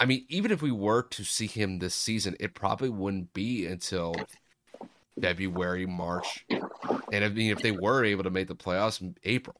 [0.00, 3.66] I mean, even if we were to see him this season, it probably wouldn't be
[3.66, 4.14] until
[5.20, 6.44] February, March,
[7.12, 9.56] and I mean, if they were able to make the playoffs April,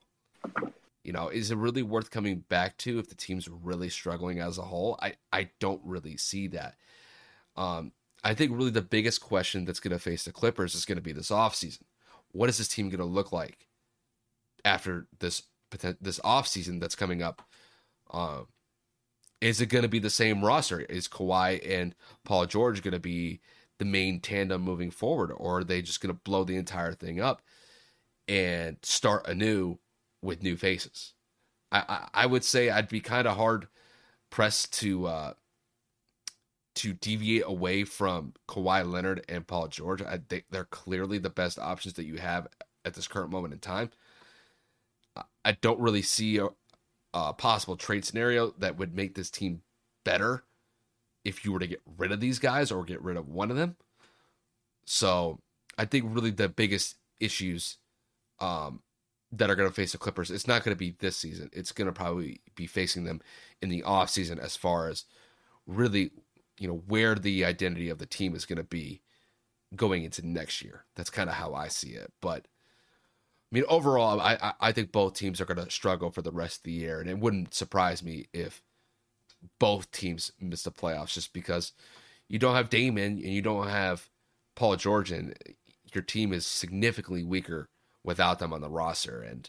[1.04, 4.58] you know, is it really worth coming back to if the team's really struggling as
[4.58, 4.98] a whole?
[5.00, 6.76] I I don't really see that.
[7.56, 10.96] Um, I think really the biggest question that's going to face the Clippers is going
[10.96, 11.82] to be this offseason.
[12.32, 13.68] What is this team going to look like
[14.64, 15.44] after this
[16.00, 17.42] this offseason that's coming up?
[18.10, 18.48] Um,
[19.40, 20.80] is it going to be the same roster?
[20.80, 21.94] Is Kawhi and
[22.24, 23.40] Paul George going to be
[23.78, 27.20] the main tandem moving forward, or are they just going to blow the entire thing
[27.20, 27.40] up
[28.28, 29.78] and start anew
[30.22, 31.14] with new faces?
[31.72, 33.68] I I, I would say I'd be kind of hard
[34.30, 35.32] pressed to uh,
[36.76, 40.02] to deviate away from Kawhi Leonard and Paul George.
[40.02, 42.48] I think they're clearly the best options that you have
[42.84, 43.90] at this current moment in time.
[45.44, 46.48] I don't really see a,
[47.12, 49.62] a possible trade scenario that would make this team
[50.04, 50.44] better
[51.24, 53.56] if you were to get rid of these guys or get rid of one of
[53.56, 53.76] them.
[54.84, 55.40] So
[55.76, 57.76] I think really the biggest issues
[58.38, 58.80] um,
[59.32, 61.50] that are going to face the Clippers, it's not going to be this season.
[61.52, 63.20] It's going to probably be facing them
[63.62, 65.04] in the off season as far as
[65.66, 66.10] really
[66.58, 69.00] you know where the identity of the team is going to be
[69.74, 70.84] going into next year.
[70.94, 72.12] That's kind of how I see it.
[72.20, 72.46] But
[73.50, 76.58] I mean, overall, I I think both teams are going to struggle for the rest
[76.58, 78.62] of the year, and it wouldn't surprise me if
[79.58, 81.72] both teams miss the playoffs just because
[82.28, 84.08] you don't have Damon and you don't have
[84.54, 85.34] Paul George, and
[85.94, 87.68] your team is significantly weaker
[88.04, 89.48] without them on the roster, and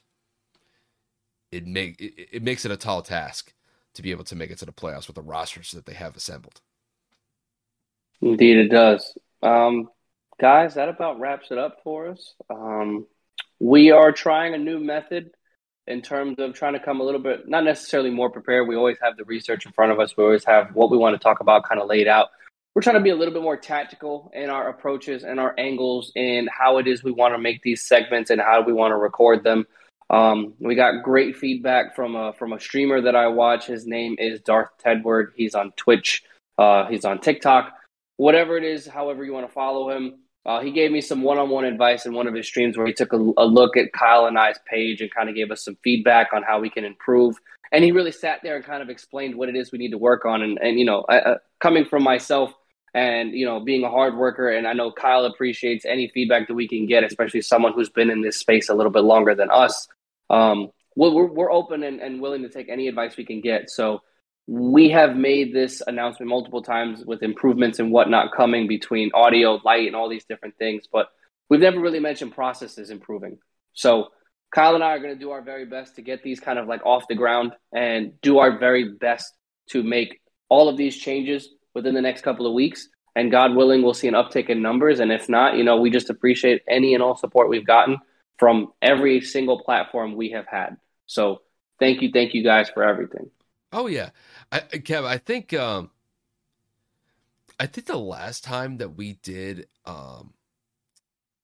[1.51, 3.53] it make it, it makes it a tall task
[3.93, 6.15] to be able to make it to the playoffs with the rosters that they have
[6.15, 6.61] assembled.
[8.21, 9.17] Indeed, it does.
[9.41, 9.89] Um,
[10.39, 12.35] guys, that about wraps it up for us.
[12.49, 13.07] Um,
[13.59, 15.31] we are trying a new method
[15.87, 18.67] in terms of trying to come a little bit, not necessarily more prepared.
[18.67, 20.15] We always have the research in front of us.
[20.15, 22.29] We always have what we want to talk about kind of laid out.
[22.73, 26.11] We're trying to be a little bit more tactical in our approaches and our angles
[26.15, 28.97] in how it is we want to make these segments and how we want to
[28.97, 29.67] record them.
[30.09, 33.67] Um, we got great feedback from a from a streamer that I watch.
[33.67, 35.31] His name is Darth Tedward.
[35.35, 36.23] He's on Twitch.
[36.57, 37.73] Uh, he's on TikTok
[38.21, 40.19] whatever it is, however you want to follow him.
[40.45, 43.11] Uh, he gave me some one-on-one advice in one of his streams where he took
[43.13, 46.27] a, a, look at Kyle and I's page and kind of gave us some feedback
[46.31, 47.35] on how we can improve.
[47.71, 49.97] And he really sat there and kind of explained what it is we need to
[49.97, 50.43] work on.
[50.43, 52.53] And, and you know, uh, coming from myself
[52.93, 56.53] and, you know, being a hard worker, and I know Kyle appreciates any feedback that
[56.53, 59.49] we can get, especially someone who's been in this space a little bit longer than
[59.49, 59.87] us.
[60.29, 63.69] Um, we're, we're open and, and willing to take any advice we can get.
[63.69, 64.01] So
[64.47, 69.87] we have made this announcement multiple times with improvements and whatnot coming between audio, light,
[69.87, 71.07] and all these different things, but
[71.49, 73.37] we've never really mentioned processes improving.
[73.73, 74.07] So
[74.53, 76.67] Kyle and I are going to do our very best to get these kind of
[76.67, 79.33] like off the ground and do our very best
[79.69, 80.19] to make
[80.49, 82.89] all of these changes within the next couple of weeks.
[83.15, 84.99] And God willing, we'll see an uptick in numbers.
[84.99, 87.97] And if not, you know, we just appreciate any and all support we've gotten
[88.37, 90.77] from every single platform we have had.
[91.07, 91.41] So
[91.79, 93.29] thank you, thank you guys for everything.
[93.73, 94.09] Oh yeah,
[94.51, 95.91] I, Kev, I think um,
[97.59, 100.33] I think the last time that we did um,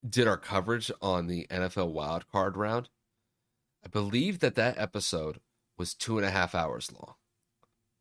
[0.08, 2.90] did our coverage on the NFL wild card round,
[3.86, 5.40] I believe that that episode
[5.78, 7.14] was two and a half hours long.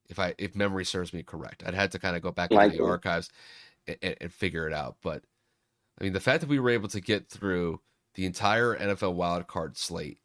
[0.09, 2.77] If I if memory serves me correct, I'd had to kind of go back into
[2.77, 3.31] the archives
[3.87, 4.97] and, and figure it out.
[5.03, 5.23] But
[6.01, 7.81] I mean, the fact that we were able to get through
[8.15, 10.19] the entire NFL wild card slate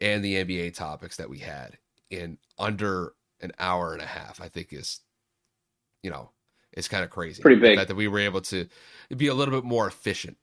[0.00, 1.78] and the NBA topics that we had
[2.10, 5.00] in under an hour and a half, I think is,
[6.02, 6.30] you know,
[6.72, 7.42] it's kind of crazy.
[7.42, 7.78] Pretty big.
[7.78, 8.66] that we were able to
[9.16, 10.36] be a little bit more efficient,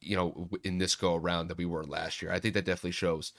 [0.00, 2.32] you know, in this go around than we were last year.
[2.32, 3.32] I think that definitely shows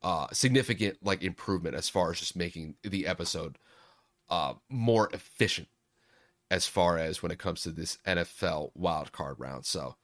[0.00, 3.58] uh significant like improvement as far as just making the episode
[4.30, 5.68] uh more efficient
[6.50, 9.66] as far as when it comes to this NFL wild card round.
[9.66, 9.96] So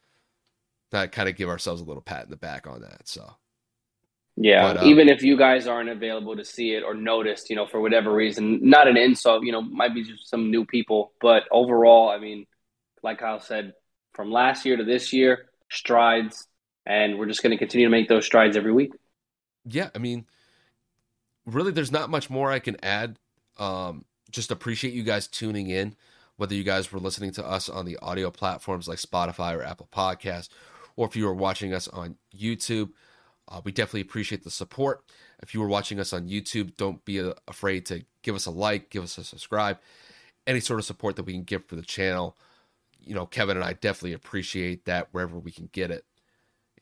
[0.91, 3.09] that kind of give ourselves a little pat in the back on that.
[3.09, 3.35] So
[4.37, 7.57] yeah, but, um, even if you guys aren't available to see it or noticed, you
[7.57, 11.13] know, for whatever reason, not an insult, you know, might be just some new people,
[11.21, 12.47] but overall, I mean,
[13.03, 13.75] like Kyle said,
[14.13, 16.49] from last year to this year, strides,
[16.85, 18.93] and we're just going to continue to make those strides every week.
[19.67, 20.27] Yeah, I mean,
[21.47, 23.19] really, there's not much more I can add.
[23.59, 24.05] Um,
[24.35, 25.95] just appreciate you guys tuning in,
[26.37, 29.89] whether you guys were listening to us on the audio platforms like Spotify or Apple
[29.93, 30.49] Podcast,
[30.97, 32.91] or if you were watching us on YouTube.
[33.47, 35.05] Uh, we definitely appreciate the support.
[35.43, 38.51] If you were watching us on YouTube, don't be uh, afraid to give us a
[38.51, 39.79] like, give us a subscribe,
[40.47, 42.37] any sort of support that we can give for the channel.
[43.01, 46.07] You know, Kevin and I definitely appreciate that wherever we can get it.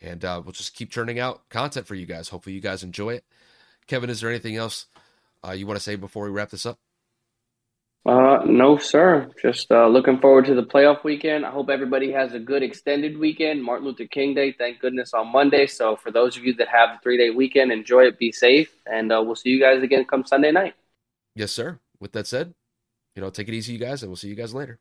[0.00, 2.28] And uh, we'll just keep churning out content for you guys.
[2.28, 3.24] Hopefully, you guys enjoy it.
[3.88, 4.86] Kevin, is there anything else
[5.46, 6.78] uh, you want to say before we wrap this up?
[8.04, 9.30] Uh, no, sir.
[9.40, 11.46] Just uh, looking forward to the playoff weekend.
[11.46, 13.62] I hope everybody has a good extended weekend.
[13.62, 15.68] Martin Luther King Day, thank goodness, on Monday.
[15.68, 18.74] So for those of you that have the three day weekend, enjoy it, be safe,
[18.86, 20.74] and uh, we'll see you guys again come Sunday night.
[21.36, 21.78] Yes, sir.
[22.00, 22.52] With that said,
[23.14, 24.80] you know, take it easy, you guys, and we'll see you guys later.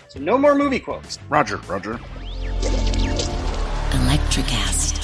[0.11, 1.17] So no more movie quotes.
[1.29, 1.97] Roger, Roger.
[3.93, 4.97] Electricast.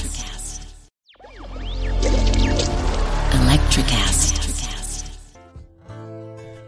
[3.32, 5.08] Electricast.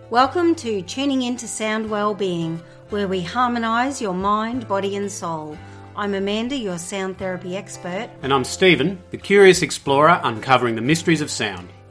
[0.09, 2.61] Welcome to Tuning Into Sound Wellbeing,
[2.91, 5.57] where we harmonise your mind, body, and soul.
[5.97, 8.09] I'm Amanda, your sound therapy expert.
[8.21, 11.67] And I'm Stephen, the curious explorer uncovering the mysteries of sound.